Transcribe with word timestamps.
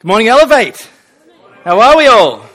Good 0.00 0.06
morning, 0.06 0.28
Elevate. 0.28 0.88
How 1.64 1.80
are 1.80 1.96
we 1.96 2.06
all? 2.06 2.46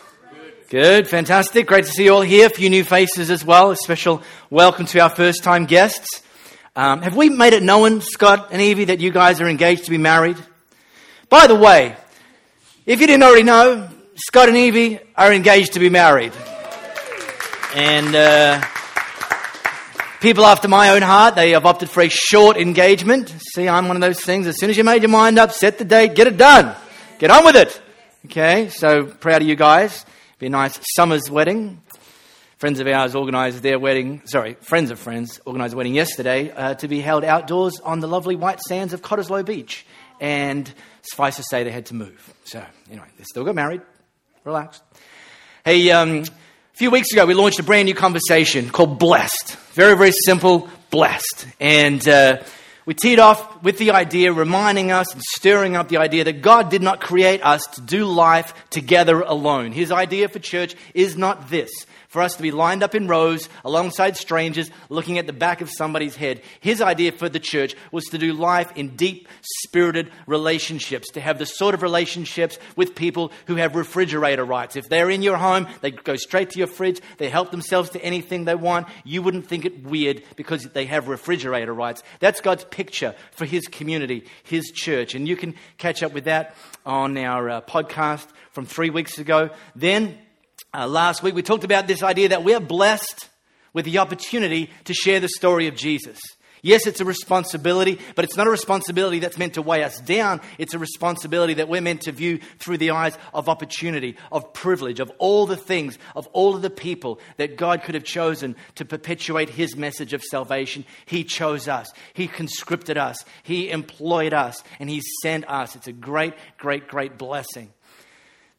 Good, 0.69 1.09
fantastic. 1.09 1.67
Great 1.67 1.83
to 1.83 1.91
see 1.91 2.05
you 2.05 2.13
all 2.13 2.21
here. 2.21 2.47
A 2.47 2.49
few 2.49 2.69
new 2.69 2.85
faces 2.85 3.29
as 3.29 3.43
well. 3.43 3.71
A 3.71 3.75
special 3.75 4.21
welcome 4.49 4.85
to 4.85 4.99
our 4.99 5.09
first 5.09 5.43
time 5.43 5.65
guests. 5.65 6.21
Um, 6.73 7.01
have 7.01 7.17
we 7.17 7.27
made 7.27 7.51
it 7.51 7.61
known, 7.61 7.99
Scott 7.99 8.47
and 8.53 8.61
Evie, 8.61 8.85
that 8.85 9.01
you 9.01 9.11
guys 9.11 9.41
are 9.41 9.49
engaged 9.49 9.83
to 9.83 9.89
be 9.89 9.97
married? 9.97 10.37
By 11.27 11.47
the 11.47 11.55
way, 11.55 11.97
if 12.85 13.01
you 13.01 13.07
didn't 13.07 13.23
already 13.23 13.43
know, 13.43 13.89
Scott 14.15 14.47
and 14.47 14.55
Evie 14.55 15.01
are 15.17 15.33
engaged 15.33 15.73
to 15.73 15.81
be 15.81 15.89
married. 15.89 16.31
And 17.75 18.15
uh, 18.15 18.65
people 20.21 20.45
after 20.45 20.69
my 20.69 20.91
own 20.91 21.01
heart, 21.01 21.35
they 21.35 21.49
have 21.49 21.65
opted 21.65 21.89
for 21.89 22.03
a 22.03 22.09
short 22.09 22.55
engagement. 22.55 23.35
See, 23.53 23.67
I'm 23.67 23.89
one 23.89 23.97
of 23.97 24.01
those 24.01 24.21
things. 24.21 24.47
As 24.47 24.57
soon 24.57 24.69
as 24.69 24.77
you 24.77 24.85
made 24.85 25.01
your 25.01 25.11
mind 25.11 25.37
up, 25.37 25.51
set 25.51 25.77
the 25.77 25.83
date, 25.83 26.15
get 26.15 26.27
it 26.27 26.37
done. 26.37 26.73
Get 27.19 27.29
on 27.29 27.45
with 27.45 27.55
it. 27.55 27.81
Okay, 28.25 28.69
so 28.69 29.05
proud 29.05 29.41
of 29.41 29.47
you 29.47 29.55
guys. 29.55 30.05
Be 30.39 30.47
a 30.47 30.49
nice 30.49 30.79
summer's 30.95 31.29
wedding. 31.29 31.81
Friends 32.57 32.79
of 32.79 32.87
ours 32.87 33.15
organised 33.15 33.61
their 33.61 33.77
wedding, 33.77 34.21
sorry, 34.25 34.55
friends 34.55 34.89
of 34.89 34.97
friends 34.97 35.39
organised 35.45 35.73
a 35.73 35.77
wedding 35.77 35.93
yesterday 35.93 36.51
uh, 36.51 36.73
to 36.75 36.87
be 36.87 37.01
held 37.01 37.23
outdoors 37.23 37.79
on 37.81 37.99
the 37.99 38.07
lovely 38.07 38.35
white 38.35 38.61
sands 38.61 38.93
of 38.93 39.01
Cottesloe 39.01 39.45
Beach. 39.45 39.85
And 40.19 40.73
suffice 41.01 41.35
to 41.35 41.43
say, 41.43 41.63
they 41.63 41.71
had 41.71 41.85
to 41.87 41.93
move. 41.93 42.33
So, 42.45 42.63
anyway, 42.89 43.07
they 43.17 43.23
still 43.25 43.43
got 43.43 43.55
married. 43.55 43.81
Relaxed. 44.43 44.81
Hey, 45.63 45.91
um, 45.91 46.19
a 46.19 46.77
few 46.77 46.89
weeks 46.89 47.11
ago, 47.11 47.25
we 47.25 47.33
launched 47.33 47.59
a 47.59 47.63
brand 47.63 47.85
new 47.85 47.95
conversation 47.95 48.69
called 48.69 48.97
Blessed. 48.97 49.55
Very, 49.73 49.95
very 49.95 50.13
simple, 50.25 50.67
blessed. 50.89 51.47
And 51.59 52.05
uh, 52.07 52.43
we 52.85 52.93
teed 52.93 53.19
off 53.19 53.63
with 53.63 53.77
the 53.77 53.91
idea, 53.91 54.33
reminding 54.33 54.91
us 54.91 55.13
and 55.13 55.21
stirring 55.21 55.75
up 55.75 55.87
the 55.87 55.97
idea 55.97 56.25
that 56.25 56.41
God 56.41 56.69
did 56.69 56.81
not 56.81 56.99
create 56.99 57.43
us 57.43 57.61
to 57.75 57.81
do 57.81 58.05
life 58.05 58.53
together 58.69 59.21
alone. 59.21 59.71
His 59.71 59.91
idea 59.91 60.27
for 60.27 60.39
church 60.39 60.75
is 60.93 61.17
not 61.17 61.49
this 61.49 61.71
for 62.13 62.21
us 62.21 62.35
to 62.35 62.43
be 62.43 62.51
lined 62.51 62.83
up 62.83 62.93
in 62.93 63.07
rows 63.07 63.49
alongside 63.65 64.15
strangers 64.15 64.69
looking 64.89 65.17
at 65.17 65.25
the 65.25 65.33
back 65.33 65.61
of 65.61 65.69
somebody's 65.71 66.15
head. 66.15 66.43
His 66.59 66.79
idea 66.79 67.11
for 67.11 67.27
the 67.27 67.39
church 67.39 67.75
was 67.91 68.03
to 68.05 68.19
do 68.19 68.33
life 68.33 68.71
in 68.75 68.95
deep, 68.95 69.27
spirited 69.41 70.11
relationships, 70.27 71.09
to 71.13 71.19
have 71.19 71.39
the 71.39 71.47
sort 71.47 71.73
of 71.73 71.81
relationships 71.81 72.59
with 72.75 72.93
people 72.93 73.31
who 73.47 73.55
have 73.55 73.75
refrigerator 73.75 74.45
rights. 74.45 74.75
If 74.75 74.89
they're 74.89 75.09
in 75.09 75.23
your 75.23 75.37
home, 75.37 75.67
they 75.81 75.89
go 75.89 76.15
straight 76.15 76.51
to 76.51 76.59
your 76.59 76.67
fridge, 76.67 77.01
they 77.17 77.29
help 77.29 77.49
themselves 77.49 77.89
to 77.89 78.03
anything 78.03 78.45
they 78.45 78.53
want. 78.53 78.85
You 79.03 79.23
wouldn't 79.23 79.47
think 79.47 79.65
it 79.65 79.83
weird 79.83 80.21
because 80.35 80.65
they 80.65 80.85
have 80.85 81.07
refrigerator 81.07 81.73
rights. 81.73 82.03
That's 82.19 82.41
God's 82.41 82.65
picture 82.65 83.15
for 83.31 83.45
His 83.45 83.65
community, 83.65 84.25
His 84.43 84.65
church. 84.65 85.15
And 85.15 85.27
you 85.27 85.35
can 85.35 85.55
catch 85.79 86.03
up 86.03 86.13
with 86.13 86.25
that 86.25 86.55
on 86.85 87.17
our 87.17 87.49
uh, 87.49 87.61
podcast 87.61 88.27
from 88.51 88.67
three 88.67 88.91
weeks 88.91 89.17
ago. 89.17 89.49
Then, 89.75 90.19
uh, 90.73 90.87
last 90.87 91.23
week, 91.23 91.35
we 91.35 91.43
talked 91.43 91.63
about 91.63 91.87
this 91.87 92.03
idea 92.03 92.29
that 92.29 92.43
we're 92.43 92.59
blessed 92.59 93.29
with 93.73 93.85
the 93.85 93.99
opportunity 93.99 94.69
to 94.85 94.93
share 94.93 95.19
the 95.19 95.29
story 95.29 95.67
of 95.67 95.75
Jesus. 95.75 96.19
Yes, 96.65 96.87
it's 96.87 97.01
a 97.01 97.05
responsibility, 97.05 97.99
but 98.15 98.23
it's 98.23 98.37
not 98.37 98.47
a 98.47 98.49
responsibility 98.49 99.19
that's 99.19 99.37
meant 99.37 99.55
to 99.55 99.61
weigh 99.61 99.83
us 99.83 99.99
down. 99.99 100.39
It's 100.57 100.73
a 100.73 100.79
responsibility 100.79 101.55
that 101.55 101.67
we're 101.67 101.81
meant 101.81 102.03
to 102.03 102.13
view 102.13 102.39
through 102.57 102.77
the 102.77 102.91
eyes 102.91 103.17
of 103.33 103.49
opportunity, 103.49 104.15
of 104.31 104.53
privilege, 104.53 105.01
of 105.01 105.11
all 105.17 105.45
the 105.45 105.57
things, 105.57 105.99
of 106.15 106.25
all 106.27 106.55
of 106.55 106.61
the 106.61 106.69
people 106.69 107.19
that 107.35 107.57
God 107.57 107.83
could 107.83 107.95
have 107.95 108.05
chosen 108.05 108.55
to 108.75 108.85
perpetuate 108.85 109.49
His 109.49 109.75
message 109.75 110.13
of 110.13 110.23
salvation. 110.23 110.85
He 111.05 111.25
chose 111.25 111.67
us, 111.67 111.91
He 112.13 112.29
conscripted 112.29 112.97
us, 112.97 113.17
He 113.43 113.69
employed 113.69 114.33
us, 114.33 114.63
and 114.79 114.89
He 114.89 115.01
sent 115.21 115.49
us. 115.49 115.75
It's 115.75 115.87
a 115.87 115.93
great, 115.93 116.33
great, 116.57 116.87
great 116.87 117.17
blessing. 117.17 117.73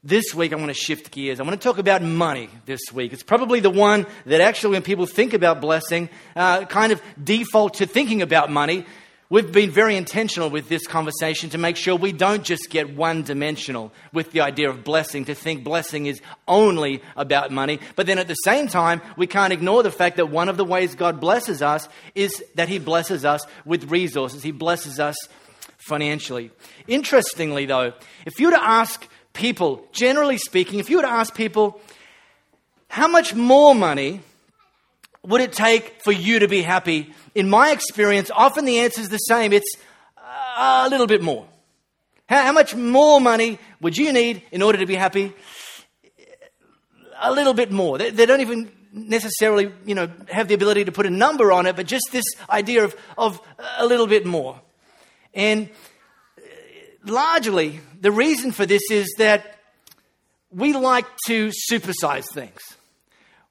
This 0.06 0.34
week, 0.34 0.52
I 0.52 0.56
want 0.56 0.68
to 0.68 0.74
shift 0.74 1.12
gears. 1.12 1.40
I 1.40 1.44
want 1.44 1.58
to 1.58 1.66
talk 1.66 1.78
about 1.78 2.02
money 2.02 2.50
this 2.66 2.92
week. 2.92 3.14
It's 3.14 3.22
probably 3.22 3.60
the 3.60 3.70
one 3.70 4.04
that 4.26 4.42
actually, 4.42 4.72
when 4.72 4.82
people 4.82 5.06
think 5.06 5.32
about 5.32 5.62
blessing, 5.62 6.10
uh, 6.36 6.66
kind 6.66 6.92
of 6.92 7.00
default 7.22 7.74
to 7.74 7.86
thinking 7.86 8.20
about 8.20 8.50
money. 8.50 8.84
We've 9.30 9.50
been 9.50 9.70
very 9.70 9.96
intentional 9.96 10.50
with 10.50 10.68
this 10.68 10.86
conversation 10.86 11.48
to 11.50 11.58
make 11.58 11.78
sure 11.78 11.96
we 11.96 12.12
don't 12.12 12.44
just 12.44 12.68
get 12.68 12.94
one 12.94 13.22
dimensional 13.22 13.92
with 14.12 14.30
the 14.32 14.42
idea 14.42 14.68
of 14.68 14.84
blessing, 14.84 15.24
to 15.24 15.34
think 15.34 15.64
blessing 15.64 16.04
is 16.04 16.20
only 16.46 17.02
about 17.16 17.50
money. 17.50 17.80
But 17.96 18.04
then 18.04 18.18
at 18.18 18.28
the 18.28 18.34
same 18.34 18.68
time, 18.68 19.00
we 19.16 19.26
can't 19.26 19.54
ignore 19.54 19.82
the 19.82 19.90
fact 19.90 20.18
that 20.18 20.26
one 20.26 20.50
of 20.50 20.58
the 20.58 20.66
ways 20.66 20.94
God 20.94 21.18
blesses 21.18 21.62
us 21.62 21.88
is 22.14 22.44
that 22.56 22.68
He 22.68 22.78
blesses 22.78 23.24
us 23.24 23.40
with 23.64 23.90
resources, 23.90 24.42
He 24.42 24.52
blesses 24.52 25.00
us 25.00 25.16
financially. 25.78 26.50
Interestingly, 26.86 27.64
though, 27.64 27.94
if 28.26 28.38
you 28.38 28.48
were 28.48 28.52
to 28.52 28.62
ask 28.62 29.08
people, 29.34 29.86
generally 29.92 30.38
speaking, 30.38 30.78
if 30.78 30.88
you 30.88 30.96
were 30.96 31.02
to 31.02 31.10
ask 31.10 31.34
people, 31.34 31.80
how 32.88 33.08
much 33.08 33.34
more 33.34 33.74
money 33.74 34.20
would 35.22 35.40
it 35.40 35.52
take 35.52 36.00
for 36.02 36.12
you 36.12 36.38
to 36.38 36.48
be 36.48 36.62
happy? 36.62 37.12
In 37.34 37.50
my 37.50 37.70
experience, 37.70 38.30
often 38.34 38.64
the 38.64 38.78
answer 38.78 39.02
is 39.02 39.10
the 39.10 39.18
same 39.18 39.52
it's 39.52 39.76
a 40.56 40.88
little 40.88 41.06
bit 41.06 41.22
more. 41.22 41.46
How, 42.26 42.52
much 42.52 42.74
more 42.74 43.20
money 43.20 43.58
would 43.80 43.98
you 43.98 44.12
need 44.12 44.42
in 44.50 44.62
order 44.62 44.78
to 44.78 44.86
be 44.86 44.94
happy? 44.94 45.34
A 47.20 47.32
little 47.32 47.52
bit 47.52 47.70
more. 47.70 47.98
They, 47.98 48.10
they 48.10 48.24
don't 48.24 48.40
even 48.40 48.72
necessarily, 48.92 49.72
you 49.84 49.94
know, 49.94 50.10
have 50.30 50.48
the 50.48 50.54
ability 50.54 50.84
to 50.86 50.92
put 50.92 51.04
a 51.04 51.10
number 51.10 51.52
on 51.52 51.66
it, 51.66 51.76
but 51.76 51.86
just 51.86 52.06
this 52.12 52.24
idea 52.48 52.84
of, 52.84 52.96
of 53.18 53.40
a 53.76 53.84
little 53.84 54.06
bit 54.06 54.24
more. 54.24 54.60
And 55.34 55.68
largely, 57.06 57.80
the 58.00 58.10
reason 58.12 58.52
for 58.52 58.66
this 58.66 58.82
is 58.90 59.12
that 59.18 59.58
we 60.50 60.72
like 60.72 61.06
to 61.26 61.50
supersize 61.70 62.24
things. 62.32 62.60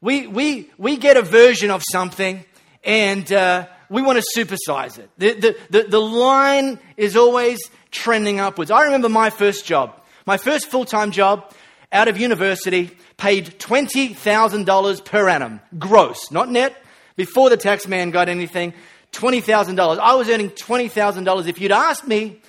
We, 0.01 0.27
we, 0.27 0.69
we 0.77 0.97
get 0.97 1.17
a 1.17 1.21
version 1.21 1.71
of 1.71 1.83
something 1.91 2.43
and 2.83 3.31
uh, 3.31 3.67
we 3.89 4.01
want 4.01 4.21
to 4.21 4.39
supersize 4.39 4.99
it. 4.99 5.09
The, 5.17 5.33
the, 5.33 5.57
the, 5.69 5.83
the 5.89 6.01
line 6.01 6.79
is 6.97 7.15
always 7.15 7.59
trending 7.91 8.39
upwards. 8.39 8.71
I 8.71 8.83
remember 8.83 9.09
my 9.09 9.29
first 9.29 9.65
job, 9.65 10.01
my 10.25 10.37
first 10.37 10.69
full 10.69 10.85
time 10.85 11.11
job 11.11 11.53
out 11.91 12.07
of 12.07 12.17
university, 12.17 12.91
paid 13.17 13.59
$20,000 13.59 15.05
per 15.05 15.29
annum, 15.29 15.61
gross, 15.77 16.31
not 16.31 16.49
net. 16.49 16.75
Before 17.15 17.49
the 17.51 17.57
tax 17.57 17.87
man 17.87 18.09
got 18.09 18.27
anything, 18.27 18.73
$20,000. 19.11 19.99
I 19.99 20.15
was 20.15 20.27
earning 20.27 20.49
$20,000. 20.49 21.47
If 21.47 21.61
you'd 21.61 21.71
asked 21.71 22.07
me 22.07 22.41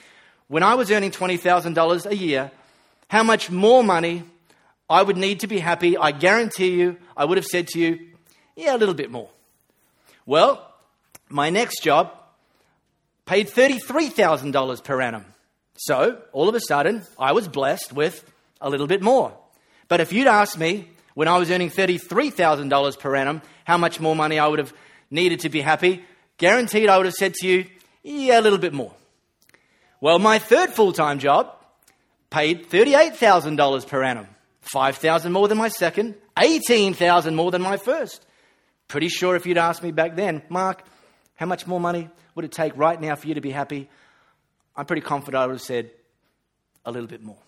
when 0.49 0.63
I 0.63 0.75
was 0.75 0.91
earning 0.91 1.11
$20,000 1.11 2.07
a 2.07 2.17
year, 2.17 2.51
how 3.09 3.23
much 3.23 3.51
more 3.51 3.83
money 3.83 4.25
I 4.89 5.03
would 5.03 5.17
need 5.17 5.41
to 5.41 5.47
be 5.47 5.59
happy, 5.59 5.97
I 5.97 6.13
guarantee 6.13 6.73
you, 6.73 6.97
I 7.17 7.25
would 7.25 7.39
have 7.39 7.47
said 7.47 7.69
to 7.69 7.79
you, 7.79 8.01
yeah, 8.57 8.77
a 8.77 8.79
little 8.79 8.95
bit 8.95 9.11
more. 9.11 9.29
Well, 10.27 10.71
my 11.29 11.51
next 11.51 11.83
job 11.83 12.13
paid 13.27 13.49
$33,000 13.49 14.85
per 14.85 15.01
annum. 15.01 15.25
So, 15.77 16.23
all 16.33 16.49
of 16.49 16.55
a 16.55 16.61
sudden, 16.61 17.03
I 17.19 17.33
was 17.33 17.49
blessed 17.49 17.93
with 17.93 18.25
a 18.61 18.71
little 18.71 18.87
bit 18.87 19.03
more. 19.03 19.37
But 19.89 20.01
if 20.01 20.13
you'd 20.13 20.27
asked 20.27 20.59
me 20.59 20.89
when 21.15 21.29
I 21.29 21.39
was 21.39 21.51
earning 21.51 21.71
$33,000 21.71 22.99
per 22.99 23.17
annum 23.17 23.43
how 23.65 23.77
much 23.77 24.01
more 24.01 24.15
money 24.15 24.39
I 24.39 24.47
would 24.47 24.59
have 24.59 24.73
needed 25.11 25.41
to 25.41 25.49
be 25.49 25.61
happy, 25.61 26.05
guaranteed 26.39 26.89
I 26.89 26.97
would 26.97 27.07
have 27.07 27.15
said 27.15 27.35
to 27.35 27.47
you, 27.49 27.67
yeah, 28.03 28.39
a 28.39 28.43
little 28.43 28.59
bit 28.59 28.73
more. 28.73 28.93
Well, 30.05 30.19
my 30.19 30.39
third 30.39 30.69
full 30.69 30.93
time 30.93 31.19
job 31.19 31.57
paid 32.29 32.69
$38,000 32.69 33.89
per 33.89 34.03
annum, 34.03 34.27
5000 34.61 35.33
more 35.33 35.49
than 35.49 35.57
my 35.57 35.69
second, 35.69 36.15
18000 36.37 37.35
more 37.35 37.51
than 37.51 37.63
my 37.63 37.79
first. 37.79 38.23
Pretty 38.87 39.09
sure 39.09 39.35
if 39.35 39.47
you'd 39.47 39.57
asked 39.57 39.83
me 39.83 39.93
back 39.93 40.15
then, 40.15 40.43
Mark, 40.51 40.83
how 41.37 41.47
much 41.47 41.67
more 41.67 41.81
money 41.81 42.11
would 42.35 42.45
it 42.45 42.53
take 42.53 42.77
right 42.77 43.01
now 43.01 43.15
for 43.15 43.29
you 43.29 43.37
to 43.37 43.41
be 43.41 43.51
happy? 43.51 43.89
I'm 44.77 44.85
pretty 44.85 45.01
confident 45.01 45.43
I 45.43 45.47
would 45.47 45.55
have 45.55 45.63
said 45.63 45.91
a 46.85 46.93
little 46.93 47.09
bit 47.09 47.23
more. 47.23 47.39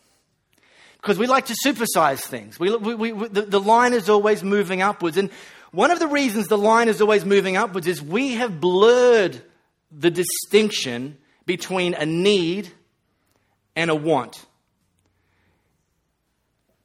Because 0.97 1.19
we 1.19 1.27
like 1.27 1.45
to 1.49 1.57
supersize 1.63 2.21
things. 2.21 2.59
We, 2.59 2.75
we, 2.75 2.95
we, 3.13 3.29
the, 3.29 3.43
the 3.43 3.61
line 3.61 3.93
is 3.93 4.09
always 4.09 4.43
moving 4.43 4.81
upwards. 4.81 5.19
And 5.19 5.29
one 5.73 5.91
of 5.91 5.99
the 5.99 6.09
reasons 6.09 6.49
the 6.49 6.57
line 6.57 6.89
is 6.89 7.03
always 7.03 7.23
moving 7.23 7.59
upwards 7.59 7.87
is 7.87 8.01
we 8.01 8.33
have 8.37 8.63
blurred 8.63 9.43
the 9.93 10.11
distinction 10.11 11.19
between 11.47 11.95
a 11.95 12.05
need 12.05 12.69
and 13.75 13.91
a 13.91 13.95
want. 13.95 14.45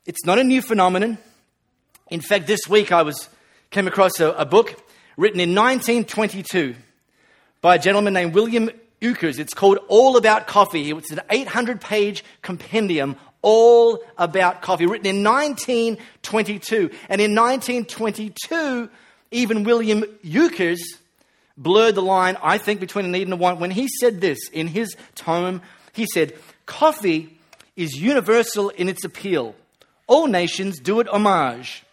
It's 0.06 0.26
not 0.26 0.40
a 0.40 0.44
new 0.44 0.62
phenomenon. 0.62 1.18
In 2.10 2.22
fact, 2.22 2.48
this 2.48 2.62
week 2.70 2.92
I 2.92 3.02
was 3.02 3.30
came 3.70 3.88
across 3.88 4.20
a, 4.20 4.32
a 4.32 4.46
book 4.46 4.76
written 5.18 5.40
in 5.40 5.56
1922 5.56 6.76
by 7.62 7.76
a 7.76 7.80
gentleman 7.80 8.14
named 8.14 8.34
William 8.34 8.70
Ukers. 9.02 9.40
It's 9.40 9.54
called 9.54 9.80
All 9.88 10.18
About 10.18 10.48
Coffee. 10.48 10.92
It's 10.92 11.12
an 11.12 11.22
800 11.30 11.82
page 11.82 12.24
compendium 12.42 13.16
all 13.42 14.04
about 14.18 14.62
coffee, 14.62 14.86
written 14.86 15.08
in 15.08 15.24
1922. 15.24 16.92
And 17.10 17.22
in 17.22 17.34
1922, 17.36 18.90
even 19.32 19.64
William 19.64 20.04
Ukers 20.24 20.80
blurred 21.58 21.96
the 21.96 22.02
line, 22.02 22.38
I 22.42 22.58
think, 22.58 22.80
between 22.80 23.06
a 23.06 23.10
need 23.10 23.24
and 23.24 23.34
a 23.34 23.38
want 23.38 23.60
when 23.60 23.72
he 23.72 23.88
said 23.88 24.22
this 24.22 24.40
in 24.50 24.68
his 24.68 24.96
tome. 25.16 25.62
He 25.94 26.06
said, 26.06 26.34
Coffee 26.66 27.38
is 27.76 27.94
universal 27.94 28.70
in 28.70 28.90
its 28.90 29.04
appeal. 29.04 29.56
All 30.08 30.28
nations 30.28 30.80
do 30.80 31.00
it 31.00 31.08
homage. 31.08 31.84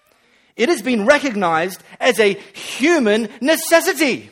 It 0.56 0.69
has 0.69 0.82
been 0.82 1.06
recognized 1.06 1.82
as 2.00 2.19
a 2.19 2.34
human 2.52 3.28
necessity. 3.40 4.31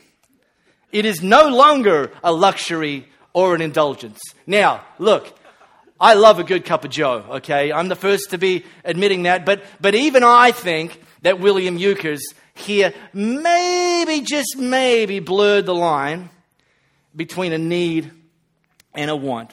It 0.90 1.04
is 1.04 1.22
no 1.22 1.48
longer 1.48 2.10
a 2.22 2.32
luxury 2.32 3.08
or 3.32 3.54
an 3.54 3.60
indulgence. 3.60 4.20
Now, 4.46 4.84
look, 4.98 5.38
I 6.00 6.14
love 6.14 6.38
a 6.38 6.44
good 6.44 6.64
cup 6.64 6.84
of 6.84 6.90
joe, 6.90 7.24
okay? 7.30 7.72
I'm 7.72 7.88
the 7.88 7.96
first 7.96 8.30
to 8.30 8.38
be 8.38 8.64
admitting 8.84 9.24
that, 9.24 9.46
but, 9.46 9.62
but 9.80 9.94
even 9.94 10.24
I 10.24 10.52
think 10.52 11.00
that 11.22 11.40
William 11.40 11.78
Ukers 11.78 12.20
here 12.58 12.92
maybe, 13.12 14.20
just 14.22 14.56
maybe, 14.56 15.20
blurred 15.20 15.66
the 15.66 15.74
line 15.74 16.30
between 17.14 17.52
a 17.52 17.58
need 17.58 18.10
and 18.94 19.10
a 19.10 19.16
want. 19.16 19.52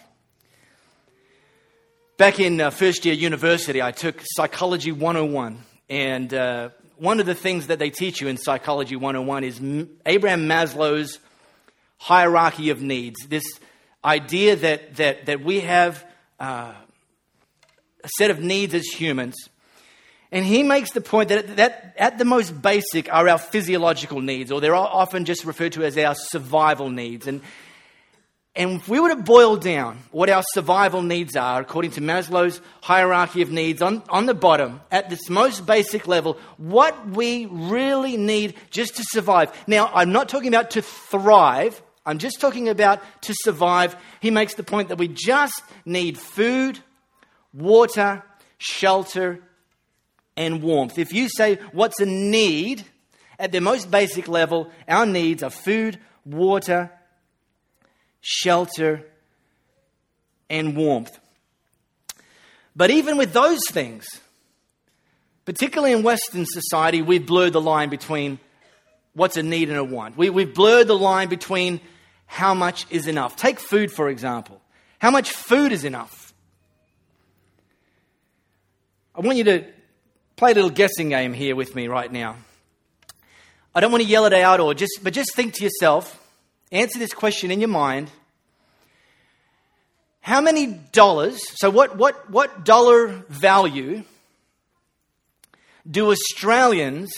Back 2.18 2.40
in 2.40 2.62
uh, 2.62 2.70
first 2.70 3.06
year 3.06 3.16
university, 3.16 3.82
I 3.82 3.92
took 3.92 4.22
Psychology 4.24 4.92
101. 4.92 5.64
And 5.90 6.34
uh, 6.34 6.70
one 6.98 7.20
of 7.20 7.26
the 7.26 7.36
things 7.36 7.68
that 7.68 7.80
they 7.80 7.90
teach 7.90 8.22
you 8.22 8.28
in 8.28 8.38
Psychology 8.38 8.96
101 8.96 9.44
is 9.44 9.60
M- 9.60 9.90
Abraham 10.06 10.48
Maslow's 10.48 11.20
hierarchy 11.98 12.70
of 12.70 12.82
needs. 12.82 13.20
This 13.28 13.44
idea 14.06 14.56
that, 14.56 14.96
that, 14.98 15.26
that 15.26 15.44
we 15.44 15.62
have 15.62 16.06
uh, 16.40 16.74
a 18.04 18.10
set 18.18 18.30
of 18.30 18.40
needs 18.40 18.74
as 18.74 18.86
humans. 18.86 19.36
And 20.34 20.44
he 20.44 20.64
makes 20.64 20.92
the 20.92 21.00
point 21.00 21.30
that, 21.30 21.58
that 21.58 21.94
at 21.96 22.18
the 22.18 22.26
most 22.26 22.60
basic 22.60 23.14
are 23.14 23.30
our 23.30 23.38
physiological 23.38 24.20
needs, 24.20 24.52
or 24.52 24.60
they're 24.60 24.76
often 24.76 25.26
just 25.26 25.46
referred 25.46 25.74
to 25.74 25.84
as 25.84 25.96
our 25.96 26.16
survival 26.16 26.90
needs. 26.90 27.28
And 27.28 27.42
and 28.56 28.74
if 28.74 28.88
we 28.88 29.00
were 29.00 29.10
to 29.10 29.16
boil 29.16 29.58
down 29.58 29.98
what 30.12 30.30
our 30.30 30.44
survival 30.54 31.02
needs 31.02 31.36
are, 31.36 31.62
according 31.62 31.92
to 31.92 32.02
Maslow's 32.02 32.62
hierarchy 32.82 33.42
of 33.42 33.50
needs, 33.50 33.82
on, 33.82 34.04
on 34.10 34.28
the 34.28 34.36
bottom, 34.36 34.82
at 34.92 35.10
this 35.10 35.28
most 35.28 35.66
basic 35.66 36.08
level, 36.08 36.38
what 36.58 37.10
we 37.10 37.48
really 37.48 38.16
need 38.16 38.54
just 38.70 38.96
to 38.98 39.04
survive. 39.08 39.52
Now, 39.68 39.90
I'm 39.92 40.12
not 40.12 40.30
talking 40.30 40.50
about 40.50 40.72
to 40.72 40.84
thrive, 40.84 41.82
I'm 42.06 42.20
just 42.20 42.40
talking 42.40 42.70
about 42.70 43.02
to 43.24 43.34
survive. 43.44 43.96
He 44.20 44.30
makes 44.30 44.54
the 44.54 44.64
point 44.64 44.90
that 44.90 45.00
we 45.00 45.08
just 45.08 45.62
need 45.84 46.20
food, 46.20 46.78
water, 47.54 48.24
shelter, 48.60 49.40
and 50.36 50.62
warmth. 50.62 50.98
If 50.98 51.14
you 51.14 51.30
say, 51.30 51.56
What's 51.72 52.00
a 52.00 52.06
need? 52.06 52.86
At 53.40 53.52
the 53.52 53.62
most 53.62 53.90
basic 53.90 54.28
level, 54.28 54.70
our 54.88 55.06
needs 55.06 55.44
are 55.44 55.50
food, 55.50 56.00
water, 56.24 56.92
shelter, 58.22 59.06
and 60.50 60.78
warmth. 60.78 61.20
But 62.76 62.92
even 62.92 63.18
with 63.18 63.34
those 63.34 63.62
things, 63.70 64.06
particularly 65.46 65.94
in 65.94 66.04
Western 66.04 66.46
society, 66.46 67.02
we've 67.02 67.26
blurred 67.26 67.54
the 67.54 67.62
line 67.62 67.90
between 67.90 68.40
what's 69.14 69.38
a 69.38 69.44
need 69.44 69.70
and 69.70 69.78
a 69.78 69.84
want. 69.84 70.18
We, 70.18 70.28
have 70.28 70.54
blurred 70.54 70.88
the 70.88 70.98
line 70.98 71.28
between 71.28 71.82
how 72.26 72.54
much 72.54 72.86
is 72.90 73.08
enough. 73.08 73.36
Take 73.36 73.60
food, 73.60 73.92
for 73.92 74.10
example. 74.10 74.62
How 75.00 75.12
much 75.12 75.32
food 75.32 75.72
is 75.72 75.84
enough? 75.84 76.34
I 79.16 79.22
want 79.22 79.38
you 79.38 79.44
to 79.44 79.66
play 80.44 80.52
a 80.52 80.56
little 80.56 80.70
guessing 80.70 81.10
game 81.10 81.34
here 81.34 81.56
with 81.56 81.74
me 81.74 81.88
right 81.88 82.12
now. 82.12 82.36
I 83.74 83.80
don't 83.80 83.92
want 83.92 84.04
to 84.04 84.10
yell 84.10 84.26
it 84.26 84.34
out 84.34 84.60
or 84.60 84.74
just, 84.74 85.00
but 85.02 85.14
just 85.14 85.34
think 85.34 85.54
to 85.56 85.64
yourself 85.64 86.20
Answer 86.74 86.98
this 86.98 87.14
question 87.14 87.52
in 87.52 87.60
your 87.60 87.70
mind. 87.70 88.10
How 90.22 90.42
many 90.42 90.66
dollars, 90.92 91.40
so 91.60 91.70
what, 91.70 91.96
what, 91.96 92.28
what 92.32 92.66
dollar 92.66 93.10
value 93.30 94.04
do 95.90 96.10
Australians 96.10 97.14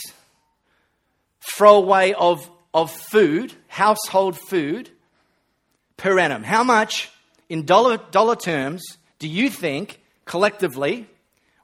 throw 1.40 1.76
away 1.76 2.12
of, 2.12 2.50
of 2.74 2.90
food, 2.90 3.54
household 3.66 4.38
food, 4.38 4.90
per 5.96 6.18
annum? 6.18 6.42
How 6.42 6.62
much, 6.62 7.08
in 7.48 7.64
dollar, 7.64 7.96
dollar 8.10 8.36
terms, 8.36 8.84
do 9.18 9.26
you 9.26 9.48
think 9.48 10.02
collectively 10.26 11.06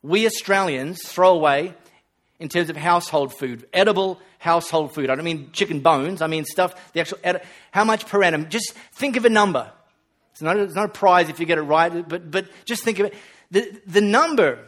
we 0.02 0.26
Australians 0.26 1.02
throw 1.06 1.34
away 1.34 1.74
in 2.38 2.48
terms 2.48 2.70
of 2.70 2.76
household 2.76 3.32
food, 3.32 3.66
edible 3.72 4.20
household 4.38 4.94
food. 4.94 5.10
I 5.10 5.14
don't 5.14 5.24
mean 5.24 5.50
chicken 5.52 5.80
bones, 5.80 6.20
I 6.20 6.26
mean 6.26 6.44
stuff, 6.44 6.92
the 6.92 7.00
actual, 7.00 7.18
how 7.70 7.84
much 7.84 8.06
per 8.06 8.22
annum? 8.22 8.48
Just 8.48 8.72
think 8.92 9.16
of 9.16 9.24
a 9.24 9.30
number. 9.30 9.70
It's 10.32 10.42
not, 10.42 10.56
it's 10.56 10.74
not 10.74 10.86
a 10.86 10.88
prize 10.88 11.28
if 11.28 11.38
you 11.38 11.46
get 11.46 11.58
it 11.58 11.62
right, 11.62 12.08
but, 12.08 12.30
but 12.30 12.48
just 12.64 12.82
think 12.82 12.98
of 12.98 13.06
it. 13.06 13.14
The, 13.52 13.80
the 13.86 14.00
number, 14.00 14.58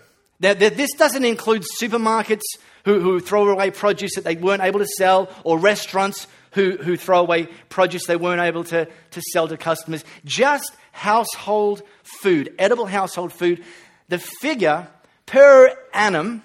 that, 0.41 0.61
this 0.61 0.93
doesn't 0.93 1.25
include 1.25 1.65
supermarkets 1.81 2.43
who, 2.85 3.01
who 3.01 3.19
throw 3.19 3.49
away 3.49 3.71
produce 3.71 4.15
that 4.15 4.25
they 4.25 4.37
weren't 4.37 4.63
able 4.63 4.79
to 4.79 4.87
sell, 4.87 5.29
or 5.43 5.59
restaurants 5.59 6.27
who, 6.53 6.77
who 6.77 6.97
throw 6.97 7.21
away 7.21 7.49
produce 7.69 8.07
they 8.07 8.17
weren't 8.17 8.43
able 8.43 8.63
to, 8.65 8.87
to 9.11 9.23
sell 9.33 9.49
to 9.49 9.57
customers. 9.57 10.05
Just 10.25 10.71
household 10.93 11.83
food, 12.23 12.55
edible 12.59 12.87
household 12.87 13.33
food. 13.33 13.65
The 14.09 14.19
figure 14.19 14.87
per 15.27 15.77
annum 15.93 16.43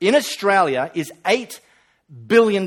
in 0.00 0.14
Australia 0.14 0.90
is 0.94 1.12
$8 1.24 1.60
billion. 2.26 2.66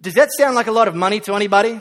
Does 0.00 0.14
that 0.14 0.30
sound 0.36 0.54
like 0.54 0.66
a 0.66 0.72
lot 0.72 0.88
of 0.88 0.94
money 0.94 1.20
to 1.20 1.34
anybody? 1.34 1.80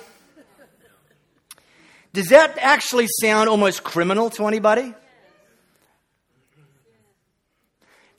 Does 2.14 2.28
that 2.30 2.58
actually 2.60 3.08
sound 3.22 3.50
almost 3.50 3.84
criminal 3.84 4.30
to 4.32 4.46
anybody? 4.46 4.94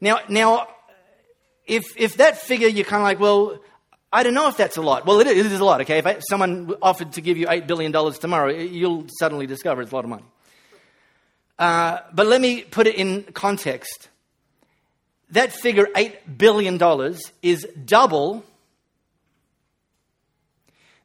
Now, 0.01 0.21
now, 0.29 0.67
if 1.67 1.85
if 1.97 2.17
that 2.17 2.39
figure 2.39 2.69
you're 2.69 2.85
kind 2.85 3.03
of 3.03 3.05
like, 3.05 3.21
well, 3.21 3.61
I 4.13 4.23
don't 4.25 4.35
know 4.35 4.49
if 4.49 4.57
that's 4.57 4.77
a 4.77 4.83
lot. 4.83 5.07
Well, 5.07 5.21
it 5.21 5.27
is, 5.27 5.47
it 5.47 5.53
is 5.53 5.61
a 5.61 5.65
lot. 5.65 5.81
Okay, 5.83 5.99
if 5.99 6.23
someone 6.29 6.75
offered 6.83 7.13
to 7.13 7.21
give 7.21 7.37
you 7.37 7.47
eight 7.49 7.67
billion 7.67 7.93
dollars 7.93 8.19
tomorrow, 8.19 8.51
you'll 8.51 9.07
suddenly 9.19 9.47
discover 9.47 9.83
it's 9.83 9.93
a 9.93 9.95
lot 9.95 10.05
of 10.05 10.11
money. 10.11 10.25
Uh, 11.59 11.99
but 12.13 12.27
let 12.27 12.41
me 12.41 12.63
put 12.63 12.87
it 12.87 12.97
in 12.97 13.25
context. 13.35 14.09
That 15.31 15.53
figure, 15.53 15.87
$8 15.95 16.17
billion, 16.37 16.79
is 17.43 17.67
double 17.85 18.45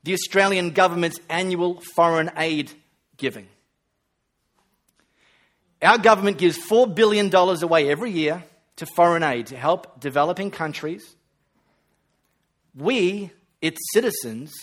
the 0.04 0.14
Australian 0.14 0.72
government's 0.72 1.20
annual 1.30 1.82
foreign 1.82 2.32
aid 2.38 2.72
giving. 3.18 3.48
Our 5.82 5.98
government 5.98 6.38
gives 6.38 6.58
$4 6.58 6.94
billion 6.94 7.34
away 7.36 7.90
every 7.90 8.12
year 8.12 8.44
to 8.78 8.86
foreign 8.86 9.24
aid 9.24 9.48
to 9.48 9.58
help 9.58 10.00
developing 10.00 10.50
countries. 10.50 11.16
We, 12.76 13.32
its 13.62 13.80
citizens, 13.94 14.54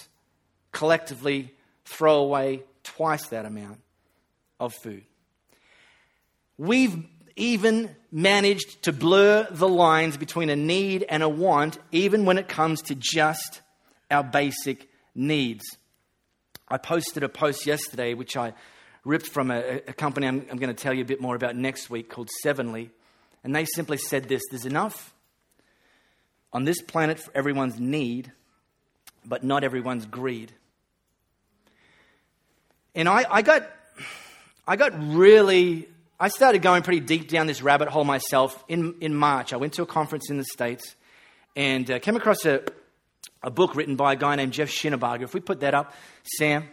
collectively 0.72 1.52
throw 1.84 2.18
away 2.18 2.62
twice 2.82 3.26
that 3.28 3.44
amount 3.44 3.80
of 4.58 4.72
food. 4.74 5.04
We've 6.56 7.04
even 7.36 7.94
managed 8.12 8.84
to 8.84 8.92
blur 8.92 9.48
the 9.50 9.68
lines 9.68 10.16
between 10.16 10.50
a 10.50 10.56
need 10.56 11.04
and 11.08 11.22
a 11.22 11.28
want, 11.28 11.78
even 11.90 12.24
when 12.24 12.38
it 12.38 12.48
comes 12.48 12.82
to 12.82 12.94
just 12.94 13.60
our 14.10 14.22
basic 14.22 14.88
needs. 15.14 15.64
I 16.68 16.78
posted 16.78 17.22
a 17.22 17.28
post 17.28 17.66
yesterday, 17.66 18.14
which 18.14 18.36
I 18.36 18.54
ripped 19.04 19.26
from 19.26 19.50
a, 19.50 19.80
a 19.88 19.92
company 19.92 20.26
I'm, 20.26 20.46
I'm, 20.50 20.58
going 20.58 20.74
to 20.74 20.82
tell 20.82 20.94
you 20.94 21.02
a 21.02 21.06
bit 21.06 21.20
more 21.20 21.34
about 21.34 21.56
next 21.56 21.90
week 21.90 22.08
called 22.08 22.30
Sevenly. 22.42 22.90
And 23.42 23.54
they 23.54 23.64
simply 23.64 23.98
said 23.98 24.28
this 24.28 24.42
there's 24.50 24.64
enough 24.64 25.12
on 26.52 26.64
this 26.64 26.80
planet 26.80 27.18
for 27.18 27.30
everyone's 27.36 27.78
need, 27.78 28.32
but 29.26 29.42
not 29.42 29.64
everyone's 29.64 30.06
greed. 30.06 30.52
And 32.94 33.08
I, 33.08 33.26
I 33.28 33.42
got, 33.42 33.68
I 34.66 34.76
got 34.76 34.92
really 34.96 35.88
I 36.18 36.28
started 36.28 36.62
going 36.62 36.84
pretty 36.84 37.00
deep 37.00 37.28
down 37.28 37.48
this 37.48 37.60
rabbit 37.60 37.88
hole 37.88 38.04
myself 38.04 38.62
in, 38.68 38.94
in 39.00 39.16
March. 39.16 39.52
I 39.52 39.56
went 39.56 39.72
to 39.74 39.82
a 39.82 39.86
conference 39.86 40.30
in 40.30 40.38
the 40.38 40.44
States 40.44 40.94
and 41.56 41.90
uh, 41.90 41.98
came 41.98 42.14
across 42.14 42.44
a, 42.44 42.62
a 43.42 43.50
book 43.50 43.74
written 43.74 43.96
by 43.96 44.12
a 44.12 44.16
guy 44.16 44.36
named 44.36 44.52
Jeff 44.52 44.70
Shinabarger. 44.70 45.22
If 45.22 45.34
we 45.34 45.40
put 45.40 45.60
that 45.60 45.74
up, 45.74 45.92
Sam. 46.38 46.68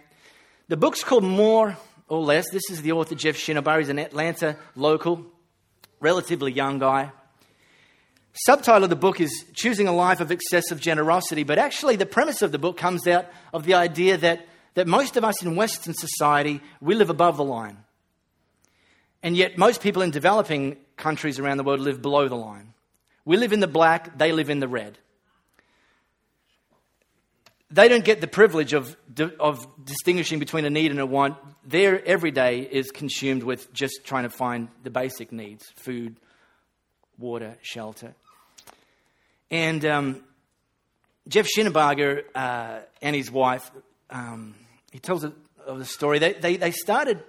The 0.67 0.77
book's 0.77 1.03
called 1.03 1.24
More 1.24 1.75
or 2.07 2.19
Less. 2.19 2.51
This 2.51 2.69
is 2.69 2.83
the 2.83 2.91
author, 2.91 3.15
Jeff 3.15 3.36
Shinabarger. 3.36 3.79
He's 3.79 3.89
an 3.89 3.98
Atlanta 3.98 4.57
local, 4.75 5.25
relatively 6.00 6.51
young 6.51 6.77
guy. 6.77 7.12
Subtitle 8.33 8.83
of 8.83 8.91
the 8.91 8.95
book 8.95 9.19
is 9.19 9.45
Choosing 9.55 9.88
a 9.88 9.91
Life 9.91 10.21
of 10.21 10.31
Excessive 10.31 10.79
Generosity, 10.79 11.43
but 11.43 11.57
actually, 11.57 11.95
the 11.95 12.05
premise 12.05 12.43
of 12.43 12.51
the 12.51 12.60
book 12.60 12.77
comes 12.77 13.07
out 13.07 13.25
of 13.53 13.65
the 13.65 13.74
idea 13.74 14.17
that, 14.17 14.48
that 14.75 14.88
most 14.88 15.17
of 15.17 15.25
us 15.25 15.43
in 15.43 15.55
Western 15.55 15.95
society, 15.95 16.62
we 16.79 16.93
live 16.93 17.10
above 17.10 17.38
the 17.38 17.43
line. 17.43 17.77
And 19.23 19.37
yet, 19.37 19.57
most 19.57 19.81
people 19.81 20.01
in 20.01 20.11
developing 20.11 20.77
countries 20.97 21.39
around 21.39 21.57
the 21.57 21.63
world 21.63 21.79
live 21.79 22.01
below 22.01 22.27
the 22.27 22.35
line. 22.35 22.73
We 23.23 23.37
live 23.37 23.53
in 23.53 23.59
the 23.59 23.67
black, 23.67 24.17
they 24.17 24.31
live 24.31 24.49
in 24.49 24.59
the 24.59 24.67
red. 24.67 24.97
They 27.69 27.87
don't 27.87 28.03
get 28.03 28.19
the 28.19 28.27
privilege 28.27 28.73
of, 28.73 28.97
of 29.39 29.65
distinguishing 29.85 30.39
between 30.39 30.65
a 30.65 30.69
need 30.69 30.91
and 30.91 30.99
a 30.99 31.05
want. 31.05 31.37
their 31.63 32.03
every 32.05 32.31
day 32.31 32.59
is 32.59 32.91
consumed 32.91 33.43
with 33.43 33.71
just 33.73 34.01
trying 34.03 34.23
to 34.23 34.29
find 34.29 34.67
the 34.83 34.89
basic 34.89 35.31
needs 35.31 35.71
food, 35.75 36.17
water, 37.17 37.55
shelter. 37.61 38.13
And 39.49 39.85
um, 39.85 40.23
Jeff 41.27 41.47
Shinabarger 41.47 42.23
uh, 42.35 42.79
and 43.01 43.15
his 43.15 43.31
wife, 43.31 43.69
um, 44.09 44.55
he 44.91 44.99
tells 44.99 45.23
of 45.23 45.79
the 45.79 45.85
story. 45.85 46.19
They, 46.19 46.33
they, 46.33 46.57
they 46.57 46.71
started, 46.71 47.23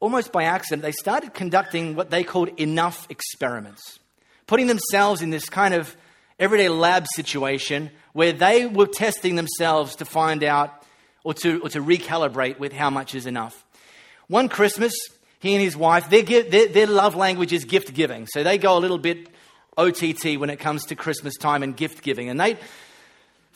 almost 0.00 0.32
by 0.32 0.44
accident, 0.44 0.82
they 0.82 0.92
started 0.92 1.34
conducting 1.34 1.96
what 1.96 2.10
they 2.10 2.22
called 2.22 2.48
enough 2.60 3.06
experiments, 3.10 3.98
putting 4.46 4.66
themselves 4.66 5.22
in 5.22 5.30
this 5.30 5.48
kind 5.48 5.74
of 5.74 5.96
everyday 6.38 6.68
lab 6.68 7.06
situation 7.14 7.90
where 8.12 8.32
they 8.32 8.66
were 8.66 8.86
testing 8.86 9.36
themselves 9.36 9.96
to 9.96 10.04
find 10.04 10.44
out 10.44 10.82
or 11.24 11.34
to, 11.34 11.60
or 11.60 11.68
to 11.70 11.80
recalibrate 11.80 12.58
with 12.58 12.72
how 12.72 12.90
much 12.90 13.14
is 13.14 13.26
enough. 13.26 13.64
One 14.28 14.48
Christmas, 14.48 14.92
he 15.40 15.54
and 15.54 15.62
his 15.62 15.76
wife, 15.76 16.10
their, 16.10 16.22
their, 16.22 16.68
their 16.68 16.86
love 16.86 17.14
language 17.14 17.52
is 17.52 17.64
gift 17.64 17.94
giving. 17.94 18.26
So 18.26 18.42
they 18.42 18.58
go 18.58 18.76
a 18.76 18.80
little 18.80 18.98
bit 18.98 19.28
OTT 19.76 20.38
when 20.38 20.50
it 20.50 20.58
comes 20.58 20.86
to 20.86 20.96
Christmas 20.96 21.36
time 21.36 21.62
and 21.62 21.76
gift 21.76 22.02
giving. 22.02 22.28
And 22.28 22.40
they 22.40 22.56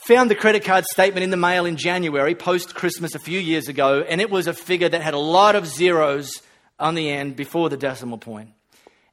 found 0.04 0.30
the 0.30 0.34
credit 0.34 0.64
card 0.64 0.84
statement 0.86 1.24
in 1.24 1.30
the 1.30 1.36
mail 1.36 1.66
in 1.66 1.76
January, 1.76 2.34
post 2.34 2.74
Christmas 2.74 3.14
a 3.14 3.18
few 3.18 3.38
years 3.38 3.68
ago, 3.68 4.00
and 4.00 4.20
it 4.20 4.30
was 4.30 4.46
a 4.46 4.52
figure 4.52 4.88
that 4.88 5.02
had 5.02 5.14
a 5.14 5.18
lot 5.18 5.54
of 5.56 5.66
zeros 5.66 6.42
on 6.78 6.94
the 6.94 7.10
end 7.10 7.36
before 7.36 7.68
the 7.68 7.76
decimal 7.76 8.18
point. 8.18 8.50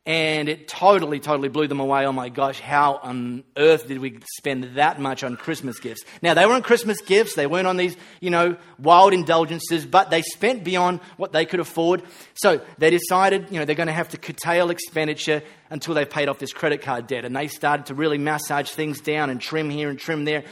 and 0.08 0.48
it 0.48 0.70
totally, 0.70 1.20
totally 1.20 1.50
blew 1.50 1.68
them 1.68 1.82
away. 1.82 2.06
Oh 2.06 2.14
my 2.14 2.30
gosh, 2.30 2.62
how 2.62 2.96
on 3.04 3.44
earth 3.58 3.90
did 3.90 4.00
we 4.00 4.20
spend 4.38 4.76
that 4.76 5.02
much 5.02 5.22
on 5.22 5.36
Christmas 5.36 5.80
gifts? 5.80 6.06
Now, 6.22 6.34
they 6.34 6.46
weren't 6.46 6.64
Christmas 6.64 7.02
gifts, 7.02 7.36
they 7.36 7.46
weren't 7.46 7.68
on 7.68 7.76
these, 7.76 7.98
you 8.22 8.30
know, 8.30 8.56
wild 8.80 9.12
indulgences, 9.12 9.86
but 9.86 10.10
they 10.10 10.22
spent 10.22 10.64
beyond 10.64 11.02
what 11.18 11.34
they 11.34 11.46
could 11.46 11.60
afford. 11.60 12.04
So 12.36 12.62
they 12.78 12.90
decided, 12.90 13.48
you 13.52 13.60
know, 13.60 13.66
they're 13.66 13.76
going 13.76 13.88
to 13.88 13.94
have 13.94 14.08
to 14.10 14.18
curtail 14.18 14.70
expenditure 14.70 15.44
until 15.70 15.94
they've 15.94 16.10
paid 16.10 16.30
off 16.30 16.40
this 16.40 16.54
credit 16.54 16.82
card 16.82 17.06
debt. 17.08 17.26
And 17.26 17.36
they 17.36 17.50
started 17.50 17.88
to 17.88 17.94
really 17.94 18.18
massage 18.18 18.70
things 18.72 19.02
down 19.02 19.30
and 19.30 19.42
trim 19.42 19.70
here 19.70 19.90
and 19.90 20.00
trim 20.00 20.24
there. 20.24 20.46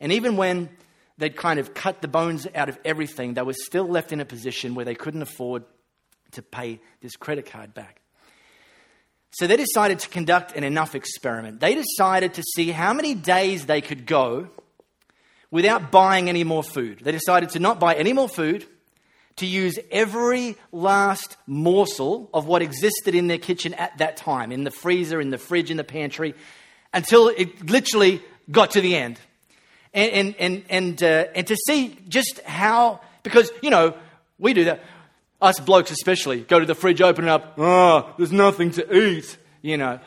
And 0.00 0.12
even 0.12 0.36
when 0.36 0.68
they'd 1.18 1.36
kind 1.36 1.60
of 1.60 1.74
cut 1.74 2.02
the 2.02 2.08
bones 2.08 2.46
out 2.54 2.68
of 2.68 2.78
everything, 2.84 3.34
they 3.34 3.42
were 3.42 3.52
still 3.52 3.86
left 3.86 4.12
in 4.12 4.20
a 4.20 4.24
position 4.24 4.74
where 4.74 4.84
they 4.84 4.94
couldn't 4.94 5.22
afford 5.22 5.64
to 6.32 6.42
pay 6.42 6.80
this 7.00 7.16
credit 7.16 7.50
card 7.50 7.74
back. 7.74 8.00
So 9.32 9.46
they 9.46 9.56
decided 9.56 9.98
to 10.00 10.08
conduct 10.08 10.56
an 10.56 10.62
enough 10.62 10.94
experiment. 10.94 11.60
They 11.60 11.74
decided 11.74 12.34
to 12.34 12.42
see 12.54 12.70
how 12.70 12.92
many 12.92 13.14
days 13.14 13.66
they 13.66 13.80
could 13.80 14.06
go 14.06 14.48
without 15.50 15.90
buying 15.90 16.28
any 16.28 16.44
more 16.44 16.62
food. 16.62 17.00
They 17.02 17.12
decided 17.12 17.50
to 17.50 17.58
not 17.58 17.80
buy 17.80 17.94
any 17.94 18.12
more 18.12 18.28
food, 18.28 18.66
to 19.36 19.46
use 19.46 19.78
every 19.90 20.56
last 20.70 21.36
morsel 21.46 22.30
of 22.32 22.46
what 22.46 22.62
existed 22.62 23.14
in 23.14 23.26
their 23.26 23.38
kitchen 23.38 23.74
at 23.74 23.98
that 23.98 24.16
time, 24.16 24.52
in 24.52 24.62
the 24.62 24.70
freezer, 24.70 25.20
in 25.20 25.30
the 25.30 25.38
fridge, 25.38 25.70
in 25.70 25.76
the 25.76 25.84
pantry, 25.84 26.34
until 26.92 27.28
it 27.28 27.68
literally 27.68 28.22
got 28.50 28.72
to 28.72 28.80
the 28.80 28.94
end. 28.94 29.18
And, 29.94 30.12
and, 30.12 30.34
and, 30.38 30.64
and, 30.68 31.02
uh, 31.02 31.26
and 31.34 31.46
to 31.46 31.56
see 31.68 31.96
just 32.08 32.40
how, 32.40 33.00
because, 33.22 33.50
you 33.62 33.70
know, 33.70 33.94
we 34.38 34.52
do 34.52 34.64
that. 34.64 34.82
Us 35.40 35.60
blokes, 35.60 35.90
especially, 35.90 36.40
go 36.40 36.58
to 36.58 36.66
the 36.66 36.74
fridge, 36.74 37.00
open 37.00 37.24
it 37.24 37.30
up. 37.30 37.54
Oh, 37.58 38.12
there's 38.18 38.32
nothing 38.32 38.72
to 38.72 38.96
eat. 38.96 39.36
You 39.62 39.76
know, 39.76 40.00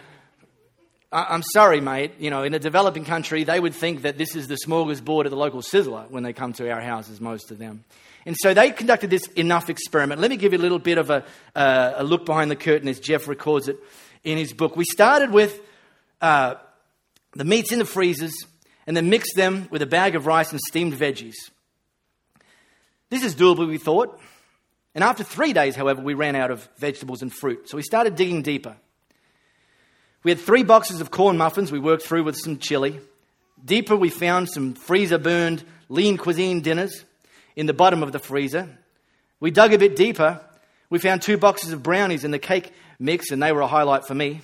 I- 1.11 1.33
am 1.33 1.43
sorry, 1.53 1.79
mate. 1.79 2.13
You 2.19 2.29
know, 2.29 2.43
in 2.43 2.53
a 2.53 2.59
developing 2.59 3.05
country, 3.05 3.43
they 3.43 3.59
would 3.59 3.73
think 3.73 4.01
that 4.01 4.17
this 4.17 4.35
is 4.35 4.47
the 4.47 4.57
smorgasbord 4.65 5.25
of 5.25 5.31
the 5.31 5.37
local 5.37 5.61
sizzler 5.61 6.09
when 6.09 6.23
they 6.23 6.33
come 6.33 6.53
to 6.53 6.69
our 6.71 6.81
houses, 6.81 7.21
most 7.21 7.51
of 7.51 7.57
them. 7.57 7.85
And 8.25 8.35
so 8.41 8.53
they 8.53 8.71
conducted 8.71 9.09
this 9.09 9.25
enough 9.35 9.69
experiment. 9.69 10.19
Let 10.19 10.31
me 10.31 10.37
give 10.37 10.51
you 10.51 10.59
a 10.59 10.61
little 10.61 10.79
bit 10.79 10.97
of 10.97 11.09
a, 11.09 11.23
uh, 11.55 11.93
a 11.95 12.03
look 12.03 12.25
behind 12.25 12.51
the 12.51 12.57
curtain 12.57 12.89
as 12.89 12.99
Jeff 12.99 13.27
records 13.27 13.69
it 13.69 13.77
in 14.25 14.37
his 14.37 14.51
book. 14.51 14.75
We 14.75 14.83
started 14.83 15.31
with 15.31 15.61
uh, 16.19 16.55
the 17.35 17.45
meats 17.45 17.71
in 17.71 17.79
the 17.79 17.85
freezers 17.85 18.33
and 18.87 18.97
then 18.97 19.09
mixed 19.09 19.35
them 19.35 19.67
with 19.69 19.81
a 19.81 19.85
bag 19.85 20.15
of 20.15 20.25
rice 20.25 20.51
and 20.51 20.59
steamed 20.61 20.93
veggies. 20.93 21.35
This 23.09 23.23
is 23.23 23.35
doable, 23.35 23.67
we 23.67 23.77
thought. 23.77 24.19
And 24.95 25.03
after 25.03 25.23
three 25.23 25.53
days, 25.53 25.75
however, 25.75 26.01
we 26.01 26.15
ran 26.15 26.35
out 26.35 26.49
of 26.49 26.67
vegetables 26.77 27.21
and 27.21 27.31
fruit. 27.31 27.69
So 27.69 27.77
we 27.77 27.83
started 27.83 28.15
digging 28.15 28.41
deeper. 28.41 28.75
We 30.23 30.31
had 30.31 30.39
three 30.39 30.63
boxes 30.63 31.01
of 31.01 31.11
corn 31.11 31.37
muffins 31.37 31.71
we 31.71 31.79
worked 31.79 32.03
through 32.03 32.23
with 32.23 32.35
some 32.35 32.57
chili. 32.57 32.99
Deeper, 33.63 33.95
we 33.95 34.09
found 34.09 34.49
some 34.49 34.73
freezer 34.73 35.17
burned 35.17 35.63
lean 35.89 36.17
cuisine 36.17 36.61
dinners 36.61 37.05
in 37.55 37.65
the 37.65 37.73
bottom 37.73 38.03
of 38.03 38.11
the 38.11 38.19
freezer. 38.19 38.69
We 39.39 39.51
dug 39.51 39.73
a 39.73 39.77
bit 39.77 39.95
deeper. 39.95 40.41
We 40.89 40.99
found 40.99 41.21
two 41.21 41.37
boxes 41.37 41.73
of 41.73 41.83
brownies 41.83 42.23
in 42.23 42.31
the 42.31 42.39
cake 42.39 42.71
mix, 42.99 43.31
and 43.31 43.41
they 43.41 43.51
were 43.51 43.61
a 43.61 43.67
highlight 43.67 44.05
for 44.05 44.15
me. 44.15 44.41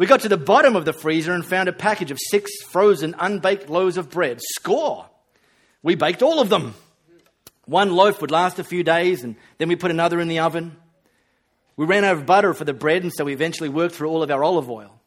We 0.00 0.06
got 0.06 0.20
to 0.20 0.30
the 0.30 0.38
bottom 0.38 0.76
of 0.76 0.86
the 0.86 0.94
freezer 0.94 1.34
and 1.34 1.44
found 1.44 1.68
a 1.68 1.74
package 1.74 2.10
of 2.10 2.18
six 2.30 2.50
frozen 2.70 3.14
unbaked 3.18 3.68
loaves 3.68 3.98
of 3.98 4.08
bread. 4.08 4.40
Score! 4.54 5.04
We 5.82 5.94
baked 5.94 6.22
all 6.22 6.40
of 6.40 6.48
them. 6.48 6.74
One 7.66 7.92
loaf 7.92 8.22
would 8.22 8.30
last 8.30 8.58
a 8.58 8.64
few 8.64 8.82
days, 8.82 9.22
and 9.22 9.36
then 9.58 9.68
we 9.68 9.76
put 9.76 9.90
another 9.90 10.18
in 10.18 10.28
the 10.28 10.38
oven. 10.38 10.74
We 11.76 11.84
ran 11.84 12.04
out 12.04 12.16
of 12.16 12.24
butter 12.24 12.54
for 12.54 12.64
the 12.64 12.72
bread, 12.72 13.02
and 13.02 13.12
so 13.12 13.26
we 13.26 13.34
eventually 13.34 13.68
worked 13.68 13.94
through 13.94 14.08
all 14.08 14.22
of 14.22 14.30
our 14.30 14.42
olive 14.42 14.70
oil. 14.70 14.98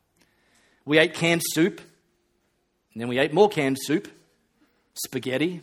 We 0.85 0.99
ate 0.99 1.15
canned 1.15 1.41
soup, 1.43 1.81
and 2.93 3.01
then 3.01 3.07
we 3.07 3.17
ate 3.17 3.33
more 3.33 3.49
canned 3.49 3.79
soup, 3.81 4.07
spaghetti, 4.93 5.61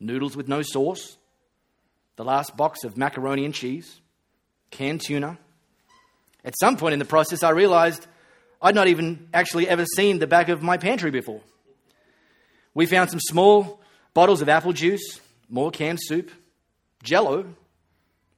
noodles 0.00 0.36
with 0.36 0.48
no 0.48 0.62
sauce, 0.62 1.18
the 2.16 2.24
last 2.24 2.56
box 2.56 2.82
of 2.82 2.96
macaroni 2.96 3.44
and 3.44 3.52
cheese, 3.52 4.00
canned 4.70 5.02
tuna. 5.02 5.36
At 6.46 6.54
some 6.58 6.78
point 6.78 6.94
in 6.94 6.98
the 6.98 7.04
process, 7.04 7.42
I 7.42 7.50
realized 7.50 8.06
I'd 8.60 8.74
not 8.74 8.88
even 8.88 9.28
actually 9.32 9.68
ever 9.68 9.84
seen 9.96 10.18
the 10.18 10.26
back 10.26 10.48
of 10.48 10.62
my 10.62 10.76
pantry 10.76 11.10
before. 11.10 11.40
We 12.74 12.86
found 12.86 13.10
some 13.10 13.20
small 13.20 13.80
bottles 14.14 14.42
of 14.42 14.48
apple 14.48 14.72
juice, 14.72 15.20
more 15.48 15.70
canned 15.70 16.00
soup, 16.02 16.30
jello, 17.02 17.46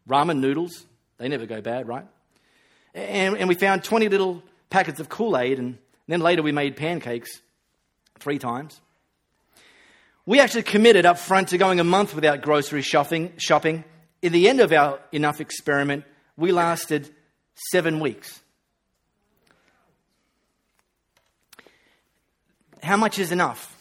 ramen 0.09 0.41
noodles. 0.41 0.87
They 1.19 1.29
never 1.29 1.47
go 1.47 1.61
bad, 1.61 1.89
right? 1.89 2.07
And, 2.95 3.37
and 3.37 3.49
we 3.49 3.55
found 3.55 3.85
20 3.85 4.09
little 4.09 4.43
packets 4.69 5.01
of 5.01 5.09
Kool 5.09 5.37
Aid, 5.37 5.59
and 5.59 5.79
then 6.07 6.21
later 6.21 6.43
we 6.43 6.53
made 6.53 6.77
pancakes 6.77 7.41
three 8.19 8.39
times. 8.39 8.81
We 10.27 10.41
actually 10.41 10.65
committed 10.65 11.07
up 11.07 11.19
front 11.19 11.49
to 11.49 11.59
going 11.59 11.81
a 11.81 11.85
month 11.85 12.15
without 12.15 12.43
grocery 12.43 12.83
shopping. 12.83 13.33
shopping. 13.37 13.85
In 14.23 14.33
the 14.33 14.49
end 14.49 14.61
of 14.61 14.73
our 14.73 15.01
enough 15.13 15.41
experiment, 15.41 16.05
we 16.37 16.53
lasted 16.53 17.09
seven 17.71 18.01
weeks. 18.01 18.40
How 22.83 22.97
much 22.97 23.19
is 23.19 23.33
enough? 23.33 23.77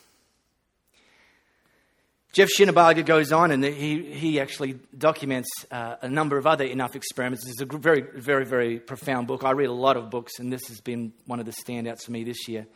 Jeff 2.32 2.50
Shinabarger 2.56 3.06
goes 3.06 3.32
on 3.32 3.50
and 3.51 3.63
he, 3.63 4.13
he 4.13 4.39
actually 4.39 4.79
documents 4.96 5.50
uh, 5.72 5.96
a 6.01 6.08
number 6.08 6.38
of 6.38 6.46
other 6.46 6.63
enough 6.63 6.96
experiments. 6.96 7.48
It's 7.48 7.62
a 7.62 7.65
very, 7.65 8.01
very, 8.01 8.46
very 8.46 8.79
profound 8.79 9.27
book. 9.27 9.44
I 9.44 9.51
read 9.51 9.70
a 9.70 9.74
lot 9.74 9.98
of 9.98 10.12
books, 10.12 10.38
and 10.38 10.53
this 10.53 10.68
has 10.68 10.79
been 10.79 11.12
one 11.25 11.39
of 11.39 11.48
the 11.48 11.51
standouts 11.51 12.03
for 12.03 12.12
me 12.12 12.24
this 12.24 12.48
year. 12.48 12.68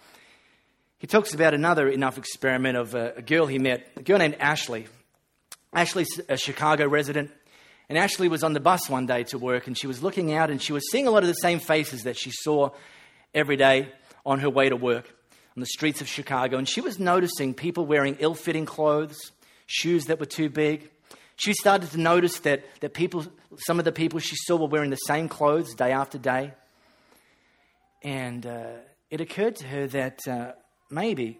He 0.98 1.06
talks 1.06 1.36
about 1.36 1.53
another 1.53 1.88
enough 1.88 2.18
experiment 2.18 2.77
of 2.77 2.96
a, 2.96 3.13
a 3.18 3.22
girl 3.22 3.46
he 3.46 3.60
met, 3.60 3.88
a 3.96 4.01
girl 4.01 4.18
named 4.18 4.38
Ashley. 4.39 4.88
Ashley's 5.72 6.20
a 6.30 6.38
Chicago 6.38 6.88
resident, 6.88 7.30
and 7.89 7.98
Ashley 7.98 8.30
was 8.30 8.44
on 8.44 8.53
the 8.53 8.60
bus 8.60 8.89
one 8.89 9.06
day 9.06 9.24
to 9.25 9.38
work, 9.38 9.68
and 9.68 9.77
she 9.77 9.86
was 9.86 10.01
looking 10.01 10.34
out 10.34 10.50
and 10.50 10.62
she 10.62 10.74
was 10.74 10.89
seeing 10.89 11.06
a 11.06 11.12
lot 11.12 11.22
of 11.22 11.27
the 11.27 11.36
same 11.36 11.60
faces 11.60 12.03
that 12.03 12.18
she 12.18 12.32
saw 12.32 12.72
every 13.36 13.58
day 13.58 13.92
on 14.25 14.39
her 14.39 14.50
way 14.50 14.70
to 14.70 14.75
work 14.75 15.13
on 15.55 15.60
the 15.60 15.67
streets 15.67 16.01
of 16.01 16.07
Chicago, 16.07 16.57
and 16.57 16.67
she 16.67 16.81
was 16.81 17.00
noticing 17.00 17.53
people 17.53 17.86
wearing 17.86 18.17
ill 18.19 18.33
fitting 18.33 18.65
clothes 18.65 19.31
shoes 19.65 20.05
that 20.05 20.19
were 20.19 20.25
too 20.25 20.50
big. 20.50 20.89
She 21.36 21.53
started 21.53 21.91
to 21.91 22.00
notice 22.00 22.39
that, 22.39 22.63
that 22.81 22.93
people, 22.93 23.25
some 23.65 23.79
of 23.79 23.86
the 23.86 23.91
people 23.91 24.19
she 24.19 24.36
saw 24.36 24.55
were 24.55 24.67
wearing 24.67 24.89
the 24.89 24.95
same 24.98 25.27
clothes 25.27 25.74
day 25.74 25.91
after 25.91 26.17
day. 26.17 26.53
And 28.03 28.45
uh, 28.45 28.74
it 29.10 29.22
occurred 29.22 29.55
to 29.57 29.67
her 29.67 29.88
that 29.88 30.19
uh, 30.27 30.51
maybe 30.91 31.39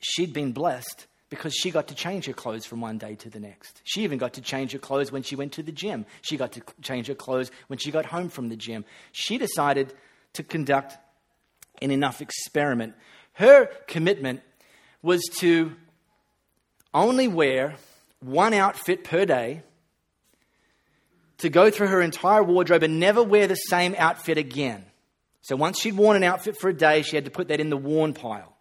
she'd 0.00 0.32
been 0.32 0.52
blessed 0.52 1.06
because 1.28 1.54
she 1.54 1.70
got 1.70 1.88
to 1.88 1.94
change 1.94 2.26
her 2.26 2.32
clothes 2.32 2.64
from 2.64 2.80
one 2.80 2.98
day 2.98 3.16
to 3.16 3.28
the 3.28 3.40
next. 3.40 3.82
She 3.84 4.04
even 4.04 4.18
got 4.18 4.34
to 4.34 4.40
change 4.40 4.72
her 4.72 4.78
clothes 4.78 5.10
when 5.10 5.22
she 5.22 5.34
went 5.34 5.52
to 5.52 5.62
the 5.62 5.72
gym. 5.72 6.06
She 6.22 6.36
got 6.36 6.52
to 6.52 6.62
change 6.82 7.08
her 7.08 7.14
clothes 7.14 7.50
when 7.66 7.78
she 7.78 7.90
got 7.90 8.06
home 8.06 8.28
from 8.28 8.48
the 8.48 8.56
gym. 8.56 8.84
She 9.12 9.36
decided 9.36 9.92
to 10.34 10.44
conduct 10.44 10.96
an 11.82 11.90
enough 11.90 12.20
experiment. 12.20 12.94
Her 13.34 13.66
commitment 13.86 14.42
was 15.02 15.22
to 15.38 15.72
only 16.92 17.28
wear 17.28 17.76
one 18.20 18.54
outfit 18.54 19.04
per 19.04 19.24
day, 19.24 19.62
to 21.38 21.48
go 21.50 21.70
through 21.70 21.88
her 21.88 22.00
entire 22.00 22.42
wardrobe 22.42 22.82
and 22.82 22.98
never 22.98 23.22
wear 23.22 23.46
the 23.46 23.54
same 23.54 23.94
outfit 23.98 24.38
again. 24.38 24.84
So 25.42 25.54
once 25.54 25.80
she'd 25.80 25.96
worn 25.96 26.16
an 26.16 26.24
outfit 26.24 26.56
for 26.58 26.70
a 26.70 26.74
day, 26.74 27.02
she 27.02 27.16
had 27.16 27.26
to 27.26 27.30
put 27.30 27.48
that 27.48 27.60
in 27.60 27.70
the 27.70 27.76
worn 27.76 28.14
pile. 28.14 28.56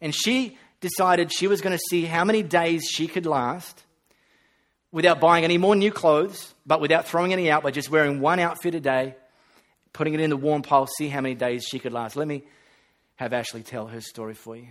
And 0.00 0.14
she 0.14 0.56
decided 0.80 1.32
she 1.32 1.46
was 1.46 1.60
going 1.60 1.76
to 1.76 1.82
see 1.90 2.04
how 2.04 2.24
many 2.24 2.42
days 2.42 2.84
she 2.84 3.06
could 3.06 3.26
last 3.26 3.82
without 4.92 5.18
buying 5.18 5.44
any 5.44 5.58
more 5.58 5.74
new 5.74 5.90
clothes, 5.90 6.54
but 6.64 6.80
without 6.80 7.08
throwing 7.08 7.32
any 7.32 7.50
out 7.50 7.62
by 7.62 7.70
just 7.70 7.90
wearing 7.90 8.20
one 8.20 8.38
outfit 8.38 8.74
a 8.74 8.80
day, 8.80 9.16
putting 9.94 10.12
it 10.12 10.20
in 10.20 10.28
the 10.28 10.36
warm 10.36 10.60
pile, 10.60 10.86
see 10.86 11.08
how 11.08 11.22
many 11.22 11.34
days 11.34 11.64
she 11.64 11.78
could 11.78 11.92
last. 11.92 12.16
Let 12.16 12.28
me 12.28 12.42
have 13.16 13.32
Ashley 13.32 13.62
tell 13.62 13.86
her 13.86 14.02
story 14.02 14.34
for 14.34 14.56
you. 14.56 14.68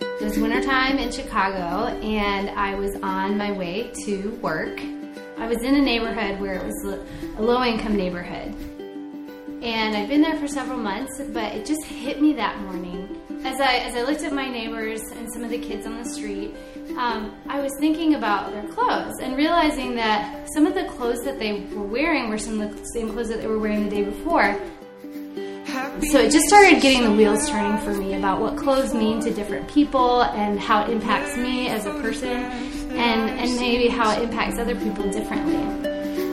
It 0.00 0.22
was 0.22 0.38
wintertime 0.38 0.98
in 0.98 1.12
Chicago, 1.12 1.94
and 1.98 2.50
I 2.50 2.74
was 2.74 2.96
on 3.02 3.36
my 3.36 3.52
way 3.52 3.92
to 4.06 4.30
work. 4.42 4.80
I 5.38 5.46
was 5.46 5.62
in 5.62 5.76
a 5.76 5.80
neighborhood 5.80 6.40
where 6.40 6.54
it 6.54 6.64
was 6.64 6.98
a 7.36 7.42
low 7.42 7.62
income 7.62 7.94
neighborhood. 7.94 8.54
And 9.62 9.96
I'd 9.96 10.08
been 10.08 10.22
there 10.22 10.36
for 10.36 10.48
several 10.48 10.78
months, 10.78 11.20
but 11.32 11.54
it 11.54 11.66
just 11.66 11.84
hit 11.84 12.22
me 12.22 12.32
that 12.34 12.58
morning. 12.60 13.20
As 13.44 13.60
I, 13.60 13.76
as 13.76 13.94
I 13.94 14.02
looked 14.02 14.22
at 14.22 14.32
my 14.32 14.48
neighbors 14.48 15.02
and 15.12 15.30
some 15.32 15.44
of 15.44 15.50
the 15.50 15.58
kids 15.58 15.86
on 15.86 16.02
the 16.02 16.08
street, 16.08 16.54
um, 16.96 17.34
I 17.48 17.60
was 17.60 17.72
thinking 17.78 18.14
about 18.14 18.52
their 18.52 18.66
clothes 18.68 19.18
and 19.20 19.36
realizing 19.36 19.94
that 19.96 20.48
some 20.54 20.66
of 20.66 20.74
the 20.74 20.84
clothes 20.84 21.22
that 21.24 21.38
they 21.38 21.64
were 21.74 21.86
wearing 21.86 22.30
were 22.30 22.38
some 22.38 22.60
of 22.60 22.76
the 22.76 22.84
same 22.86 23.12
clothes 23.12 23.28
that 23.28 23.40
they 23.40 23.46
were 23.46 23.58
wearing 23.58 23.84
the 23.84 23.90
day 23.90 24.04
before. 24.04 24.58
So 26.10 26.20
it 26.20 26.30
just 26.30 26.46
started 26.46 26.80
getting 26.80 27.04
the 27.04 27.12
wheels 27.12 27.48
turning 27.48 27.78
for 27.78 27.92
me 27.92 28.14
about 28.14 28.40
what 28.40 28.56
clothes 28.56 28.94
mean 28.94 29.20
to 29.20 29.30
different 29.32 29.68
people 29.68 30.22
and 30.22 30.58
how 30.58 30.84
it 30.84 30.90
impacts 30.90 31.36
me 31.36 31.68
as 31.68 31.84
a 31.86 31.92
person 32.00 32.28
and, 32.28 33.30
and 33.30 33.56
maybe 33.56 33.88
how 33.88 34.10
it 34.12 34.22
impacts 34.22 34.58
other 34.58 34.74
people 34.74 35.10
differently. 35.10 35.56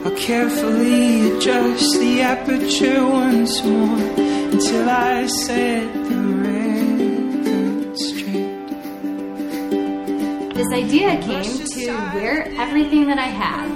I'll 0.04 0.16
carefully 0.16 1.30
adjust 1.30 1.98
the 1.98 2.20
aperture 2.20 3.06
once 3.06 3.62
more 3.64 3.98
until 3.98 4.88
I 4.88 5.26
set 5.26 5.92
the 5.92 6.33
This 10.64 10.72
idea 10.72 11.20
came 11.20 11.66
to 11.66 11.86
wear 12.14 12.48
everything 12.58 13.06
that 13.08 13.18
I 13.18 13.26
have. 13.26 13.70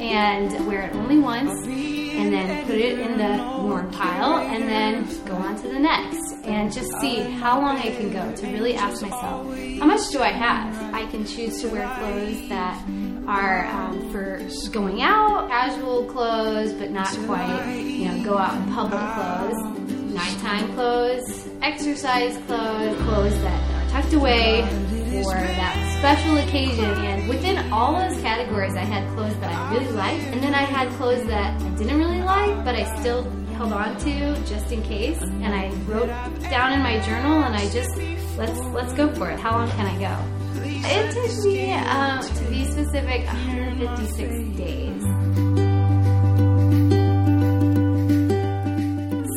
And 0.00 0.66
wear 0.66 0.84
it 0.84 0.94
only 0.94 1.18
once 1.18 1.50
and 1.66 2.32
then 2.32 2.64
put 2.64 2.76
it 2.76 2.98
in 2.98 3.18
the 3.18 3.36
warm 3.62 3.90
pile 3.90 4.38
and 4.38 4.62
then 4.62 5.06
go 5.26 5.34
on 5.34 5.56
to 5.56 5.68
the 5.68 5.78
next. 5.78 6.32
And 6.44 6.72
just 6.72 6.90
see 7.02 7.16
how 7.16 7.60
long 7.60 7.76
I 7.76 7.90
can 7.90 8.10
go 8.10 8.34
to 8.34 8.46
really 8.46 8.76
ask 8.76 9.02
myself, 9.02 9.46
how 9.78 9.84
much 9.84 10.08
do 10.08 10.22
I 10.22 10.30
have? 10.30 10.94
I 10.94 11.04
can 11.10 11.26
choose 11.26 11.60
to 11.60 11.68
wear 11.68 11.86
clothes 11.98 12.48
that 12.48 12.82
are 13.26 13.66
um, 13.66 14.10
for 14.10 14.40
going 14.70 15.02
out, 15.02 15.50
casual 15.50 16.06
clothes, 16.06 16.72
but 16.72 16.90
not 16.90 17.14
quite, 17.26 17.76
you 17.76 18.08
know, 18.08 18.24
go 18.24 18.38
out 18.38 18.56
in 18.56 18.72
public 18.72 19.00
clothes, 19.00 20.14
nighttime 20.14 20.72
clothes, 20.72 21.46
exercise 21.60 22.38
clothes, 22.46 22.96
clothes 23.02 23.38
that 23.42 23.70
are 23.70 23.90
tucked 23.90 24.14
away 24.14 24.62
for 25.12 25.34
that 25.34 25.98
special 25.98 26.38
occasion. 26.38 26.84
And 26.84 27.28
within 27.28 27.72
all 27.72 27.92
those 27.98 28.20
categories, 28.22 28.74
I 28.74 28.84
had 28.84 29.08
clothes 29.14 29.36
that 29.40 29.52
I 29.52 29.74
really 29.74 29.92
liked, 29.92 30.24
and 30.24 30.42
then 30.42 30.54
I 30.54 30.62
had 30.62 30.88
clothes 30.92 31.24
that 31.26 31.60
I 31.60 31.68
didn't 31.76 31.98
really 31.98 32.22
like, 32.22 32.64
but 32.64 32.74
I 32.74 32.84
still 33.00 33.28
held 33.54 33.72
on 33.72 33.96
to 34.00 34.34
just 34.44 34.72
in 34.72 34.82
case. 34.82 35.20
And 35.20 35.54
I 35.54 35.70
wrote 35.86 36.08
down 36.50 36.72
in 36.72 36.82
my 36.82 36.98
journal, 37.00 37.42
and 37.42 37.54
I 37.54 37.68
just 37.70 37.96
let's 38.36 38.58
let's 38.74 38.92
go 38.94 39.12
for 39.14 39.30
it. 39.30 39.38
How 39.38 39.52
long 39.52 39.70
can 39.70 39.86
I 39.86 39.98
go? 39.98 40.42
It 40.64 41.12
took 41.12 41.44
me, 41.44 41.72
um, 41.72 42.22
to 42.22 42.44
be 42.50 42.64
specific, 42.64 43.26
156 43.26 44.56
days. 44.56 45.02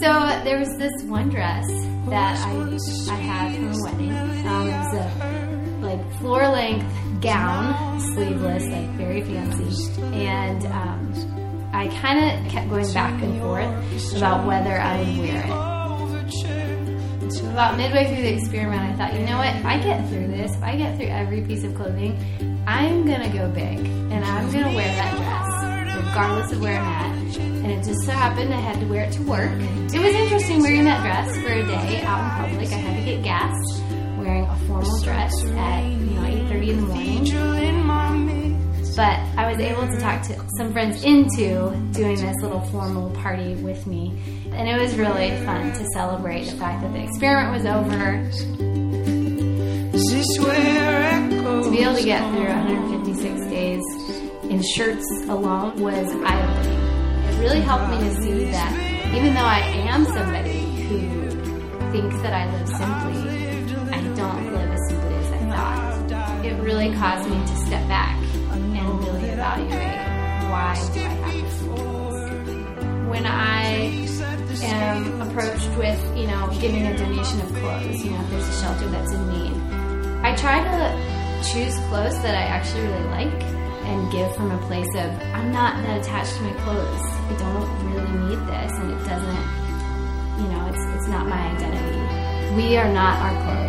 So 0.01 0.11
there 0.43 0.59
was 0.59 0.69
this 0.77 1.03
one 1.03 1.29
dress 1.29 1.65
that 2.09 2.37
I 2.45 3.13
I 3.13 3.15
had 3.15 3.55
from 3.55 3.73
a 3.73 3.83
wedding. 3.83 4.11
Um, 4.47 4.69
it 4.69 4.77
was 4.77 4.93
a 4.93 5.34
like 5.95 6.19
floor 6.19 6.47
length 6.47 6.85
gown, 7.21 7.99
sleeveless, 7.99 8.65
like 8.65 8.89
very 8.91 9.21
fancy, 9.21 9.91
and 10.01 10.65
um, 10.67 11.69
I 11.73 11.87
kind 11.87 12.19
of 12.19 12.51
kept 12.51 12.69
going 12.69 12.91
back 12.93 13.21
and 13.21 13.39
forth 13.41 14.17
about 14.17 14.45
whether 14.45 14.77
I 14.79 14.99
would 14.99 15.17
wear 15.17 15.43
it. 15.45 15.75
About 17.51 17.77
midway 17.77 18.05
through 18.13 18.21
the 18.21 18.33
experiment, 18.33 18.81
I 18.81 18.93
thought, 18.95 19.17
you 19.17 19.25
know 19.25 19.37
what? 19.37 19.55
If 19.55 19.65
I 19.65 19.79
get 19.79 20.07
through 20.09 20.27
this, 20.27 20.53
if 20.53 20.61
I 20.61 20.75
get 20.75 20.97
through 20.97 21.07
every 21.07 21.41
piece 21.41 21.63
of 21.63 21.73
clothing, 21.73 22.19
I'm 22.67 23.05
gonna 23.05 23.31
go 23.31 23.49
big, 23.49 23.79
and 23.79 24.25
I'm 24.25 24.51
gonna 24.51 24.75
wear 24.75 24.85
that 24.85 25.15
dress, 25.15 26.05
regardless 26.05 26.51
of 26.51 26.61
where 26.61 26.77
I'm 26.77 26.85
at. 26.85 27.37
And 27.37 27.71
it 27.71 27.83
just 27.83 28.03
so 28.03 28.11
happened 28.11 28.53
I 28.53 28.59
had 28.59 28.79
to 28.81 28.85
wear 28.87 29.05
it 29.05 29.13
to 29.13 29.23
work. 29.23 29.51
It 29.51 29.99
was 29.99 30.13
interesting 30.13 30.61
wearing 30.61 30.83
that 30.83 31.01
dress 31.01 31.35
for 31.37 31.53
a 31.53 31.65
day 31.65 32.01
out 32.03 32.19
in 32.45 32.51
public. 32.51 32.69
I 32.73 32.75
had 32.75 32.99
to 32.99 33.11
get 33.11 33.23
gas 33.23 33.55
wearing 34.25 34.45
a 34.45 34.55
formal 34.67 35.01
dress 35.03 35.31
at 35.45 35.83
you 35.83 36.15
know 36.15 36.23
8:30 36.23 36.69
in 36.69 36.77
the 36.77 36.87
morning. 36.87 37.35
But 38.95 39.19
I 39.37 39.51
was 39.51 39.59
able 39.59 39.85
to 39.87 39.99
talk 39.99 40.21
to 40.23 40.41
some 40.57 40.71
friends 40.71 41.03
into 41.03 41.75
doing 41.91 42.15
this 42.15 42.35
little 42.41 42.61
formal 42.71 43.09
party 43.11 43.55
with 43.55 43.85
me, 43.85 44.17
and 44.53 44.69
it 44.69 44.79
was 44.81 44.95
really 44.95 45.31
fun 45.45 45.73
to 45.73 45.85
celebrate 45.93 46.45
the 46.45 46.55
fact 46.55 46.81
that 46.81 46.93
the 46.93 47.03
experiment 47.03 47.51
was 47.51 47.65
over. 47.65 48.15
Is 49.93 50.11
this 50.11 50.39
where 50.39 51.29
To 51.63 51.71
be 51.71 51.79
able 51.79 51.95
to 51.95 52.03
get 52.03 52.21
through 52.31 52.47
156 52.47 53.47
days 53.47 53.83
in 54.43 54.61
shirts 54.61 55.05
alone 55.27 55.79
was 55.81 56.09
eye-opening. 56.11 56.81
It 57.29 57.39
really 57.39 57.61
helped 57.61 57.89
me 57.91 57.97
to 57.99 58.21
see 58.21 58.45
that 58.51 59.13
even 59.13 59.33
though 59.33 59.41
I 59.41 59.59
am 59.89 60.05
somebody 60.05 60.61
who 60.87 61.29
thinks 61.91 62.15
that 62.21 62.33
I 62.33 62.51
live 62.51 62.67
simply, 62.67 63.54
don't 64.15 64.53
live 64.53 64.71
as 64.71 64.89
simply 64.89 65.15
as 65.15 65.31
I 65.31 66.07
thought. 66.07 66.45
It 66.45 66.61
really 66.61 66.93
caused 66.95 67.29
me 67.29 67.35
to 67.35 67.55
step 67.65 67.87
back 67.87 68.15
and 68.51 68.99
really 69.03 69.29
evaluate 69.29 70.15
why 70.49 70.73
do 70.93 70.99
I 71.01 71.03
have 71.03 71.33
this. 71.43 71.61
When 73.09 73.25
I 73.25 74.07
am 74.63 75.21
approached 75.21 75.69
with, 75.77 76.17
you 76.17 76.27
know, 76.27 76.49
giving 76.61 76.85
a 76.87 76.97
donation 76.97 77.41
of 77.41 77.53
clothes, 77.55 78.03
you 78.03 78.11
know, 78.11 78.21
if 78.21 78.29
there's 78.29 78.47
a 78.47 78.61
shelter 78.61 78.87
that's 78.87 79.11
in 79.11 79.27
need, 79.29 79.55
I 80.23 80.35
try 80.35 80.63
to 80.63 81.51
choose 81.51 81.75
clothes 81.89 82.17
that 82.21 82.35
I 82.35 82.43
actually 82.43 82.83
really 82.83 83.07
like 83.09 83.43
and 83.43 84.11
give 84.11 84.33
from 84.35 84.51
a 84.51 84.57
place 84.67 84.89
of 84.95 85.11
I'm 85.33 85.51
not 85.51 85.83
that 85.83 86.01
attached 86.01 86.35
to 86.37 86.41
my 86.43 86.53
clothes. 86.63 87.01
I 87.03 87.35
don't 87.37 87.91
really 87.91 88.29
need 88.29 88.47
this 88.47 88.71
and 88.79 88.91
it 88.91 89.03
doesn't 89.05 89.65
you 90.37 90.47
know, 90.49 90.67
it's 90.67 90.83
it's 90.95 91.07
not 91.07 91.27
my 91.27 91.39
identity. 91.51 92.24
We 92.53 92.77
are 92.77 92.91
not 92.91 93.19
our 93.21 93.43
clothes. 93.43 93.65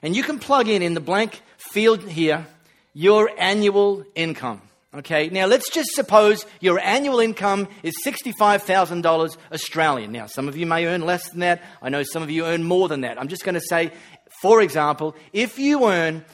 and 0.03 0.17
you 0.17 0.23
can 0.23 0.39
plug 0.39 0.69
in 0.69 0.81
in 0.81 0.95
the 0.95 1.01
blank 1.01 1.43
field 1.59 2.09
here 2.09 2.47
your 2.95 3.31
annual 3.39 4.07
income. 4.15 4.63
Okay, 4.95 5.29
now 5.29 5.45
let's 5.47 5.69
just 5.71 5.91
suppose 5.93 6.47
your 6.61 6.79
annual 6.79 7.21
income 7.21 7.69
is 7.83 7.95
$65,000 8.05 9.37
Australian. 9.53 10.13
Now, 10.13 10.27
some 10.27 10.49
of 10.49 10.57
you 10.57 10.65
may 10.67 10.87
earn 10.87 11.03
less 11.03 11.29
than 11.31 11.41
that. 11.41 11.63
I 11.81 11.89
know 11.91 12.03
some 12.03 12.23
of 12.23 12.31
you 12.31 12.47
earn 12.47 12.65
more 12.65 12.89
than 12.89 13.03
that. 13.03 13.21
I'm 13.21 13.29
just 13.29 13.45
going 13.45 13.55
to 13.55 13.61
say, 13.61 13.93
for 14.41 14.63
example, 14.63 15.15
if 15.33 15.59
you 15.59 15.87
earn 15.87 16.25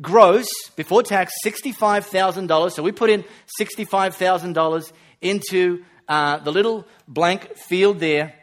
gross 0.00 0.48
before 0.76 1.02
tax 1.02 1.32
$65,000, 1.44 2.72
so 2.72 2.82
we 2.82 2.92
put 2.92 3.10
in 3.10 3.24
$65,000 3.60 4.92
into 5.20 5.84
uh, 6.08 6.38
the 6.38 6.52
little 6.52 6.86
blank 7.06 7.54
field 7.56 8.00
there, 8.00 8.37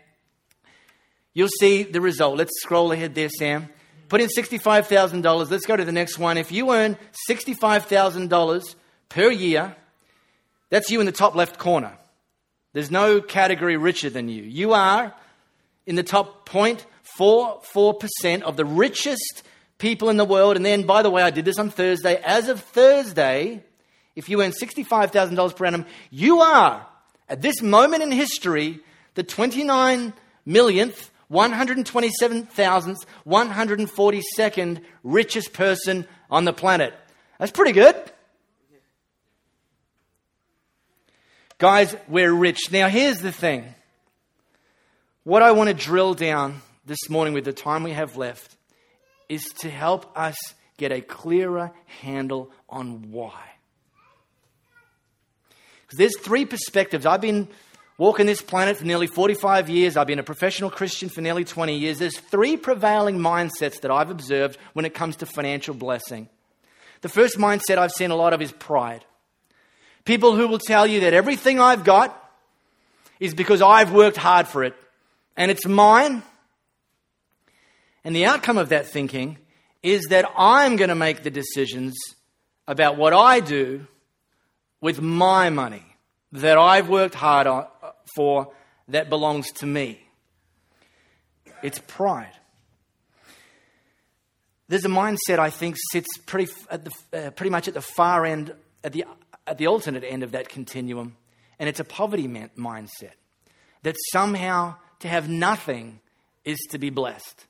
you'll 1.35 1.49
see 1.59 1.83
the 1.83 2.01
result. 2.01 2.37
Let's 2.37 2.59
scroll 2.61 2.91
ahead 2.91 3.13
there, 3.13 3.29
Sam. 3.29 3.69
Put 4.09 4.21
in 4.21 4.29
$65,000. 4.29 5.51
Let's 5.51 5.67
go 5.67 5.75
to 5.75 5.85
the 5.85 5.91
next 5.91 6.17
one. 6.17 6.39
If 6.39 6.51
you 6.51 6.73
earn 6.73 6.97
$65,000 7.29 8.75
per 9.09 9.29
year, 9.29 9.75
that's 10.71 10.89
you 10.89 10.99
in 10.99 11.05
the 11.05 11.11
top 11.11 11.35
left 11.35 11.59
corner. 11.59 11.95
There's 12.73 12.89
no 12.91 13.21
category 13.21 13.77
richer 13.77 14.09
than 14.09 14.27
you. 14.27 14.41
You 14.43 14.73
are 14.73 15.13
in 15.85 15.95
the 15.95 16.03
top 16.03 16.49
0.44% 16.49 18.41
of 18.41 18.57
the 18.57 18.65
richest 18.65 19.43
people 19.77 20.09
in 20.09 20.17
the 20.17 20.25
world. 20.25 20.55
And 20.55 20.65
then, 20.65 20.83
by 20.83 21.01
the 21.01 21.09
way, 21.09 21.21
I 21.21 21.29
did 21.29 21.45
this 21.45 21.59
on 21.59 21.69
Thursday. 21.69 22.21
As 22.23 22.49
of 22.49 22.59
Thursday, 22.61 23.63
if 24.15 24.29
you 24.29 24.41
earn 24.41 24.51
$65,000 24.51 25.55
per 25.55 25.65
annum, 25.65 25.85
you 26.09 26.41
are, 26.41 26.85
at 27.27 27.41
this 27.41 27.61
moment 27.61 28.03
in 28.03 28.11
history, 28.11 28.79
the 29.15 29.23
29 29.23 30.13
millionth, 30.45 31.11
127,000th, 31.31 33.05
142nd 33.27 34.81
richest 35.03 35.53
person 35.53 36.07
on 36.29 36.45
the 36.45 36.53
planet. 36.53 36.93
That's 37.39 37.51
pretty 37.51 37.71
good. 37.71 37.95
Guys, 41.57 41.95
we're 42.07 42.33
rich. 42.33 42.71
Now, 42.71 42.89
here's 42.89 43.19
the 43.19 43.31
thing. 43.31 43.73
What 45.23 45.41
I 45.41 45.53
want 45.53 45.69
to 45.69 45.73
drill 45.73 46.13
down 46.13 46.61
this 46.85 47.09
morning 47.09 47.33
with 47.33 47.45
the 47.45 47.53
time 47.53 47.83
we 47.83 47.91
have 47.91 48.17
left 48.17 48.55
is 49.29 49.43
to 49.59 49.69
help 49.69 50.15
us 50.17 50.35
get 50.77 50.91
a 50.91 51.01
clearer 51.01 51.71
handle 52.01 52.51
on 52.69 53.11
why. 53.11 53.41
Because 55.81 55.97
there's 55.97 56.19
three 56.19 56.45
perspectives. 56.45 57.05
I've 57.05 57.21
been 57.21 57.47
walking 57.97 58.25
this 58.25 58.41
planet 58.41 58.77
for 58.77 58.85
nearly 58.85 59.07
45 59.07 59.69
years. 59.69 59.95
I've 59.95 60.07
been 60.07 60.19
a 60.19 60.23
professional 60.23 60.69
Christian 60.69 61.09
for 61.09 61.21
nearly 61.21 61.45
20 61.45 61.77
years. 61.77 61.99
There's 61.99 62.17
three 62.17 62.57
prevailing 62.57 63.19
mindsets 63.19 63.81
that 63.81 63.91
I've 63.91 64.09
observed 64.09 64.57
when 64.73 64.85
it 64.85 64.93
comes 64.93 65.15
to 65.17 65.25
financial 65.25 65.73
blessing. 65.73 66.29
The 67.01 67.09
first 67.09 67.37
mindset 67.37 67.77
I've 67.77 67.91
seen 67.91 68.11
a 68.11 68.15
lot 68.15 68.33
of 68.33 68.41
is 68.41 68.51
pride. 68.51 69.05
People 70.03 70.35
who 70.35 70.47
will 70.47 70.59
tell 70.59 70.85
you 70.85 71.01
that 71.01 71.13
everything 71.13 71.59
I've 71.59 71.83
got 71.83 72.21
is 73.19 73.33
because 73.33 73.61
I've 73.61 73.91
worked 73.91 74.17
hard 74.17 74.47
for 74.47 74.63
it 74.63 74.75
and 75.37 75.49
it's 75.49 75.65
mine. 75.65 76.23
And 78.03 78.15
the 78.15 78.25
outcome 78.25 78.57
of 78.57 78.69
that 78.69 78.87
thinking 78.87 79.37
is 79.81 80.05
that 80.09 80.25
I'm 80.37 80.75
going 80.75 80.89
to 80.89 80.95
make 80.95 81.23
the 81.23 81.31
decisions 81.31 81.95
about 82.67 82.97
what 82.97 83.13
I 83.13 83.39
do 83.39 83.87
with 84.81 85.01
my 85.01 85.49
money 85.49 85.85
that 86.31 86.57
I've 86.57 86.89
worked 86.89 87.15
hard 87.15 87.47
on, 87.47 87.65
for 88.15 88.51
that 88.87 89.09
belongs 89.09 89.51
to 89.53 89.65
me. 89.65 90.01
It's 91.61 91.79
pride. 91.79 92.31
There's 94.67 94.85
a 94.85 94.89
mindset 94.89 95.37
I 95.37 95.49
think 95.49 95.75
sits 95.91 96.17
pretty, 96.25 96.51
at 96.71 96.85
the, 96.85 97.27
uh, 97.27 97.29
pretty 97.31 97.51
much 97.51 97.67
at 97.67 97.73
the 97.73 97.81
far 97.81 98.25
end, 98.25 98.53
at 98.83 98.93
the, 98.93 99.05
at 99.45 99.57
the 99.57 99.67
alternate 99.67 100.03
end 100.03 100.23
of 100.23 100.31
that 100.31 100.49
continuum, 100.49 101.15
and 101.59 101.69
it's 101.69 101.79
a 101.79 101.83
poverty 101.83 102.27
mindset 102.27 103.13
that 103.83 103.95
somehow 104.11 104.75
to 104.99 105.07
have 105.07 105.29
nothing 105.29 105.99
is 106.43 106.59
to 106.71 106.79
be 106.79 106.89
blessed. 106.89 107.45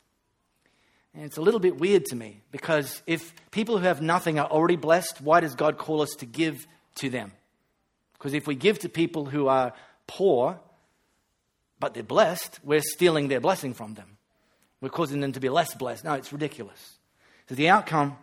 And 1.14 1.24
it's 1.24 1.38
a 1.38 1.42
little 1.42 1.62
bit 1.62 1.78
weird 1.78 2.06
to 2.08 2.16
me 2.16 2.42
because 2.52 3.02
if 3.08 3.34
people 3.52 3.78
who 3.78 3.86
have 3.86 4.02
nothing 4.02 4.38
are 4.38 4.48
already 4.48 4.76
blessed, 4.76 5.22
why 5.22 5.40
does 5.40 5.56
God 5.56 5.78
call 5.78 6.02
us 6.02 6.10
to 6.20 6.26
give 6.26 6.68
to 6.96 7.10
them? 7.10 7.32
Because 8.14 8.34
if 8.34 8.48
we 8.48 8.56
give 8.56 8.80
to 8.80 8.90
people 8.90 9.26
who 9.26 9.48
are 9.48 9.74
poor, 10.08 10.60
but 11.80 11.94
they're 11.94 12.04
blessed, 12.04 12.60
we're 12.64 12.82
stealing 12.82 13.28
their 13.28 13.40
blessing 13.40 13.74
from 13.74 13.94
them. 13.94 14.18
We're 14.82 14.90
causing 14.90 15.20
them 15.22 15.32
to 15.34 15.40
be 15.40 15.50
less 15.50 15.74
blessed. 15.74 16.04
No, 16.04 16.14
it's 16.14 16.32
ridiculous. 16.32 16.98
So 17.50 17.56
the 17.56 17.70
outcome 17.70 18.18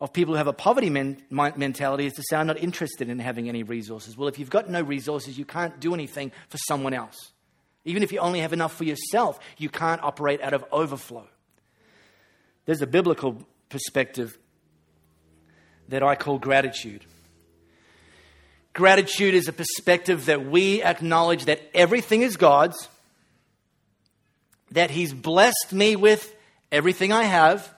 of 0.00 0.12
people 0.12 0.34
who 0.34 0.38
have 0.38 0.46
a 0.46 0.52
poverty 0.52 0.88
men- 0.88 1.22
mentality 1.30 2.06
is 2.06 2.14
to 2.14 2.22
say, 2.28 2.36
I'm 2.36 2.46
not 2.46 2.58
interested 2.58 3.08
in 3.08 3.18
having 3.18 3.48
any 3.48 3.62
resources. 3.62 4.16
Well, 4.16 4.28
if 4.28 4.38
you've 4.38 4.50
got 4.50 4.70
no 4.70 4.80
resources, 4.80 5.38
you 5.38 5.44
can't 5.44 5.78
do 5.78 5.92
anything 5.92 6.32
for 6.48 6.56
someone 6.56 6.94
else. 6.94 7.32
Even 7.84 8.02
if 8.02 8.12
you 8.12 8.18
only 8.18 8.40
have 8.40 8.52
enough 8.52 8.74
for 8.74 8.84
yourself, 8.84 9.38
you 9.58 9.68
can't 9.68 10.02
operate 10.02 10.40
out 10.42 10.54
of 10.54 10.64
overflow. 10.72 11.26
There's 12.66 12.82
a 12.82 12.86
biblical 12.86 13.46
perspective 13.68 14.38
that 15.88 16.02
I 16.02 16.14
call 16.14 16.38
gratitude. 16.38 17.04
Gratitude 18.72 19.34
is 19.34 19.48
a 19.48 19.52
perspective 19.52 20.26
that 20.26 20.46
we 20.46 20.82
acknowledge 20.82 21.46
that 21.46 21.60
everything 21.74 22.22
is 22.22 22.36
God's, 22.36 22.88
that 24.70 24.90
He's 24.90 25.12
blessed 25.12 25.72
me 25.72 25.96
with 25.96 26.34
everything 26.70 27.12
I 27.12 27.24
have, 27.24 27.72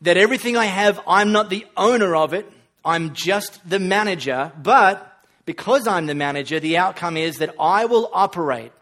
that 0.00 0.16
everything 0.16 0.56
I 0.56 0.64
have, 0.64 1.00
I'm 1.06 1.32
not 1.32 1.50
the 1.50 1.66
owner 1.76 2.16
of 2.16 2.32
it, 2.32 2.50
I'm 2.84 3.12
just 3.12 3.68
the 3.68 3.78
manager, 3.78 4.52
but 4.62 5.12
because 5.44 5.86
I'm 5.86 6.06
the 6.06 6.14
manager, 6.14 6.58
the 6.58 6.78
outcome 6.78 7.16
is 7.16 7.38
that 7.38 7.54
I 7.60 7.84
will 7.84 8.08
operate 8.12 8.72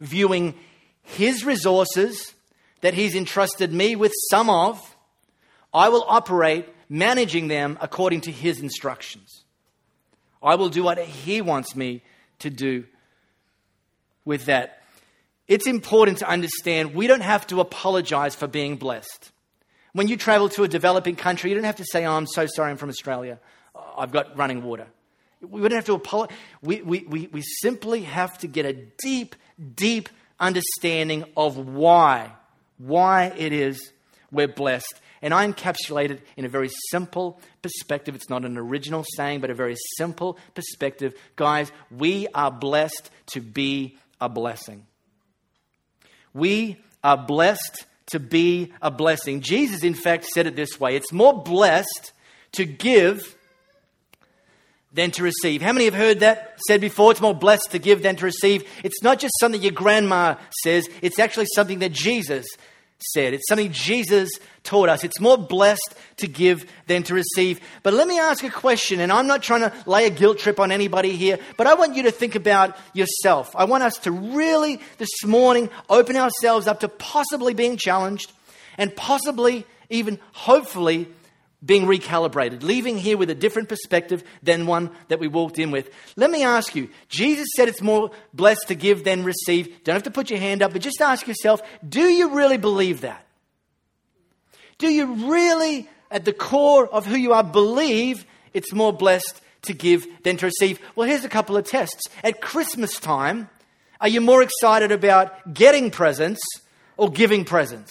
viewing 0.00 0.54
His 1.02 1.44
resources 1.44 2.34
that 2.82 2.94
He's 2.94 3.16
entrusted 3.16 3.72
me 3.72 3.96
with 3.96 4.12
some 4.30 4.48
of, 4.48 4.96
I 5.74 5.88
will 5.88 6.04
operate 6.06 6.68
managing 6.88 7.48
them 7.48 7.78
according 7.80 8.20
to 8.22 8.30
His 8.30 8.60
instructions. 8.60 9.42
I 10.42 10.54
will 10.54 10.68
do 10.68 10.82
what 10.82 10.98
He 10.98 11.40
wants 11.40 11.74
me 11.74 12.02
to 12.40 12.50
do 12.50 12.84
with 14.24 14.46
that. 14.46 14.82
It's 15.48 15.66
important 15.66 16.18
to 16.18 16.28
understand 16.28 16.94
we 16.94 17.06
don't 17.06 17.20
have 17.20 17.46
to 17.48 17.60
apologize 17.60 18.34
for 18.34 18.46
being 18.46 18.76
blessed. 18.76 19.30
When 19.92 20.08
you 20.08 20.16
travel 20.16 20.48
to 20.50 20.64
a 20.64 20.68
developing 20.68 21.16
country, 21.16 21.50
you 21.50 21.56
don't 21.56 21.64
have 21.64 21.76
to 21.76 21.84
say, 21.84 22.04
oh, 22.04 22.12
I'm 22.12 22.26
so 22.26 22.46
sorry, 22.46 22.70
I'm 22.70 22.76
from 22.76 22.90
Australia. 22.90 23.38
I've 23.96 24.12
got 24.12 24.36
running 24.36 24.62
water. 24.62 24.86
We 25.40 25.60
don't 25.62 25.72
have 25.72 25.86
to 25.86 25.94
apologize. 25.94 26.36
We, 26.60 26.82
we, 26.82 27.06
we, 27.08 27.28
we 27.28 27.42
simply 27.42 28.02
have 28.02 28.36
to 28.38 28.48
get 28.48 28.66
a 28.66 28.72
deep, 28.72 29.36
deep 29.74 30.08
understanding 30.40 31.24
of 31.36 31.56
why, 31.56 32.32
why 32.78 33.26
it 33.36 33.52
is 33.52 33.92
we're 34.30 34.48
blessed 34.48 35.00
and 35.22 35.32
I 35.32 35.46
encapsulate 35.46 36.10
it 36.10 36.22
in 36.36 36.44
a 36.44 36.48
very 36.48 36.70
simple 36.90 37.40
perspective. 37.62 38.14
It's 38.14 38.30
not 38.30 38.44
an 38.44 38.58
original 38.58 39.04
saying, 39.16 39.40
but 39.40 39.50
a 39.50 39.54
very 39.54 39.76
simple 39.96 40.38
perspective. 40.54 41.14
Guys, 41.36 41.72
we 41.90 42.26
are 42.34 42.50
blessed 42.50 43.10
to 43.28 43.40
be 43.40 43.98
a 44.20 44.28
blessing. 44.28 44.86
We 46.32 46.76
are 47.02 47.16
blessed 47.16 47.86
to 48.06 48.20
be 48.20 48.72
a 48.82 48.90
blessing. 48.90 49.40
Jesus, 49.40 49.82
in 49.82 49.94
fact, 49.94 50.26
said 50.26 50.46
it 50.46 50.56
this 50.56 50.78
way 50.78 50.96
it's 50.96 51.12
more 51.12 51.42
blessed 51.42 52.12
to 52.52 52.64
give 52.64 53.36
than 54.92 55.10
to 55.12 55.22
receive. 55.22 55.62
How 55.62 55.72
many 55.72 55.84
have 55.84 55.94
heard 55.94 56.20
that 56.20 56.58
said 56.66 56.80
before? 56.80 57.10
It's 57.10 57.20
more 57.20 57.34
blessed 57.34 57.70
to 57.72 57.78
give 57.78 58.02
than 58.02 58.16
to 58.16 58.24
receive. 58.24 58.64
It's 58.82 59.02
not 59.02 59.18
just 59.18 59.34
something 59.38 59.60
your 59.60 59.72
grandma 59.72 60.36
says, 60.62 60.88
it's 61.02 61.18
actually 61.18 61.46
something 61.54 61.80
that 61.80 61.92
Jesus 61.92 62.46
said. 62.98 63.34
It's 63.34 63.48
something 63.48 63.72
Jesus 63.72 64.30
taught 64.62 64.88
us. 64.88 65.04
It's 65.04 65.20
more 65.20 65.38
blessed 65.38 65.94
to 66.18 66.26
give 66.26 66.70
than 66.86 67.02
to 67.04 67.14
receive. 67.14 67.60
But 67.82 67.94
let 67.94 68.08
me 68.08 68.18
ask 68.18 68.42
a 68.44 68.50
question, 68.50 69.00
and 69.00 69.12
I'm 69.12 69.26
not 69.26 69.42
trying 69.42 69.60
to 69.60 69.72
lay 69.86 70.06
a 70.06 70.10
guilt 70.10 70.38
trip 70.38 70.58
on 70.58 70.72
anybody 70.72 71.16
here, 71.16 71.38
but 71.56 71.66
I 71.66 71.74
want 71.74 71.94
you 71.94 72.04
to 72.04 72.10
think 72.10 72.34
about 72.34 72.76
yourself. 72.94 73.54
I 73.54 73.64
want 73.64 73.82
us 73.82 73.98
to 73.98 74.10
really, 74.10 74.80
this 74.98 75.24
morning, 75.24 75.70
open 75.88 76.16
ourselves 76.16 76.66
up 76.66 76.80
to 76.80 76.88
possibly 76.88 77.54
being 77.54 77.76
challenged 77.76 78.32
and 78.78 78.94
possibly, 78.94 79.66
even 79.90 80.18
hopefully, 80.32 81.08
being 81.66 81.86
recalibrated, 81.86 82.62
leaving 82.62 82.96
here 82.96 83.18
with 83.18 83.28
a 83.28 83.34
different 83.34 83.68
perspective 83.68 84.22
than 84.42 84.66
one 84.66 84.90
that 85.08 85.18
we 85.18 85.28
walked 85.28 85.58
in 85.58 85.70
with. 85.70 85.90
Let 86.16 86.30
me 86.30 86.44
ask 86.44 86.74
you 86.74 86.88
Jesus 87.08 87.48
said 87.56 87.68
it's 87.68 87.82
more 87.82 88.10
blessed 88.32 88.68
to 88.68 88.74
give 88.74 89.04
than 89.04 89.24
receive. 89.24 89.82
Don't 89.84 89.94
have 89.94 90.04
to 90.04 90.10
put 90.10 90.30
your 90.30 90.38
hand 90.38 90.62
up, 90.62 90.72
but 90.72 90.82
just 90.82 91.00
ask 91.00 91.26
yourself 91.26 91.60
do 91.86 92.04
you 92.04 92.30
really 92.30 92.58
believe 92.58 93.02
that? 93.02 93.26
Do 94.78 94.88
you 94.88 95.30
really, 95.30 95.88
at 96.10 96.24
the 96.24 96.32
core 96.32 96.86
of 96.86 97.06
who 97.06 97.16
you 97.16 97.32
are, 97.32 97.42
believe 97.42 98.26
it's 98.52 98.72
more 98.72 98.92
blessed 98.92 99.40
to 99.62 99.72
give 99.72 100.06
than 100.22 100.36
to 100.36 100.46
receive? 100.46 100.78
Well, 100.94 101.08
here's 101.08 101.24
a 101.24 101.30
couple 101.30 101.56
of 101.56 101.64
tests. 101.64 102.02
At 102.22 102.40
Christmas 102.40 103.00
time, 103.00 103.48
are 104.00 104.08
you 104.08 104.20
more 104.20 104.42
excited 104.42 104.92
about 104.92 105.54
getting 105.54 105.90
presents 105.90 106.40
or 106.96 107.10
giving 107.10 107.44
presents? 107.44 107.90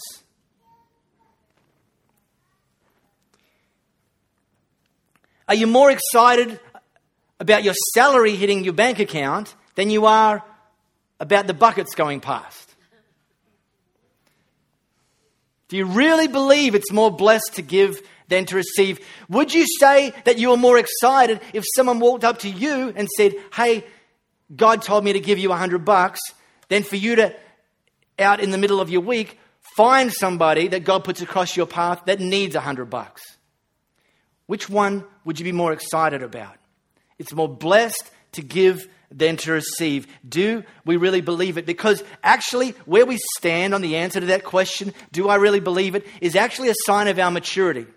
Are 5.47 5.55
you 5.55 5.67
more 5.67 5.91
excited 5.91 6.59
about 7.39 7.63
your 7.63 7.75
salary 7.93 8.35
hitting 8.35 8.63
your 8.63 8.73
bank 8.73 8.99
account 8.99 9.55
than 9.75 9.89
you 9.89 10.05
are 10.05 10.43
about 11.19 11.47
the 11.47 11.53
buckets 11.53 11.95
going 11.95 12.19
past? 12.19 12.75
Do 15.67 15.77
you 15.77 15.85
really 15.85 16.27
believe 16.27 16.75
it's 16.75 16.91
more 16.91 17.11
blessed 17.11 17.55
to 17.55 17.61
give 17.61 18.01
than 18.27 18.45
to 18.45 18.55
receive? 18.55 18.99
Would 19.29 19.53
you 19.53 19.65
say 19.79 20.13
that 20.25 20.37
you 20.37 20.49
were 20.49 20.57
more 20.57 20.77
excited 20.77 21.41
if 21.53 21.63
someone 21.75 21.99
walked 21.99 22.23
up 22.23 22.39
to 22.39 22.49
you 22.49 22.93
and 22.95 23.09
said, 23.09 23.33
Hey, 23.53 23.83
God 24.55 24.81
told 24.81 25.03
me 25.03 25.13
to 25.13 25.19
give 25.19 25.39
you 25.39 25.51
a 25.51 25.57
hundred 25.57 25.83
bucks, 25.85 26.19
than 26.69 26.83
for 26.83 26.95
you 26.95 27.15
to 27.15 27.35
out 28.17 28.39
in 28.39 28.51
the 28.51 28.57
middle 28.57 28.79
of 28.79 28.89
your 28.89 29.01
week, 29.01 29.39
find 29.75 30.13
somebody 30.13 30.67
that 30.69 30.83
God 30.83 31.03
puts 31.03 31.21
across 31.21 31.57
your 31.57 31.65
path 31.65 32.03
that 32.05 32.19
needs 32.19 32.55
a 32.55 32.61
hundred 32.61 32.85
bucks. 32.85 33.34
Which 34.47 34.69
one 34.69 35.03
would 35.23 35.39
you 35.39 35.43
be 35.43 35.51
more 35.51 35.73
excited 35.73 36.21
about? 36.21 36.57
It's 37.17 37.33
more 37.33 37.49
blessed 37.49 38.11
to 38.33 38.41
give 38.41 38.87
than 39.11 39.37
to 39.37 39.51
receive. 39.51 40.07
Do 40.27 40.63
we 40.83 40.97
really 40.97 41.21
believe 41.21 41.57
it? 41.57 41.65
Because 41.65 42.03
actually, 42.23 42.71
where 42.85 43.05
we 43.05 43.17
stand 43.37 43.73
on 43.73 43.81
the 43.81 43.95
answer 43.95 44.19
to 44.19 44.25
that 44.27 44.43
question, 44.43 44.93
do 45.11 45.29
I 45.29 45.35
really 45.35 45.59
believe 45.59 45.95
it, 45.95 46.05
is 46.21 46.35
actually 46.35 46.69
a 46.69 46.75
sign 46.85 47.07
of 47.07 47.17
our 47.17 47.31
maturity. 47.31 47.87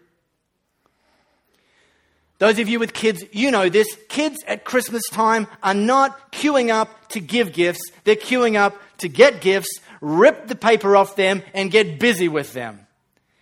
Those 2.39 2.61
of 2.61 2.69
you 2.69 2.79
with 2.79 2.93
kids, 2.93 3.25
you 3.33 3.51
know 3.51 3.69
this. 3.69 3.89
Kids 4.09 4.39
at 4.47 4.65
Christmas 4.65 5.03
time 5.11 5.49
are 5.63 5.75
not 5.75 6.31
queuing 6.31 6.71
up 6.71 7.09
to 7.09 7.21
give 7.21 7.53
gifts, 7.53 7.81
they're 8.05 8.15
queuing 8.15 8.57
up 8.57 8.81
to 8.99 9.09
get 9.09 9.41
gifts, 9.41 9.81
rip 10.01 10.47
the 10.47 10.55
paper 10.55 10.97
off 10.97 11.17
them, 11.17 11.43
and 11.53 11.71
get 11.71 11.99
busy 11.99 12.29
with 12.29 12.53
them. 12.53 12.87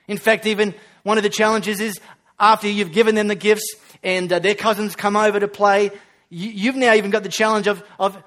In 0.09 0.17
fact, 0.17 0.47
even 0.47 0.75
one 1.03 1.19
of 1.19 1.25
the 1.25 1.31
challenges 1.31 1.79
is 1.79 2.01
after 2.39 2.69
you've 2.69 2.93
given 2.93 3.15
them 3.15 3.29
the 3.29 3.35
gifts 3.35 3.75
and 4.03 4.33
uh, 4.33 4.39
their 4.39 4.55
cousins 4.55 4.95
come 4.97 5.17
over 5.17 5.41
to 5.41 5.49
play, 5.49 5.91
you, 6.29 6.71
have 6.71 6.77
now 6.77 6.95
even 6.95 7.11
got 7.11 7.23
the 7.23 7.29
challenge 7.29 7.67
of, 7.67 7.83
of 7.99 8.23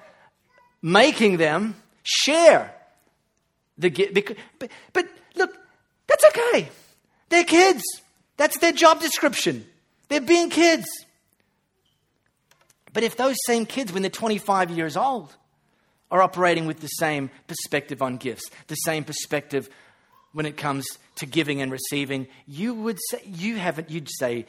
making 0.81 1.37
them 1.37 1.75
share 2.03 2.73
the 3.77 3.89
gift. 3.89 4.13
But, 4.57 4.71
but 4.93 5.07
look, 5.35 5.55
that's 6.07 6.25
okay. 6.25 6.69
They're 7.29 7.43
kids. 7.43 7.83
That's 8.37 8.57
their 8.59 8.71
job 8.71 9.01
description. 9.01 9.65
They're 10.07 10.21
being 10.21 10.49
kids. 10.49 10.87
But 12.93 13.03
if 13.03 13.15
those 13.17 13.35
same 13.45 13.65
kids, 13.65 13.93
when 13.93 14.01
they're 14.01 14.09
25 14.09 14.71
years 14.71 14.97
old, 14.97 15.35
are 16.11 16.21
operating 16.21 16.65
with 16.65 16.79
the 16.79 16.87
same 16.87 17.29
perspective 17.47 18.01
on 18.01 18.17
gifts, 18.17 18.49
the 18.67 18.75
same 18.75 19.03
perspective 19.03 19.69
when 20.33 20.45
it 20.45 20.57
comes 20.57 20.85
to 21.15 21.25
giving 21.25 21.61
and 21.61 21.71
receiving, 21.71 22.27
you 22.47 22.73
would 22.73 22.97
say, 23.09 23.21
you 23.25 23.57
haven't, 23.57 23.89
you'd 23.89 24.09
say, 24.09 24.45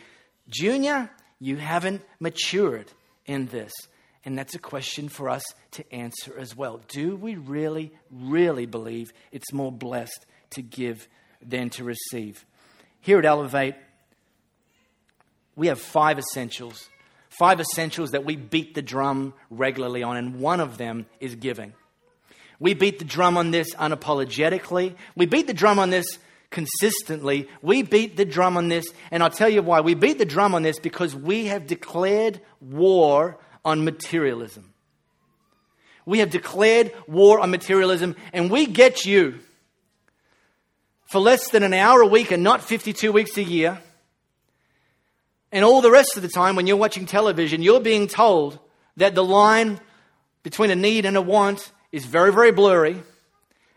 Junior, 0.49 1.11
you 1.38 1.57
haven't 1.57 2.03
matured 2.19 2.90
in 3.27 3.47
this. 3.47 3.73
And 4.25 4.38
that's 4.38 4.55
a 4.55 4.59
question 4.59 5.09
for 5.09 5.31
us 5.31 5.43
to 5.73 5.95
answer 5.95 6.38
as 6.38 6.55
well. 6.55 6.81
Do 6.88 7.16
we 7.16 7.37
really, 7.37 7.93
really 8.11 8.66
believe 8.66 9.12
it's 9.33 9.53
more 9.53 9.73
blessed 9.73 10.27
to 10.51 10.62
give 10.62 11.09
than 11.40 11.71
to 11.71 11.85
receive? 11.85 12.45
Here 13.01 13.19
at 13.19 13.25
Elevate, 13.25 13.77
we 15.57 15.69
have 15.69 15.81
five 15.81 16.19
essentials. 16.19 16.88
Five 17.31 17.61
essentials 17.61 18.11
that 18.11 18.25
we 18.25 18.37
beat 18.37 18.75
the 18.75 18.83
drum 18.83 19.33
regularly 19.49 20.03
on, 20.03 20.16
and 20.19 20.40
one 20.40 20.61
of 20.61 20.77
them 20.77 21.07
is 21.21 21.37
giving. 21.37 21.73
We 22.61 22.75
beat 22.75 23.01
the 23.01 23.05
drum 23.05 23.37
on 23.37 23.51
this 23.51 23.75
unapologetically. 23.75 24.94
We 25.16 25.27
beat 25.27 25.49
the 25.49 25.55
drum 25.55 25.81
on 25.81 25.90
this 25.90 26.07
consistently. 26.51 27.49
We 27.62 27.83
beat 27.83 28.16
the 28.16 28.25
drum 28.25 28.57
on 28.57 28.68
this, 28.68 28.87
and 29.11 29.23
I'll 29.23 29.31
tell 29.31 29.49
you 29.49 29.62
why. 29.62 29.81
We 29.81 29.94
beat 29.94 30.18
the 30.18 30.25
drum 30.25 30.55
on 30.55 30.62
this 30.62 30.79
because 30.79 31.16
we 31.16 31.46
have 31.46 31.66
declared 31.66 32.40
war 32.61 33.38
on 33.64 33.85
materialism. 33.85 34.73
We 36.07 36.20
have 36.20 36.31
declared 36.31 36.92
war 37.09 37.40
on 37.40 37.51
materialism, 37.51 38.14
and 38.33 38.51
we 38.51 38.66
get 38.66 39.05
you 39.05 39.40
for 41.07 41.18
less 41.20 41.51
than 41.51 41.64
an 41.64 41.75
hour 41.75 42.01
a 42.03 42.07
week 42.07 42.31
and 42.31 42.44
not 42.44 42.62
52 42.62 43.11
weeks 43.11 43.37
a 43.37 43.42
year 43.42 43.81
and 45.53 45.64
all 45.64 45.81
the 45.81 45.90
rest 45.90 46.16
of 46.16 46.23
the 46.23 46.29
time, 46.29 46.55
when 46.57 46.66
you're 46.66 46.77
watching 46.77 47.07
television, 47.07 47.62
you're 47.62 47.81
being 47.81 48.07
told 48.07 48.59
that 48.96 49.14
the 49.14 49.25
line 49.25 49.81
between 50.42 50.70
a 50.70 50.77
need 50.77 51.05
and 51.05 51.16
a 51.16 51.23
want 51.23 51.73
is 51.92 52.05
very, 52.05 52.33
very 52.33 52.53
blurry. 52.53 53.03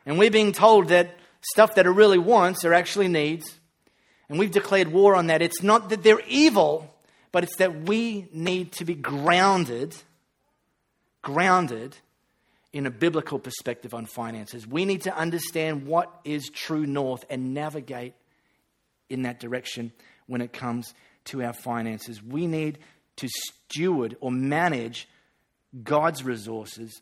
And 0.06 0.18
we're 0.18 0.32
being 0.32 0.52
told 0.52 0.90
that 0.90 1.16
stuff 1.42 1.76
that 1.76 1.88
are 1.88 1.94
really 1.94 2.18
wants 2.18 2.66
are 2.66 2.74
actually 2.74 3.08
needs. 3.08 3.46
And 4.30 4.40
we've 4.40 4.52
declared 4.52 4.90
war 4.90 5.16
on 5.16 5.28
that. 5.28 5.42
It's 5.42 5.64
not 5.64 5.90
that 5.90 6.04
they're 6.04 6.22
evil, 6.28 6.94
but 7.32 7.44
it's 7.44 7.58
that 7.58 7.84
we 7.84 8.28
need 8.32 8.72
to 8.74 8.86
be 8.86 8.96
grounded, 8.96 9.96
grounded 11.22 11.98
in 12.72 12.86
a 12.86 12.92
biblical 12.92 13.38
perspective 13.38 13.94
on 13.94 14.06
finances. 14.06 14.66
We 14.68 14.86
need 14.86 15.04
to 15.04 15.16
understand 15.16 15.86
what 15.86 16.12
is 16.24 16.50
true 16.50 16.86
north 16.86 17.24
and 17.30 17.54
navigate 17.54 18.16
in 19.10 19.24
that 19.24 19.40
direction 19.40 19.92
when 20.26 20.42
it 20.42 20.54
comes 20.54 20.94
to 21.26 21.44
our 21.44 21.54
finances. 21.54 22.22
We 22.22 22.48
need 22.48 22.80
to 23.18 23.28
steward 23.30 24.18
or 24.20 24.32
manage 24.32 25.08
God's 25.84 26.24
resources 26.24 27.02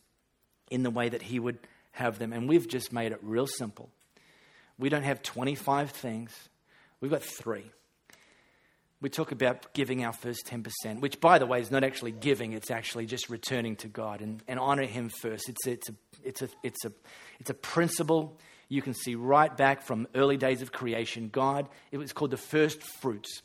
in 0.72 0.82
the 0.82 0.90
way 0.90 1.10
that 1.10 1.22
He 1.22 1.40
would 1.40 1.60
have 1.92 2.18
them. 2.18 2.34
And 2.34 2.50
we've 2.50 2.68
just 2.68 2.92
made 2.92 3.12
it 3.12 3.20
real 3.22 3.46
simple. 3.46 3.90
We 4.80 4.90
don't 4.90 5.04
have 5.04 5.22
25 5.22 5.92
things, 5.92 6.50
we've 7.00 7.12
got 7.12 7.24
three. 7.24 7.72
We 9.00 9.10
talk 9.10 9.32
about 9.32 9.74
giving 9.74 10.06
our 10.06 10.14
first 10.14 10.46
10%, 10.46 11.00
which, 11.00 11.20
by 11.20 11.40
the 11.40 11.48
way, 11.48 11.60
is 11.60 11.72
not 11.72 11.84
actually 11.84 12.12
giving, 12.12 12.54
it's 12.54 12.70
actually 12.70 13.08
just 13.08 13.30
returning 13.30 13.76
to 13.78 13.88
God 13.88 14.22
and, 14.22 14.44
and 14.48 14.60
honor 14.60 14.86
Him 14.86 15.10
first. 15.10 15.50
It's, 15.50 15.66
it's, 15.66 15.90
a, 15.90 15.94
it's, 16.24 16.42
a, 16.44 16.50
it's, 16.62 16.86
a, 16.86 16.92
it's 17.40 17.50
a 17.50 17.56
principle 17.56 18.38
you 18.70 18.82
can 18.82 18.94
see 18.94 19.16
right 19.16 19.56
back 19.58 19.82
from 19.82 20.08
early 20.14 20.38
days 20.38 20.62
of 20.62 20.72
creation. 20.72 21.30
God, 21.30 21.68
it 21.92 21.98
was 21.98 22.14
called 22.14 22.32
the 22.32 22.38
first 22.38 22.82
fruits. 22.82 23.42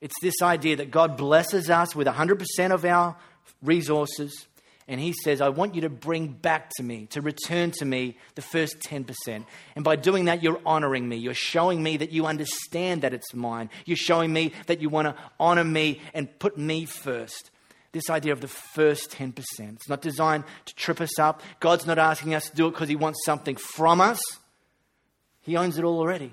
It's 0.00 0.14
this 0.22 0.40
idea 0.40 0.76
that 0.76 0.90
God 0.90 1.16
blesses 1.16 1.68
us 1.68 1.94
with 1.94 2.06
100% 2.06 2.70
of 2.70 2.84
our 2.84 3.16
resources. 3.60 4.46
And 4.88 5.00
He 5.00 5.12
says, 5.12 5.40
I 5.40 5.48
want 5.48 5.74
you 5.74 5.82
to 5.82 5.88
bring 5.88 6.28
back 6.28 6.70
to 6.76 6.82
me, 6.82 7.06
to 7.10 7.20
return 7.20 7.70
to 7.78 7.84
me 7.84 8.16
the 8.34 8.42
first 8.42 8.80
10%. 8.80 9.44
And 9.76 9.84
by 9.84 9.96
doing 9.96 10.26
that, 10.26 10.42
you're 10.42 10.60
honoring 10.66 11.08
me. 11.08 11.16
You're 11.16 11.34
showing 11.34 11.82
me 11.82 11.96
that 11.98 12.12
you 12.12 12.26
understand 12.26 13.02
that 13.02 13.14
it's 13.14 13.32
mine. 13.34 13.70
You're 13.84 13.96
showing 13.96 14.32
me 14.32 14.52
that 14.66 14.80
you 14.80 14.88
want 14.88 15.06
to 15.06 15.14
honor 15.38 15.64
me 15.64 16.00
and 16.14 16.38
put 16.38 16.58
me 16.58 16.84
first. 16.84 17.50
This 17.92 18.08
idea 18.08 18.32
of 18.32 18.40
the 18.40 18.48
first 18.48 19.10
10%. 19.10 19.36
It's 19.60 19.88
not 19.88 20.00
designed 20.00 20.44
to 20.64 20.74
trip 20.74 21.00
us 21.00 21.18
up. 21.18 21.42
God's 21.60 21.86
not 21.86 21.98
asking 21.98 22.34
us 22.34 22.48
to 22.48 22.56
do 22.56 22.66
it 22.66 22.70
because 22.72 22.88
He 22.88 22.96
wants 22.96 23.24
something 23.24 23.56
from 23.56 24.00
us, 24.00 24.20
He 25.42 25.56
owns 25.56 25.78
it 25.78 25.84
all 25.84 25.98
already. 25.98 26.32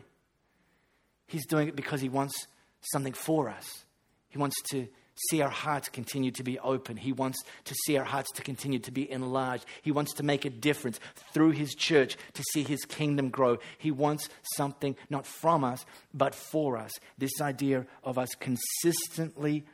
He's 1.27 1.45
doing 1.45 1.67
it 1.67 1.75
because 1.75 2.01
He 2.01 2.09
wants 2.09 2.47
something 2.91 3.13
for 3.13 3.49
us. 3.49 3.85
He 4.29 4.37
wants 4.37 4.55
to 4.71 4.87
see 5.29 5.41
our 5.41 5.49
hearts 5.49 5.89
continue 5.89 6.31
to 6.31 6.43
be 6.43 6.59
open. 6.59 6.97
He 6.97 7.11
wants 7.11 7.39
to 7.65 7.75
see 7.85 7.97
our 7.97 8.05
hearts 8.05 8.31
to 8.33 8.41
continue 8.41 8.79
to 8.79 8.91
be 8.91 9.09
enlarged. 9.09 9.65
He 9.81 9.91
wants 9.91 10.13
to 10.13 10.23
make 10.23 10.45
a 10.45 10.49
difference 10.49 10.99
through 11.33 11.51
His 11.51 11.73
church 11.75 12.17
to 12.33 12.43
see 12.53 12.63
His 12.63 12.79
kingdom 12.85 13.29
grow. 13.29 13.57
He 13.77 13.91
wants 13.91 14.29
something 14.55 14.95
not 15.09 15.25
from 15.25 15.63
us, 15.63 15.85
but 16.13 16.35
for 16.35 16.77
us. 16.77 16.91
This 17.17 17.41
idea 17.41 17.85
of 18.03 18.17
us 18.17 18.29
consistently 18.39 19.65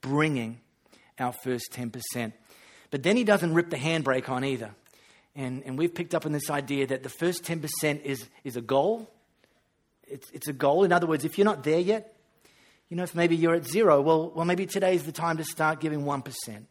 bringing 0.00 0.60
our 1.18 1.32
first 1.32 1.72
10%. 1.72 2.32
But 2.90 3.02
then 3.02 3.16
He 3.16 3.24
doesn't 3.24 3.54
rip 3.54 3.70
the 3.70 3.76
handbrake 3.76 4.28
on 4.28 4.44
either. 4.44 4.70
And, 5.36 5.62
and 5.64 5.76
we've 5.78 5.94
picked 5.94 6.14
up 6.14 6.26
on 6.26 6.32
this 6.32 6.50
idea 6.50 6.86
that 6.86 7.02
the 7.02 7.08
first 7.08 7.42
10% 7.44 8.02
is, 8.02 8.26
is 8.44 8.56
a 8.56 8.60
goal 8.60 9.10
it's, 10.08 10.30
it's 10.30 10.48
a 10.48 10.52
goal. 10.52 10.84
In 10.84 10.92
other 10.92 11.06
words, 11.06 11.24
if 11.24 11.38
you're 11.38 11.44
not 11.44 11.64
there 11.64 11.78
yet, 11.78 12.13
you 12.94 12.98
know, 12.98 13.02
if 13.02 13.16
maybe 13.16 13.34
you're 13.34 13.56
at 13.56 13.66
zero, 13.66 14.00
well, 14.00 14.30
well 14.36 14.44
maybe 14.44 14.66
today's 14.66 15.02
the 15.02 15.10
time 15.10 15.38
to 15.38 15.44
start 15.44 15.80
giving 15.80 16.02
1%, 16.02 16.64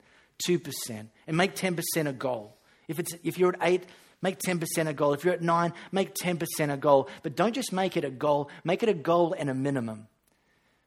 2%, 0.47 1.07
and 1.27 1.38
make 1.38 1.53
10% 1.53 2.07
a 2.07 2.13
goal. 2.13 2.55
If, 2.88 2.97
it's, 2.97 3.12
if 3.25 3.38
you're 3.38 3.49
at 3.49 3.59
8, 3.62 3.86
make 4.21 4.39
10% 4.39 4.88
a 4.88 4.93
goal. 4.93 5.12
If 5.12 5.25
you're 5.25 5.33
at 5.33 5.41
9, 5.41 5.73
make 5.91 6.15
10% 6.15 6.71
a 6.71 6.77
goal. 6.77 7.09
But 7.23 7.36
don't 7.36 7.53
just 7.53 7.73
make 7.73 7.97
it 7.97 8.05
a 8.05 8.09
goal, 8.09 8.49
make 8.63 8.83
it 8.83 8.88
a 8.88 8.93
goal 8.93 9.36
and 9.38 9.49
a 9.49 9.53
minimum. 9.53 10.07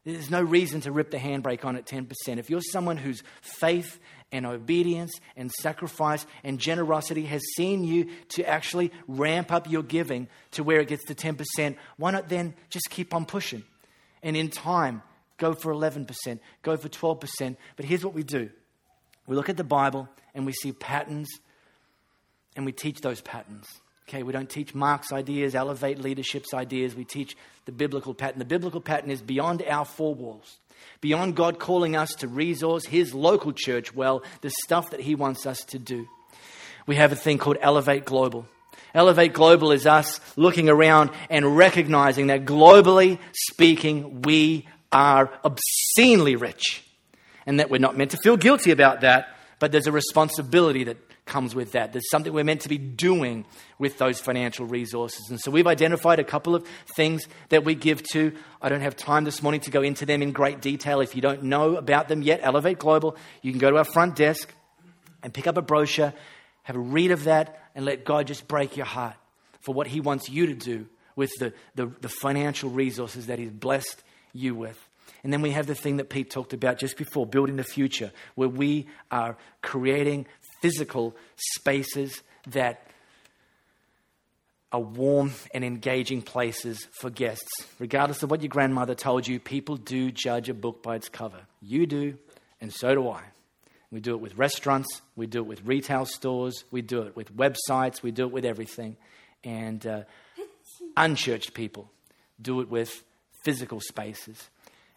There's 0.07 0.31
no 0.31 0.41
reason 0.41 0.81
to 0.81 0.91
rip 0.91 1.11
the 1.11 1.19
handbrake 1.19 1.67
on 1.67 1.77
at 1.77 1.85
10%. 1.85 2.09
If 2.39 2.49
you're 2.49 2.63
someone 2.63 2.97
whose 2.97 3.23
faith 3.43 4.01
and 4.33 4.47
obedience 4.47 5.13
and 5.37 5.53
sacrifice 5.53 6.25
and 6.45 6.59
generosity 6.59 7.27
has 7.27 7.43
seen 7.57 7.85
you 7.85 8.09
to 8.31 8.49
actually 8.49 8.91
ramp 9.07 9.53
up 9.53 9.71
your 9.71 9.83
giving 9.83 10.29
to 10.53 10.65
where 10.65 10.81
it 10.81 10.89
gets 10.89 11.05
to 11.05 11.15
10%, 11.15 11.77
why 11.99 12.11
not 12.11 12.31
then 12.31 12.55
just 12.71 12.89
keep 12.89 13.13
on 13.13 13.27
pushing? 13.27 13.65
And 14.23 14.35
in 14.35 14.49
time, 14.49 15.03
go 15.39 15.55
for 15.55 15.73
11%, 15.73 16.39
go 16.63 16.77
for 16.77 16.89
12%. 16.89 17.57
But 17.77 17.85
here's 17.85 18.05
what 18.05 18.15
we 18.15 18.23
do 18.23 18.51
we 19.27 19.37
look 19.37 19.49
at 19.49 19.57
the 19.57 19.65
Bible 19.65 20.09
and 20.35 20.47
we 20.47 20.53
see 20.53 20.73
patterns 20.73 21.29
and 22.55 22.65
we 22.65 22.73
teach 22.73 23.01
those 23.01 23.21
patterns. 23.21 23.67
Okay, 24.09 24.23
we 24.23 24.33
don't 24.33 24.49
teach 24.49 24.73
Mark's 24.73 25.13
ideas, 25.13 25.57
elevate 25.57 25.99
leadership's 25.99 26.55
ideas. 26.55 26.95
We 26.95 27.05
teach 27.05 27.37
the 27.65 27.73
biblical 27.73 28.15
pattern. 28.15 28.39
The 28.39 28.45
biblical 28.45 28.81
pattern 28.81 29.11
is 29.11 29.21
beyond 29.21 29.65
our 29.65 29.85
four 29.85 30.15
walls, 30.15 30.59
beyond 31.01 31.35
God 31.35 31.59
calling 31.59 31.97
us 31.97 32.15
to 32.17 32.29
resource 32.29 32.87
His 32.87 33.13
local 33.13 33.53
church 33.53 33.95
well, 33.95 34.23
the 34.43 34.53
stuff 34.65 34.91
that 34.91 35.01
He 35.01 35.17
wants 35.17 35.45
us 35.45 35.65
to 35.67 35.81
do. 35.81 36.07
We 36.87 36.95
have 36.97 37.11
a 37.11 37.17
thing 37.17 37.39
called 37.39 37.59
Elevate 37.61 38.05
Global. 38.05 38.47
Elevate 38.95 39.33
Global 39.33 39.73
is 39.73 39.87
us 39.87 40.21
looking 40.37 40.69
around 40.69 41.11
and 41.29 41.57
recognizing 41.57 42.29
that 42.29 42.45
globally 42.45 43.19
speaking, 43.33 44.23
we 44.23 44.69
are 44.93 45.33
obscenely 45.45 46.37
rich. 46.37 46.83
And 47.47 47.61
that 47.61 47.71
we're 47.71 47.79
not 47.79 47.97
meant 47.97 48.11
to 48.11 48.19
feel 48.19 48.37
guilty 48.37 48.71
about 48.71 49.03
that, 49.03 49.29
but 49.59 49.73
there's 49.73 49.87
a 49.87 49.93
responsibility 49.93 50.85
that 50.85 50.97
comes 51.27 51.55
with 51.55 51.73
that. 51.73 51.93
There's 51.93 52.09
something 52.09 52.33
we're 52.33 52.45
meant 52.45 52.63
to 52.63 52.69
be 52.69 52.79
doing 52.79 53.45
with 53.79 53.99
those 53.99 54.21
financial 54.21 54.65
resources. 54.65 55.29
And 55.29 55.41
so 55.41 55.51
we've 55.51 55.67
identified 55.67 56.21
a 56.21 56.25
couple 56.25 56.55
of 56.55 56.67
things 56.95 57.27
that 57.49 57.65
we 57.65 57.75
give 57.75 58.03
to. 58.13 58.33
I 58.63 58.69
don't 58.69 58.81
have 58.81 58.97
time 58.97 59.25
this 59.25 59.43
morning 59.43 59.61
to 59.63 59.71
go 59.71 59.83
into 59.83 60.07
them 60.07 60.23
in 60.23 60.33
great 60.33 60.61
detail. 60.61 61.01
If 61.01 61.17
you 61.17 61.23
don't 61.23 61.45
know 61.45 61.77
about 61.77 62.09
them 62.09 62.23
yet, 62.23 62.41
Elevate 62.43 62.79
Global, 62.79 63.17
you 63.43 63.51
can 63.51 63.59
go 63.59 63.71
to 63.71 63.77
our 63.77 63.85
front 63.85 64.15
desk 64.15 64.53
and 65.23 65.35
pick 65.35 65.49
up 65.49 65.57
a 65.57 65.63
brochure, 65.63 66.15
have 66.63 66.77
a 66.77 66.81
read 66.81 67.11
of 67.11 67.25
that, 67.25 67.61
and 67.75 67.85
let 67.85 68.05
God 68.05 68.29
just 68.29 68.47
break 68.47 68.77
your 68.77 68.87
heart 68.87 69.17
for 69.61 69.75
what 69.75 69.89
He 69.89 70.01
wants 70.01 70.29
you 70.29 70.47
to 70.47 70.55
do 70.55 70.87
with 71.17 71.33
the, 71.41 71.53
the, 71.75 71.87
the 72.01 72.09
financial 72.09 72.71
resources 72.71 73.27
that 73.27 73.41
He's 73.41 73.51
blessed 73.51 74.03
you 74.37 74.55
with. 74.55 74.79
And 75.23 75.33
then 75.33 75.43
we 75.43 75.51
have 75.51 75.67
the 75.67 75.75
thing 75.75 75.97
that 75.97 76.09
Pete 76.09 76.31
talked 76.31 76.53
about 76.53 76.79
just 76.79 76.97
before 76.97 77.27
building 77.27 77.57
the 77.57 77.65
future, 77.65 78.13
where 78.35 78.49
we 78.49 78.87
are 79.11 79.37
creating 79.63 80.27
physical 80.61 81.17
spaces 81.37 82.23
that 82.49 82.87
are 84.73 84.81
warm 84.81 85.33
and 85.55 85.65
engaging 85.65 86.23
places 86.23 86.87
for 87.01 87.11
guests. 87.11 87.49
Regardless 87.79 88.23
of 88.23 88.31
what 88.31 88.43
your 88.43 88.49
grandmother 88.49 88.95
told 88.95 89.27
you, 89.27 89.39
people 89.41 89.77
do 89.77 90.11
judge 90.11 90.49
a 90.49 90.55
book 90.55 90.83
by 90.83 90.97
its 90.97 91.09
cover. 91.09 91.41
You 91.61 91.87
do, 91.87 92.19
and 92.61 92.73
so 92.73 92.95
do 92.95 93.09
I. 93.09 93.23
We 93.91 94.01
do 94.01 94.15
it 94.15 94.21
with 94.21 94.37
restaurants, 94.37 95.01
we 95.15 95.27
do 95.27 95.39
it 95.39 95.47
with 95.47 95.65
retail 95.65 96.05
stores, 96.05 96.65
we 96.71 96.83
do 96.83 97.03
it 97.03 97.17
with 97.17 97.35
websites, 97.37 98.03
we 98.03 98.11
do 98.11 98.25
it 98.25 98.33
with 98.33 98.45
everything. 98.45 98.97
And 99.45 99.87
uh, 99.87 100.03
unchurched 100.97 101.55
people 101.55 101.91
do 102.41 102.61
it 102.61 102.69
with 102.69 103.03
physical 103.47 103.81
spaces. 103.81 104.51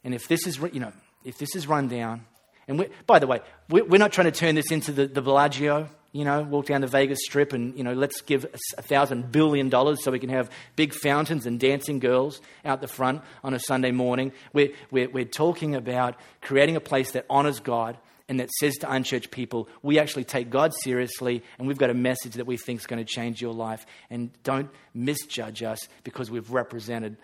And 0.04 0.16
if 0.16 0.28
this 0.28 0.48
is, 0.48 0.58
you 0.74 0.80
know, 0.80 0.92
if 1.24 1.38
this 1.38 1.56
is 1.56 1.68
run 1.68 1.88
down, 1.88 2.26
and 2.68 2.90
by 3.06 3.20
the 3.20 3.28
way, 3.28 3.42
we're 3.70 4.00
not 4.00 4.12
trying 4.12 4.32
to 4.32 4.32
turn 4.32 4.56
this 4.56 4.72
into 4.72 4.92
the, 4.92 5.06
the 5.06 5.22
Bellagio, 5.22 5.88
you 6.14 6.26
know, 6.26 6.42
walk 6.42 6.66
down 6.66 6.82
the 6.82 6.88
Vegas 6.88 7.20
Strip 7.22 7.54
and, 7.54 7.78
you 7.78 7.84
know, 7.84 7.94
let's 7.94 8.22
give 8.22 8.48
a 8.76 8.82
thousand 8.82 9.32
billion 9.32 9.70
dollars 9.70 10.04
so 10.04 10.10
we 10.10 10.18
can 10.18 10.32
have 10.32 10.50
big 10.76 10.96
fountains 10.96 11.46
and 11.46 11.60
dancing 11.60 12.00
girls 12.00 12.42
out 12.66 12.82
the 12.82 12.88
front 12.88 13.22
on 13.44 13.54
a 13.54 13.60
Sunday 13.60 13.92
morning. 13.92 14.32
We're, 14.52 14.72
we're, 14.90 15.10
we're 15.10 15.26
talking 15.26 15.76
about 15.76 16.16
creating 16.42 16.76
a 16.76 16.82
place 16.82 17.12
that 17.12 17.28
honors 17.30 17.60
God 17.60 18.00
and 18.28 18.40
that 18.40 18.50
says 18.60 18.78
to 18.78 18.92
unchurched 18.92 19.30
people, 19.30 19.70
we 19.84 20.00
actually 20.00 20.24
take 20.24 20.50
God 20.50 20.74
seriously 20.74 21.44
and 21.60 21.68
we've 21.68 21.78
got 21.78 21.92
a 21.92 21.96
message 21.96 22.34
that 22.34 22.48
we 22.48 22.58
think 22.58 22.80
is 22.80 22.88
going 22.88 23.04
to 23.04 23.14
change 23.14 23.44
your 23.44 23.54
life. 23.54 23.86
And 24.10 24.32
don't 24.42 24.72
misjudge 24.96 25.62
us 25.62 25.80
because 26.04 26.32
we've 26.32 26.50
represented 26.50 27.18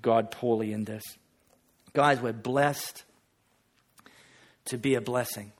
God 0.00 0.30
poorly 0.30 0.72
in 0.72 0.84
this. 0.84 1.02
Guys, 1.92 2.20
we're 2.20 2.32
blessed 2.32 3.04
to 4.66 4.78
be 4.78 4.94
a 4.94 5.00
blessing. 5.00 5.52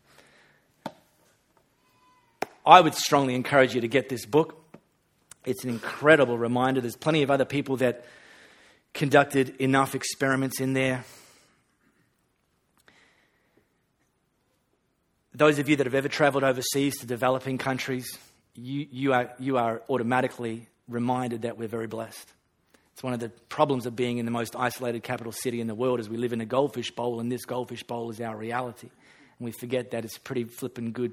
I 2.65 2.81
would 2.81 2.95
strongly 2.95 3.35
encourage 3.35 3.75
you 3.75 3.81
to 3.81 3.89
get 3.89 4.09
this 4.09 4.27
book. 4.27 4.63
It's 5.45 5.63
an 5.63 5.71
incredible 5.71 6.37
reminder. 6.37 6.81
There's 6.81 6.97
plenty 6.97 7.23
of 7.23 7.31
other 7.31 7.45
people 7.45 7.77
that 7.77 8.05
conducted 8.93 9.55
enough 9.61 9.95
experiments 9.95 10.61
in 10.61 10.73
there 10.73 11.05
Those 15.37 15.59
of 15.59 15.69
you 15.69 15.77
that 15.77 15.85
have 15.85 15.95
ever 15.95 16.09
traveled 16.09 16.45
overseas 16.45 16.97
to 17.01 17.07
developing 17.07 17.59
countries, 17.59 18.19
you, 18.55 18.87
you, 18.91 19.13
are, 19.13 19.31
you 19.39 19.59
are 19.59 19.83
automatically 19.91 20.67
reminded 20.89 21.43
that 21.43 21.59
we're 21.59 21.69
very 21.69 21.87
blessed. 21.87 22.33
It's 22.97 23.03
one 23.03 23.13
of 23.13 23.21
the 23.21 23.29
problems 23.29 23.85
of 23.85 23.95
being 23.95 24.17
in 24.17 24.25
the 24.25 24.31
most 24.31 24.57
isolated 24.57 25.03
capital 25.03 25.31
city 25.31 25.61
in 25.61 25.67
the 25.67 25.75
world 25.75 26.01
is 26.01 26.09
we 26.09 26.17
live 26.17 26.33
in 26.33 26.41
a 26.41 26.47
goldfish 26.47 26.91
bowl, 26.93 27.21
and 27.21 27.31
this 27.31 27.45
goldfish 27.45 27.83
bowl 27.83 28.09
is 28.09 28.23
our 28.23 28.35
reality. 28.35 28.89
And 29.39 29.45
we 29.45 29.53
forget 29.53 29.91
that 29.91 30.07
it's 30.07 30.17
a 30.17 30.21
pretty 30.21 30.45
flippin' 30.45 30.93
good 30.93 31.13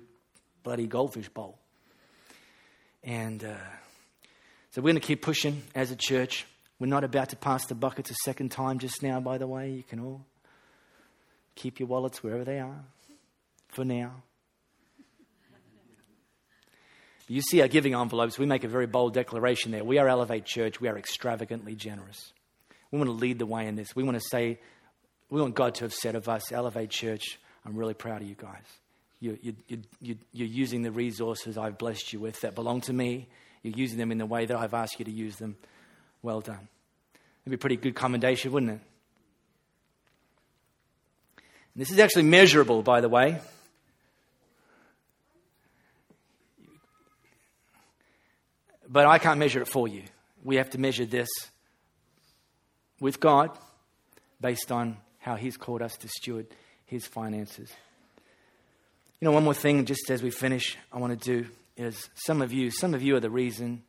bloody 0.63 0.87
goldfish 0.87 1.27
bowl. 1.27 1.59
And 3.03 3.43
uh, 3.43 3.57
so 4.71 4.81
we're 4.81 4.91
going 4.91 5.01
to 5.01 5.05
keep 5.05 5.21
pushing 5.21 5.61
as 5.75 5.91
a 5.91 5.97
church. 5.97 6.45
We're 6.79 6.87
not 6.87 7.03
about 7.03 7.31
to 7.31 7.35
pass 7.35 7.65
the 7.65 7.75
buckets 7.75 8.09
a 8.11 8.15
second 8.23 8.51
time 8.51 8.79
just 8.79 9.03
now, 9.03 9.19
by 9.19 9.37
the 9.37 9.45
way. 9.45 9.71
You 9.71 9.83
can 9.83 9.99
all 9.99 10.25
keep 11.53 11.81
your 11.81 11.89
wallets 11.89 12.23
wherever 12.23 12.45
they 12.45 12.61
are 12.61 12.81
for 13.67 13.83
now. 13.83 14.23
You 17.27 17.41
see 17.41 17.61
our 17.61 17.67
giving 17.67 17.93
envelopes, 17.95 18.37
we 18.37 18.45
make 18.45 18.63
a 18.63 18.67
very 18.67 18.85
bold 18.85 19.13
declaration 19.13 19.71
there. 19.71 19.83
We 19.83 19.97
are 19.97 20.07
Elevate 20.07 20.45
Church, 20.45 20.81
we 20.81 20.87
are 20.87 20.97
extravagantly 20.97 21.75
generous. 21.75 22.33
We 22.91 22.99
want 22.99 23.09
to 23.09 23.15
lead 23.15 23.39
the 23.39 23.45
way 23.45 23.67
in 23.67 23.75
this. 23.75 23.95
We 23.95 24.03
want 24.03 24.17
to 24.17 24.27
say, 24.29 24.59
we 25.29 25.41
want 25.41 25.55
God 25.55 25.75
to 25.75 25.85
have 25.85 25.93
said 25.93 26.15
of 26.15 26.27
us, 26.29 26.51
Elevate 26.51 26.89
Church, 26.89 27.39
I'm 27.65 27.75
really 27.75 27.93
proud 27.93 28.21
of 28.21 28.27
you 28.27 28.35
guys. 28.35 28.65
You, 29.19 29.37
you, 29.41 29.55
you, 29.67 29.81
you, 30.01 30.17
you're 30.33 30.47
using 30.47 30.81
the 30.81 30.91
resources 30.91 31.57
I've 31.57 31.77
blessed 31.77 32.11
you 32.11 32.19
with 32.19 32.41
that 32.41 32.55
belong 32.55 32.81
to 32.81 32.93
me. 32.93 33.29
You're 33.61 33.77
using 33.77 33.97
them 33.97 34.11
in 34.11 34.17
the 34.17 34.25
way 34.25 34.45
that 34.45 34.57
I've 34.57 34.73
asked 34.73 34.99
you 34.99 35.05
to 35.05 35.11
use 35.11 35.37
them. 35.37 35.55
Well 36.21 36.41
done. 36.41 36.67
It'd 37.43 37.51
be 37.51 37.55
a 37.55 37.57
pretty 37.57 37.77
good 37.77 37.95
commendation, 37.95 38.51
wouldn't 38.51 38.73
it? 38.73 38.81
And 41.73 41.81
this 41.81 41.89
is 41.89 41.99
actually 41.99 42.23
measurable, 42.23 42.83
by 42.83 42.99
the 42.99 43.07
way. 43.07 43.39
But 48.93 49.07
I 49.07 49.17
can't 49.17 49.39
measure 49.39 49.59
it 49.59 49.67
for 49.67 49.87
you. 49.87 50.03
We 50.43 50.57
have 50.57 50.69
to 50.69 50.77
measure 50.77 51.05
this 51.05 51.27
with 52.99 53.19
God 53.19 53.49
based 54.39 54.71
on 54.71 54.97
how 55.17 55.33
He's 55.35 55.57
called 55.57 55.81
us 55.81 55.97
to 55.97 56.07
steward 56.07 56.45
His 56.85 57.07
finances. 57.07 57.73
You 59.19 59.25
know, 59.25 59.31
one 59.31 59.45
more 59.45 59.55
thing, 59.55 59.83
just 59.85 60.11
as 60.11 60.21
we 60.21 60.29
finish, 60.29 60.77
I 60.91 60.99
want 60.99 61.19
to 61.19 61.41
do 61.41 61.49
is 61.75 62.07
some 62.13 62.43
of 62.43 62.53
you, 62.53 62.69
some 62.69 62.93
of 62.93 63.01
you 63.01 63.15
are 63.15 63.19
the 63.19 63.31
reason, 63.31 63.81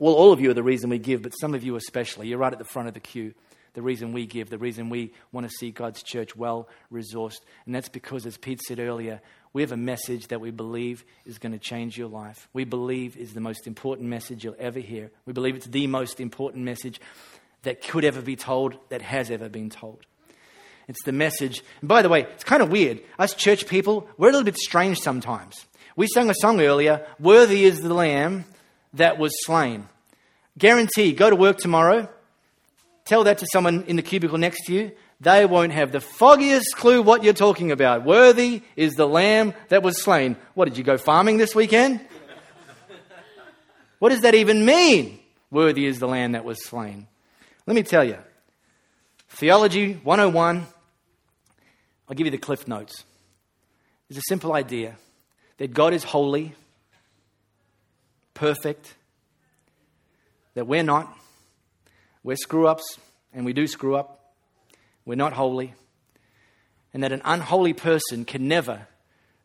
well, 0.00 0.14
all 0.14 0.32
of 0.32 0.40
you 0.40 0.50
are 0.50 0.54
the 0.54 0.64
reason 0.64 0.90
we 0.90 0.98
give, 0.98 1.22
but 1.22 1.30
some 1.30 1.54
of 1.54 1.62
you 1.62 1.76
especially, 1.76 2.26
you're 2.26 2.38
right 2.38 2.52
at 2.52 2.58
the 2.58 2.64
front 2.64 2.88
of 2.88 2.94
the 2.94 3.00
queue 3.00 3.34
the 3.74 3.82
reason 3.82 4.12
we 4.12 4.26
give, 4.26 4.50
the 4.50 4.58
reason 4.58 4.90
we 4.90 5.12
want 5.32 5.48
to 5.48 5.54
see 5.56 5.70
God's 5.70 6.02
church 6.02 6.34
well 6.34 6.68
resourced. 6.92 7.40
And 7.66 7.74
that's 7.74 7.88
because, 7.88 8.26
as 8.26 8.36
Pete 8.36 8.60
said 8.62 8.80
earlier, 8.80 9.20
we 9.52 9.62
have 9.62 9.72
a 9.72 9.76
message 9.76 10.28
that 10.28 10.40
we 10.40 10.50
believe 10.50 11.04
is 11.24 11.38
going 11.38 11.52
to 11.52 11.58
change 11.58 11.98
your 11.98 12.08
life. 12.08 12.48
We 12.52 12.64
believe 12.64 13.16
is 13.16 13.34
the 13.34 13.40
most 13.40 13.66
important 13.66 14.08
message 14.08 14.44
you'll 14.44 14.54
ever 14.58 14.78
hear. 14.78 15.10
We 15.26 15.32
believe 15.32 15.56
it's 15.56 15.66
the 15.66 15.86
most 15.88 16.20
important 16.20 16.64
message 16.64 17.00
that 17.62 17.82
could 17.82 18.04
ever 18.04 18.22
be 18.22 18.36
told, 18.36 18.76
that 18.90 19.02
has 19.02 19.30
ever 19.30 19.48
been 19.48 19.68
told. 19.68 20.06
It's 20.86 21.02
the 21.04 21.12
message. 21.12 21.62
And 21.80 21.88
by 21.88 22.02
the 22.02 22.08
way, 22.08 22.22
it's 22.22 22.44
kind 22.44 22.62
of 22.62 22.70
weird. 22.70 23.00
Us 23.18 23.34
church 23.34 23.66
people, 23.66 24.08
we're 24.16 24.28
a 24.28 24.32
little 24.32 24.44
bit 24.44 24.56
strange 24.56 24.98
sometimes. 25.00 25.66
We 25.96 26.06
sang 26.06 26.30
a 26.30 26.34
song 26.34 26.60
earlier, 26.60 27.06
Worthy 27.18 27.64
is 27.64 27.80
the 27.80 27.92
Lamb 27.92 28.44
that 28.94 29.18
was 29.18 29.32
slain. 29.44 29.88
Guarantee, 30.58 31.12
go 31.12 31.28
to 31.28 31.36
work 31.36 31.58
tomorrow, 31.58 32.08
tell 33.04 33.24
that 33.24 33.38
to 33.38 33.46
someone 33.52 33.84
in 33.84 33.96
the 33.96 34.02
cubicle 34.02 34.38
next 34.38 34.64
to 34.66 34.72
you, 34.72 34.92
they 35.20 35.44
won't 35.44 35.72
have 35.72 35.92
the 35.92 36.00
foggiest 36.00 36.76
clue 36.76 37.02
what 37.02 37.22
you're 37.22 37.34
talking 37.34 37.70
about. 37.70 38.04
Worthy 38.04 38.62
is 38.74 38.94
the 38.94 39.06
lamb 39.06 39.52
that 39.68 39.82
was 39.82 40.02
slain. 40.02 40.36
What, 40.54 40.64
did 40.64 40.78
you 40.78 40.84
go 40.84 40.96
farming 40.96 41.36
this 41.36 41.54
weekend? 41.54 42.00
what 43.98 44.08
does 44.08 44.22
that 44.22 44.34
even 44.34 44.64
mean? 44.64 45.18
Worthy 45.50 45.84
is 45.84 45.98
the 45.98 46.08
lamb 46.08 46.32
that 46.32 46.44
was 46.44 46.64
slain. 46.64 47.06
Let 47.66 47.74
me 47.74 47.82
tell 47.82 48.04
you. 48.04 48.16
Theology 49.28 49.94
101, 50.02 50.66
I'll 52.08 52.14
give 52.14 52.26
you 52.26 52.30
the 52.30 52.38
cliff 52.38 52.66
notes. 52.66 53.04
It's 54.08 54.18
a 54.18 54.22
simple 54.26 54.54
idea 54.54 54.96
that 55.58 55.72
God 55.72 55.92
is 55.92 56.02
holy, 56.02 56.54
perfect, 58.34 58.94
that 60.54 60.66
we're 60.66 60.82
not, 60.82 61.14
we're 62.24 62.36
screw 62.36 62.66
ups, 62.66 62.98
and 63.32 63.44
we 63.44 63.52
do 63.52 63.66
screw 63.66 63.94
up. 63.96 64.19
We're 65.10 65.16
not 65.16 65.32
holy. 65.32 65.74
And 66.94 67.02
that 67.02 67.10
an 67.10 67.20
unholy 67.24 67.72
person 67.72 68.24
can 68.24 68.46
never 68.46 68.86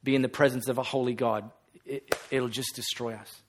be 0.04 0.14
in 0.14 0.22
the 0.22 0.30
presence 0.30 0.68
of 0.68 0.78
a 0.78 0.84
holy 0.84 1.16
God. 1.16 1.50
It, 1.88 2.16
it'll 2.30 2.50
just 2.50 2.76
destroy 2.76 3.16
us. 3.16 3.42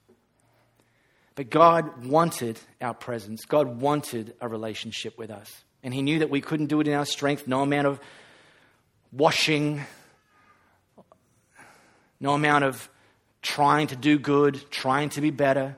But 1.35 1.51
God 1.51 2.07
wanted 2.07 2.59
our 2.81 2.95
presence. 2.95 3.45
God 3.45 3.83
wanted 3.83 4.33
a 4.41 4.49
relationship 4.49 5.19
with 5.19 5.31
us. 5.31 5.62
And 5.83 5.93
He 5.93 6.01
knew 6.01 6.21
that 6.21 6.31
we 6.31 6.41
couldn't 6.41 6.69
do 6.69 6.81
it 6.81 6.89
in 6.89 6.95
our 6.95 7.05
strength. 7.05 7.47
No 7.47 7.61
amount 7.61 7.87
of 7.87 8.01
washing, 9.12 9.83
no 12.19 12.33
amount 12.33 12.64
of 12.64 12.89
trying 13.43 13.89
to 13.89 13.97
do 13.97 14.19
good, 14.19 14.71
trying 14.71 15.11
to 15.11 15.21
be 15.21 15.31
better, 15.31 15.77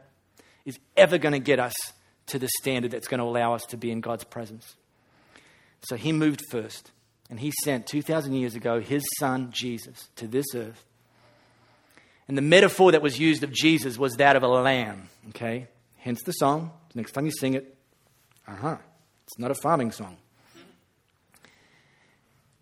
is 0.65 0.79
ever 0.97 1.19
going 1.19 1.33
to 1.33 1.41
get 1.41 1.59
us 1.59 1.75
to 2.27 2.39
the 2.39 2.49
standard 2.61 2.93
that's 2.93 3.09
going 3.09 3.19
to 3.19 3.25
allow 3.25 3.55
us 3.55 3.67
to 3.71 3.77
be 3.77 3.91
in 3.91 4.01
God's 4.01 4.23
presence. 4.23 4.77
So 5.89 5.97
he 5.97 6.13
moved 6.13 6.43
first, 6.51 6.91
and 7.31 7.41
he 7.41 7.51
sent 7.65 7.87
2,000 7.87 8.35
years 8.35 8.55
ago 8.55 8.79
his 8.79 9.03
son 9.19 9.53
Jesus 9.53 10.11
to 10.17 10.27
this 10.27 10.45
earth. 10.55 10.85
And 12.29 12.37
the 12.37 12.43
metaphor 12.43 12.93
that 12.93 13.01
was 13.01 13.19
used 13.19 13.43
of 13.43 13.51
Jesus 13.51 13.97
was 13.97 14.13
that 14.17 14.37
of 14.37 14.43
a 14.43 14.49
lamb, 14.49 15.09
okay? 15.31 15.67
Hence 15.97 16.23
the 16.25 16.33
song. 16.33 16.73
Next 16.95 17.13
time 17.13 17.25
you 17.25 17.33
sing 17.33 17.55
it, 17.55 17.75
uh 18.47 18.55
huh, 18.55 18.77
it's 19.27 19.39
not 19.39 19.51
a 19.51 19.55
farming 19.55 19.93
song. 19.93 20.19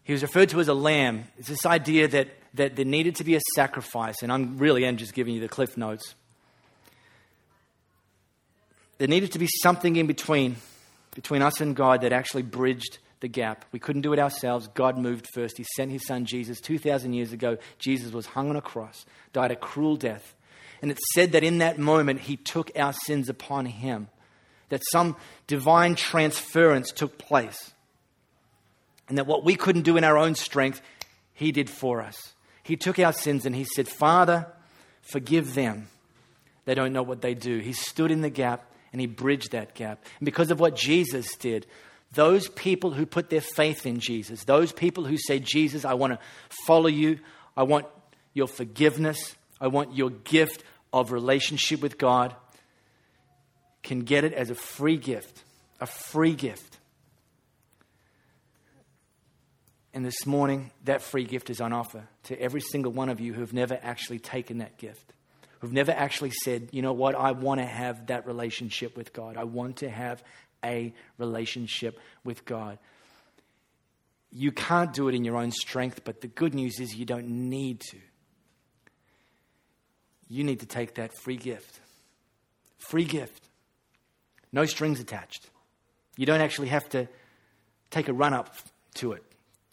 He 0.05 0.13
was 0.13 0.23
referred 0.23 0.51
to 0.51 0.61
as 0.61 0.69
a 0.69 0.75
lamb. 0.75 1.25
It's 1.37 1.49
this 1.49 1.67
idea 1.67 2.07
that, 2.07 2.29
that 2.55 2.77
there 2.77 2.85
needed 2.85 3.17
to 3.17 3.25
be 3.25 3.35
a 3.35 3.41
sacrifice, 3.57 4.23
and 4.23 4.31
I'm 4.31 4.57
really 4.57 4.85
am 4.85 4.99
just 4.99 5.15
giving 5.15 5.35
you 5.35 5.41
the 5.41 5.49
cliff 5.49 5.77
notes. 5.77 6.15
There 8.99 9.09
needed 9.09 9.33
to 9.33 9.41
be 9.41 9.49
something 9.65 9.97
in 9.97 10.07
between, 10.07 10.57
between 11.13 11.43
us 11.43 11.61
and 11.61 11.75
God 11.75 12.03
that 12.03 12.13
actually 12.13 12.43
bridged 12.43 12.99
the 13.21 13.29
gap. 13.29 13.65
We 13.73 13.79
couldn't 13.79 14.03
do 14.03 14.13
it 14.13 14.19
ourselves. 14.19 14.69
God 14.75 14.99
moved 14.99 15.27
first. 15.33 15.57
He 15.57 15.65
sent 15.77 15.91
his 15.91 16.07
son 16.07 16.27
Jesus 16.27 16.61
2,000 16.61 17.13
years 17.13 17.33
ago. 17.33 17.59
Jesus 17.79 18.13
was 18.13 18.27
hung 18.27 18.51
on 18.51 18.57
a 18.57 18.63
cross, 18.63 19.07
died 19.33 19.51
a 19.51 19.57
cruel 19.57 19.97
death. 19.97 20.35
And 20.83 20.91
it's 20.91 21.15
said 21.15 21.33
that 21.33 21.45
in 21.45 21.59
that 21.59 21.79
moment, 21.79 22.21
he 22.21 22.37
took 22.37 22.71
our 22.77 22.93
sins 22.93 23.29
upon 23.29 23.67
him, 23.67 24.09
that 24.69 24.83
some 24.93 25.17
divine 25.47 25.95
transference 25.95 26.93
took 26.93 27.19
place. 27.19 27.73
And 29.09 29.17
that 29.19 29.27
what 29.27 29.45
we 29.45 29.57
couldn't 29.57 29.83
do 29.83 29.97
in 29.97 30.05
our 30.05 30.19
own 30.19 30.35
strength, 30.35 30.83
he 31.33 31.53
did 31.53 31.71
for 31.71 32.03
us. 32.03 32.35
He 32.63 32.77
took 32.77 32.99
our 32.99 33.13
sins 33.13 33.47
and 33.47 33.55
he 33.55 33.65
said, 33.65 33.89
Father, 33.89 34.47
forgive 35.01 35.55
them. 35.55 35.89
They 36.65 36.75
don't 36.75 36.93
know 36.93 37.05
what 37.05 37.23
they 37.23 37.35
do. 37.35 37.59
He 37.59 37.73
stood 37.73 38.11
in 38.11 38.23
the 38.23 38.31
gap 38.31 38.71
and 38.93 39.01
he 39.01 39.07
bridged 39.07 39.53
that 39.53 39.75
gap. 39.75 40.05
And 40.19 40.27
because 40.27 40.51
of 40.51 40.59
what 40.59 40.75
Jesus 40.75 41.37
did, 41.37 41.67
those 42.13 42.49
people 42.49 42.93
who 42.93 43.07
put 43.07 43.31
their 43.31 43.41
faith 43.41 43.87
in 43.87 44.01
Jesus, 44.01 44.45
those 44.45 44.73
people 44.73 45.05
who 45.05 45.17
say, 45.17 45.39
Jesus, 45.39 45.85
I 45.85 45.95
want 45.95 46.13
to 46.15 46.19
follow 46.67 46.89
you, 46.89 47.19
I 47.57 47.65
want 47.65 47.87
your 48.33 48.47
forgiveness, 48.47 49.35
I 49.61 49.69
want 49.69 49.95
your 49.95 50.11
gift 50.11 50.63
of 50.93 51.13
relationship 51.13 51.81
with 51.81 51.99
God, 51.99 52.35
can 53.83 54.01
get 54.01 54.25
it 54.25 54.33
as 54.33 54.51
a 54.51 54.55
free 54.55 54.97
gift. 54.97 55.43
A 55.81 55.87
free 55.87 56.35
gift. 56.35 56.79
And 59.93 60.05
this 60.05 60.27
morning, 60.27 60.71
that 60.85 61.03
free 61.03 61.25
gift 61.25 61.51
is 61.51 61.61
on 61.61 61.73
offer 61.73 62.07
to 62.25 62.41
every 62.41 62.61
single 62.61 62.93
one 62.93 63.09
of 63.09 63.21
you 63.21 63.33
who 63.33 63.41
have 63.41 63.53
never 63.53 63.79
actually 63.83 64.19
taken 64.19 64.59
that 64.59 64.77
gift, 64.77 65.13
who've 65.61 65.73
never 65.73 65.93
actually 65.93 66.33
said, 66.33 66.69
you 66.73 66.83
know 66.83 66.93
what, 66.93 67.15
I 67.15 67.33
want 67.33 67.61
to 67.61 67.67
have 67.67 68.09
that 68.09 68.27
relationship 68.27 68.97
with 68.97 69.13
God. 69.13 69.37
I 69.37 69.45
want 69.45 69.79
to 69.79 69.89
have 69.89 70.23
a 70.67 70.93
relationship 71.19 71.99
with 72.25 72.45
God. 72.45 72.79
You 74.31 74.53
can't 74.53 74.93
do 74.93 75.09
it 75.09 75.15
in 75.15 75.25
your 75.25 75.37
own 75.37 75.53
strength, 75.53 76.03
but 76.05 76.21
the 76.21 76.27
good 76.27 76.55
news 76.55 76.81
is 76.81 76.95
you 76.95 77.07
don't 77.07 77.29
need 77.29 77.81
to. 77.91 77.99
You 80.29 80.45
need 80.45 80.61
to 80.61 80.67
take 80.67 80.97
that 80.97 81.13
free 81.23 81.37
gift. 81.37 81.81
Free 82.79 83.05
gift. 83.05 83.49
No 84.53 84.67
strings 84.67 85.01
attached. 85.01 85.49
You 86.17 86.27
don't 86.27 86.41
actually 86.41 86.69
have 86.69 86.89
to 86.91 87.09
take 87.91 88.09
a 88.09 88.13
run 88.13 88.35
up 88.35 88.55
to 88.95 89.13
it. 89.13 89.23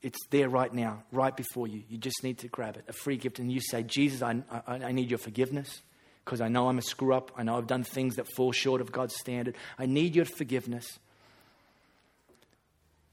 It's 0.01 0.19
there 0.29 0.49
right 0.49 0.73
now, 0.73 1.03
right 1.11 1.35
before 1.35 1.67
you. 1.67 1.83
You 1.89 1.97
just 1.97 2.23
need 2.23 2.39
to 2.39 2.47
grab 2.49 2.77
it, 2.77 2.85
a 2.87 2.93
free 2.93 3.17
gift, 3.17 3.39
and 3.39 3.51
you 3.51 3.61
say, 3.61 3.83
Jesus, 3.83 4.21
I, 4.21 4.43
I, 4.67 4.75
I 4.75 4.91
need 4.91 5.09
your 5.09 5.17
forgiveness 5.19 5.81
because 6.23 6.41
I 6.41 6.47
know 6.47 6.69
I'm 6.69 6.77
a 6.77 6.81
screw 6.81 7.13
up. 7.13 7.31
I 7.37 7.43
know 7.43 7.57
I've 7.57 7.67
done 7.67 7.83
things 7.83 8.15
that 8.15 8.27
fall 8.35 8.51
short 8.51 8.81
of 8.81 8.91
God's 8.91 9.15
standard. 9.15 9.55
I 9.77 9.85
need 9.85 10.15
your 10.15 10.25
forgiveness. 10.25 10.99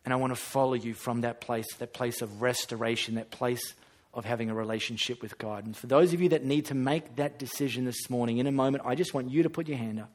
And 0.05 0.15
I 0.15 0.17
want 0.17 0.35
to 0.35 0.41
follow 0.41 0.75
you 0.75 0.95
from 0.95 1.23
that 1.23 1.41
place, 1.41 1.75
that 1.77 1.93
place 1.93 2.23
of 2.23 2.41
restoration, 2.41 3.17
that 3.17 3.31
place 3.31 3.75
of 4.15 4.25
having 4.25 4.51
a 4.51 4.55
relationship 4.55 5.23
with 5.23 5.39
God. 5.39 5.67
And 5.67 5.77
for 5.77 5.87
those 5.87 6.13
of 6.13 6.21
you 6.21 6.31
that 6.31 6.45
need 6.45 6.67
to 6.67 6.75
make 6.75 7.17
that 7.17 7.39
decision 7.39 7.85
this 7.85 8.09
morning, 8.09 8.39
in 8.39 8.47
a 8.47 8.53
moment, 8.53 8.85
I 8.87 8.95
just 8.95 9.15
want 9.15 9.31
you 9.31 9.43
to 9.43 9.51
put 9.51 9.69
your 9.69 9.79
hand 9.79 10.01
up. 10.01 10.11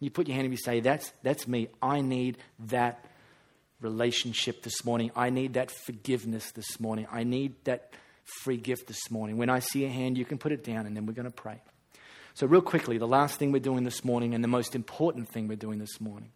You 0.00 0.10
put 0.10 0.28
your 0.28 0.34
hand 0.34 0.44
up 0.44 0.50
and 0.50 0.54
you 0.54 0.64
say, 0.64 0.80
That's, 0.80 1.12
that's 1.22 1.48
me. 1.48 1.68
I 1.82 2.00
need 2.00 2.38
that 2.66 3.04
relationship 3.80 4.62
this 4.62 4.84
morning. 4.84 5.10
I 5.16 5.30
need 5.30 5.54
that 5.54 5.70
forgiveness 5.70 6.52
this 6.52 6.78
morning. 6.80 7.06
I 7.10 7.24
need 7.24 7.54
that 7.64 7.92
free 8.42 8.56
gift 8.56 8.86
this 8.86 9.10
morning. 9.10 9.36
When 9.36 9.50
I 9.50 9.58
see 9.58 9.84
a 9.84 9.88
hand, 9.88 10.16
you 10.18 10.24
can 10.24 10.38
put 10.38 10.52
it 10.52 10.64
down 10.64 10.86
and 10.86 10.96
then 10.96 11.06
we're 11.06 11.12
going 11.12 11.24
to 11.24 11.30
pray. 11.30 11.60
So, 12.38 12.46
real 12.46 12.62
quickly, 12.62 12.98
the 12.98 13.06
last 13.08 13.36
thing 13.36 13.50
we're 13.50 13.58
doing 13.58 13.82
this 13.82 14.04
morning 14.04 14.32
and 14.32 14.44
the 14.44 14.48
most 14.48 14.76
important 14.76 15.28
thing 15.28 15.48
we're 15.48 15.56
doing 15.56 15.80
this 15.80 16.00
morning. 16.00 16.30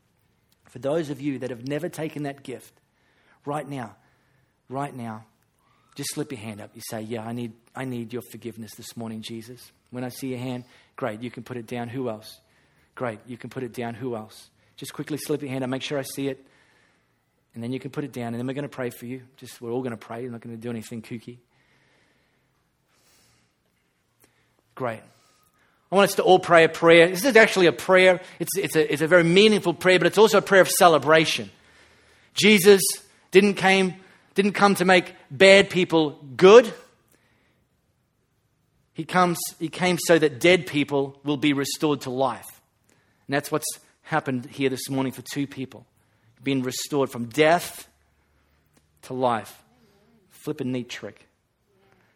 For 0.68 0.80
those 0.80 1.10
of 1.10 1.20
you 1.20 1.38
that 1.38 1.50
have 1.50 1.68
never 1.68 1.88
taken 1.88 2.24
that 2.24 2.42
gift, 2.42 2.72
right 3.46 3.68
now, 3.68 3.94
right 4.68 4.92
now, 4.92 5.26
just 5.94 6.12
slip 6.12 6.32
your 6.32 6.40
hand 6.40 6.60
up. 6.60 6.70
You 6.74 6.82
say, 6.90 7.02
Yeah, 7.02 7.22
I 7.22 7.30
need, 7.30 7.52
I 7.76 7.84
need 7.84 8.12
your 8.12 8.22
forgiveness 8.32 8.74
this 8.74 8.96
morning, 8.96 9.22
Jesus. 9.22 9.70
When 9.92 10.02
I 10.02 10.08
see 10.08 10.30
your 10.30 10.40
hand, 10.40 10.64
great, 10.96 11.22
you 11.22 11.30
can 11.30 11.44
put 11.44 11.56
it 11.56 11.68
down. 11.68 11.86
Who 11.86 12.08
else? 12.08 12.40
Great, 12.96 13.20
you 13.28 13.36
can 13.36 13.48
put 13.48 13.62
it 13.62 13.72
down. 13.72 13.94
Who 13.94 14.16
else? 14.16 14.50
Just 14.76 14.92
quickly 14.92 15.18
slip 15.18 15.40
your 15.40 15.52
hand 15.52 15.62
up, 15.62 15.70
make 15.70 15.82
sure 15.82 16.00
I 16.00 16.02
see 16.02 16.26
it. 16.26 16.44
And 17.54 17.62
then 17.62 17.72
you 17.72 17.78
can 17.78 17.92
put 17.92 18.02
it 18.02 18.12
down, 18.12 18.34
and 18.34 18.40
then 18.40 18.48
we're 18.48 18.54
going 18.54 18.64
to 18.64 18.68
pray 18.68 18.90
for 18.90 19.06
you. 19.06 19.22
Just 19.36 19.60
we're 19.60 19.70
all 19.70 19.82
going 19.82 19.92
to 19.92 19.96
pray. 19.96 20.24
We're 20.24 20.32
not 20.32 20.40
going 20.40 20.56
to 20.56 20.60
do 20.60 20.70
anything 20.70 21.00
kooky. 21.00 21.38
Great. 24.74 25.02
I 25.92 25.94
want 25.96 26.08
us 26.08 26.16
to 26.16 26.22
all 26.22 26.38
pray 26.38 26.64
a 26.64 26.70
prayer. 26.70 27.08
This 27.08 27.22
is 27.22 27.36
actually 27.36 27.66
a 27.66 27.72
prayer. 27.72 28.22
It's, 28.38 28.56
it's, 28.56 28.74
a, 28.74 28.90
it's 28.90 29.02
a 29.02 29.06
very 29.06 29.24
meaningful 29.24 29.74
prayer, 29.74 29.98
but 29.98 30.06
it's 30.06 30.16
also 30.16 30.38
a 30.38 30.42
prayer 30.42 30.62
of 30.62 30.70
celebration. 30.70 31.50
Jesus 32.32 32.82
didn't, 33.30 33.54
came, 33.54 33.96
didn't 34.34 34.52
come 34.52 34.74
to 34.76 34.86
make 34.86 35.14
bad 35.30 35.68
people 35.68 36.18
good. 36.34 36.72
He, 38.94 39.04
comes, 39.04 39.38
he 39.58 39.68
came 39.68 39.98
so 39.98 40.18
that 40.18 40.40
dead 40.40 40.66
people 40.66 41.20
will 41.24 41.36
be 41.36 41.52
restored 41.52 42.00
to 42.02 42.10
life. 42.10 42.62
And 43.26 43.34
that's 43.34 43.52
what's 43.52 43.78
happened 44.00 44.46
here 44.46 44.70
this 44.70 44.88
morning 44.88 45.12
for 45.12 45.22
two 45.22 45.46
people 45.46 45.84
being 46.42 46.62
restored 46.62 47.10
from 47.10 47.26
death 47.26 47.86
to 49.02 49.12
life. 49.12 49.62
Flip 50.30 50.60
a 50.62 50.64
neat 50.64 50.88
trick. 50.88 51.28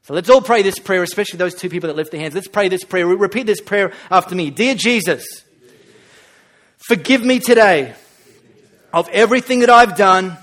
So 0.07 0.15
let's 0.15 0.31
all 0.31 0.41
pray 0.41 0.63
this 0.63 0.79
prayer, 0.79 1.03
especially 1.03 1.39
those 1.39 1.57
two 1.57 1.69
people 1.69 1.89
that 1.89 1.97
lift 1.97 2.13
their 2.13 2.21
hands. 2.21 2.33
Let's 2.33 2.47
pray 2.47 2.69
this 2.69 2.85
prayer. 2.85 3.09
Repeat 3.09 3.45
this 3.45 3.61
prayer 3.61 3.93
after 4.09 4.37
me. 4.37 4.51
Dear 4.51 4.77
Jesus, 4.77 5.25
forgive 6.79 7.25
me 7.25 7.41
today 7.41 7.93
of 8.93 9.09
everything 9.09 9.61
that 9.61 9.71
I've 9.71 9.97
done 9.97 10.37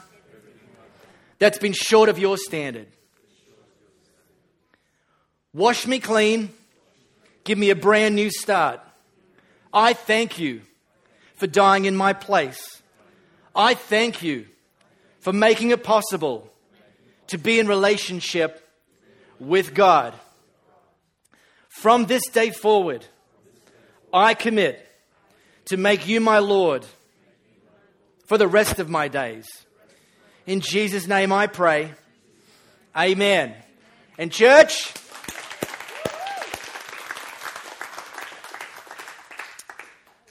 that's 1.40 1.60
been 1.60 1.72
short 1.72 2.10
of 2.10 2.20
your 2.20 2.36
standard. 2.38 2.88
Wash 5.54 5.88
me 5.88 6.00
clean. 6.00 6.50
Give 7.46 7.58
me 7.58 7.70
a 7.70 7.76
brand 7.76 8.16
new 8.16 8.32
start. 8.32 8.82
I 9.74 9.94
thank 9.94 10.38
you 10.40 10.60
for 11.36 11.48
dying 11.48 11.86
in 11.86 11.96
my 11.96 12.12
place. 12.12 12.82
I 13.56 13.76
thank 13.76 14.24
you 14.24 14.46
for 15.22 15.32
making 15.32 15.72
it 15.72 15.86
possible 15.86 16.52
to 17.28 17.38
be 17.38 17.62
in 17.62 17.68
relationship 17.70 18.60
with 19.48 19.74
God. 19.74 20.14
From 21.70 22.06
this 22.06 22.28
day 22.30 22.52
forward, 22.52 23.06
I 24.14 24.34
commit 24.34 24.86
to 25.66 25.78
make 25.78 26.08
you 26.08 26.20
my 26.20 26.40
Lord 26.40 26.86
for 28.28 28.38
the 28.38 28.48
rest 28.48 28.80
of 28.80 28.90
my 28.90 29.08
days. 29.08 29.48
In 30.46 30.60
Jesus' 30.60 31.08
name 31.08 31.32
I 31.32 31.48
pray. 31.48 31.94
Amen. 32.96 33.56
And, 34.18 34.32
church, 34.32 34.94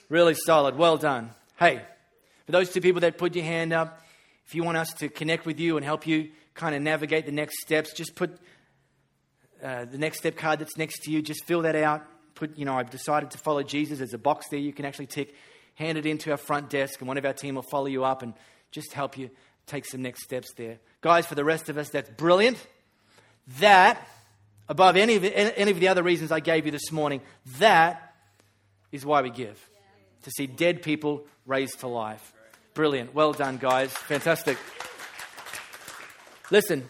really 0.09 0.35
solid. 0.35 0.77
Well 0.77 0.97
done. 0.97 1.31
Hey. 1.59 1.83
For 2.47 2.53
those 2.53 2.71
two 2.71 2.81
people 2.81 3.01
that 3.03 3.19
put 3.19 3.35
your 3.35 3.45
hand 3.45 3.73
up, 3.73 4.03
if 4.47 4.55
you 4.55 4.65
want 4.65 4.77
us 4.77 4.93
to 4.95 5.09
connect 5.09 5.47
with 5.47 5.61
you 5.61 5.77
and 5.77 5.85
help 5.85 6.07
you 6.07 6.31
kind 6.55 6.75
of 6.75 6.83
navigate 6.83 7.25
the 7.25 7.33
next 7.33 7.61
steps, 7.63 7.93
just 7.93 8.15
put 8.15 8.39
uh, 9.63 9.85
the 9.85 9.99
next 9.99 10.19
step 10.19 10.37
card 10.37 10.59
that's 10.59 10.77
next 10.77 11.03
to 11.05 11.11
you, 11.11 11.23
just 11.23 11.45
fill 11.45 11.63
that 11.63 11.77
out. 11.77 12.05
Put, 12.35 12.59
you 12.59 12.65
know, 12.65 12.77
I've 12.77 12.91
decided 12.91 13.31
to 13.33 13.39
follow 13.39 13.63
Jesus. 13.63 13.99
There's 13.99 14.15
a 14.15 14.19
box 14.19 14.49
there 14.51 14.59
you 14.59 14.73
can 14.73 14.85
actually 14.85 15.07
tick. 15.07 15.35
Hand 15.75 15.99
it 15.99 16.07
into 16.07 16.31
our 16.31 16.37
front 16.37 16.71
desk, 16.71 17.01
and 17.01 17.09
one 17.09 17.17
of 17.17 17.25
our 17.25 17.33
team 17.33 17.55
will 17.55 17.63
follow 17.63 17.87
you 17.87 18.05
up 18.05 18.23
and 18.23 18.35
just 18.71 18.93
help 18.93 19.17
you 19.17 19.31
take 19.67 19.87
some 19.87 20.03
next 20.03 20.25
steps 20.25 20.53
there. 20.57 20.79
Guys, 21.01 21.27
for 21.27 21.35
the 21.35 21.45
rest 21.45 21.69
of 21.69 21.79
us, 21.79 21.89
that's 21.91 22.11
brilliant. 22.11 22.59
That, 23.61 24.07
above 24.69 24.97
any 24.97 25.17
of, 25.17 25.25
any 25.25 25.71
of 25.71 25.81
the 25.81 25.89
other 25.89 26.03
reasons 26.03 26.33
I 26.33 26.41
gave 26.41 26.67
you 26.67 26.73
this 26.73 26.93
morning, 26.93 27.21
that 27.59 28.15
is 28.91 29.07
why 29.07 29.23
we 29.23 29.31
give. 29.31 29.65
To 30.25 30.31
see 30.31 30.47
dead 30.47 30.83
people 30.83 31.27
raised 31.47 31.81
to 31.81 31.89
life. 31.89 32.33
Brilliant. 32.75 33.15
Well 33.15 33.33
done, 33.33 33.59
guys. 33.59 33.93
Fantastic. 33.93 34.59
Listen, 36.51 36.89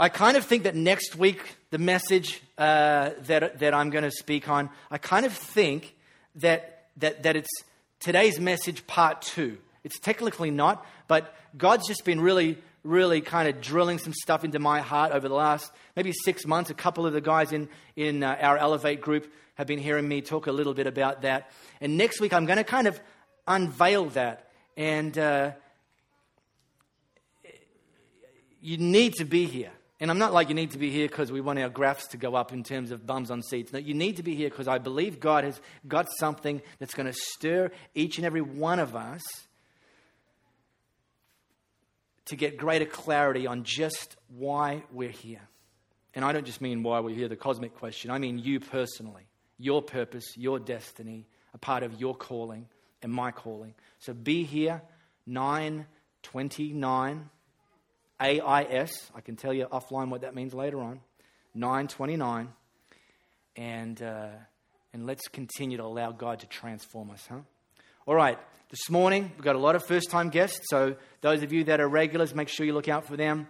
I 0.00 0.08
kind 0.08 0.38
of 0.38 0.46
think 0.46 0.62
that 0.62 0.74
next 0.74 1.14
week, 1.14 1.42
the 1.68 1.76
message 1.76 2.40
uh, 2.56 3.10
that, 3.26 3.58
that 3.58 3.74
I'm 3.74 3.90
going 3.90 4.02
to 4.02 4.10
speak 4.10 4.48
on, 4.48 4.70
I 4.90 4.96
kind 4.96 5.26
of 5.26 5.32
think 5.34 5.94
that, 6.36 6.86
that, 6.96 7.24
that 7.24 7.36
it's 7.36 7.50
today's 7.98 8.40
message 8.40 8.86
part 8.86 9.20
two. 9.20 9.58
It's 9.84 9.98
technically 9.98 10.50
not, 10.50 10.86
but 11.06 11.34
God's 11.54 11.86
just 11.86 12.06
been 12.06 12.18
really, 12.18 12.56
really 12.82 13.20
kind 13.20 13.46
of 13.46 13.60
drilling 13.60 13.98
some 13.98 14.14
stuff 14.14 14.42
into 14.42 14.58
my 14.58 14.80
heart 14.80 15.12
over 15.12 15.28
the 15.28 15.34
last 15.34 15.70
maybe 15.94 16.12
six 16.24 16.46
months. 16.46 16.70
A 16.70 16.74
couple 16.74 17.04
of 17.04 17.12
the 17.12 17.20
guys 17.20 17.52
in, 17.52 17.68
in 17.94 18.22
uh, 18.22 18.38
our 18.40 18.56
Elevate 18.56 19.02
group 19.02 19.30
have 19.56 19.66
been 19.66 19.78
hearing 19.78 20.08
me 20.08 20.22
talk 20.22 20.46
a 20.46 20.52
little 20.52 20.72
bit 20.72 20.86
about 20.86 21.20
that. 21.22 21.50
And 21.82 21.98
next 21.98 22.22
week, 22.22 22.32
I'm 22.32 22.46
going 22.46 22.56
to 22.56 22.64
kind 22.64 22.86
of 22.86 22.98
unveil 23.46 24.06
that. 24.06 24.50
And 24.78 25.18
uh, 25.18 25.50
you 28.62 28.78
need 28.78 29.16
to 29.16 29.26
be 29.26 29.44
here. 29.44 29.72
And 30.00 30.10
I'm 30.10 30.18
not 30.18 30.32
like 30.32 30.48
you 30.48 30.54
need 30.54 30.70
to 30.70 30.78
be 30.78 30.90
here 30.90 31.06
because 31.06 31.30
we 31.30 31.42
want 31.42 31.58
our 31.58 31.68
graphs 31.68 32.06
to 32.08 32.16
go 32.16 32.34
up 32.34 32.52
in 32.52 32.64
terms 32.64 32.90
of 32.90 33.06
bums 33.06 33.30
on 33.30 33.42
seats. 33.42 33.72
No, 33.72 33.78
you 33.78 33.92
need 33.92 34.16
to 34.16 34.22
be 34.22 34.34
here 34.34 34.48
because 34.48 34.66
I 34.66 34.78
believe 34.78 35.20
God 35.20 35.44
has 35.44 35.60
got 35.86 36.08
something 36.18 36.62
that's 36.78 36.94
going 36.94 37.06
to 37.06 37.12
stir 37.12 37.70
each 37.94 38.16
and 38.16 38.24
every 38.24 38.40
one 38.40 38.78
of 38.78 38.96
us 38.96 39.20
to 42.26 42.36
get 42.36 42.56
greater 42.56 42.86
clarity 42.86 43.46
on 43.46 43.64
just 43.64 44.16
why 44.28 44.84
we're 44.90 45.10
here. 45.10 45.42
And 46.14 46.24
I 46.24 46.32
don't 46.32 46.46
just 46.46 46.62
mean 46.62 46.82
why 46.82 47.00
we're 47.00 47.14
here, 47.14 47.28
the 47.28 47.36
cosmic 47.36 47.76
question. 47.76 48.10
I 48.10 48.16
mean 48.18 48.38
you 48.38 48.58
personally, 48.58 49.26
your 49.58 49.82
purpose, 49.82 50.24
your 50.36 50.58
destiny, 50.58 51.26
a 51.52 51.58
part 51.58 51.82
of 51.82 52.00
your 52.00 52.14
calling 52.14 52.68
and 53.02 53.12
my 53.12 53.32
calling. 53.32 53.74
So 53.98 54.14
be 54.14 54.44
here, 54.44 54.80
929 55.26 57.28
AIS. 58.20 59.10
I 59.14 59.20
can 59.20 59.36
tell 59.36 59.52
you 59.52 59.66
offline 59.66 60.08
what 60.08 60.22
that 60.22 60.34
means 60.34 60.54
later 60.54 60.80
on. 60.80 61.00
929. 61.54 62.48
And, 63.56 64.02
uh, 64.02 64.28
and 64.92 65.06
let's 65.06 65.28
continue 65.28 65.76
to 65.78 65.84
allow 65.84 66.12
God 66.12 66.40
to 66.40 66.46
transform 66.46 67.10
us, 67.10 67.26
huh? 67.28 67.40
All 68.06 68.14
right, 68.14 68.38
this 68.70 68.88
morning 68.88 69.30
we've 69.34 69.44
got 69.44 69.56
a 69.56 69.58
lot 69.60 69.76
of 69.76 69.84
first 69.84 70.10
time 70.10 70.30
guests. 70.30 70.60
So 70.70 70.96
those 71.20 71.42
of 71.42 71.52
you 71.52 71.64
that 71.64 71.80
are 71.80 71.88
regulars, 71.88 72.34
make 72.34 72.48
sure 72.48 72.64
you 72.64 72.72
look 72.72 72.88
out 72.88 73.06
for 73.06 73.16
them. 73.16 73.46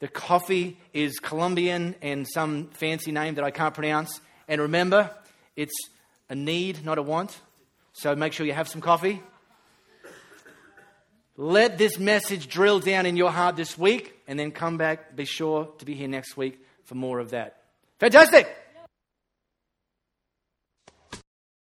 The 0.00 0.08
coffee 0.08 0.78
is 0.92 1.18
Colombian 1.18 1.94
and 2.02 2.26
some 2.28 2.68
fancy 2.68 3.12
name 3.12 3.36
that 3.36 3.44
I 3.44 3.50
can't 3.50 3.74
pronounce. 3.74 4.20
And 4.48 4.60
remember, 4.60 5.10
it's 5.56 5.74
a 6.28 6.34
need, 6.34 6.84
not 6.84 6.98
a 6.98 7.02
want. 7.02 7.40
So 7.92 8.14
make 8.14 8.32
sure 8.32 8.44
you 8.44 8.52
have 8.52 8.68
some 8.68 8.80
coffee. 8.80 9.22
Let 11.36 11.78
this 11.78 11.98
message 11.98 12.48
drill 12.48 12.80
down 12.80 13.06
in 13.06 13.16
your 13.16 13.30
heart 13.30 13.56
this 13.56 13.76
week 13.76 14.14
and 14.28 14.38
then 14.38 14.52
come 14.52 14.76
back. 14.76 15.16
Be 15.16 15.24
sure 15.24 15.68
to 15.78 15.84
be 15.84 15.94
here 15.94 16.08
next 16.08 16.36
week 16.36 16.60
for 16.84 16.94
more 16.94 17.18
of 17.18 17.30
that. 17.30 17.62
Fantastic! 17.98 18.48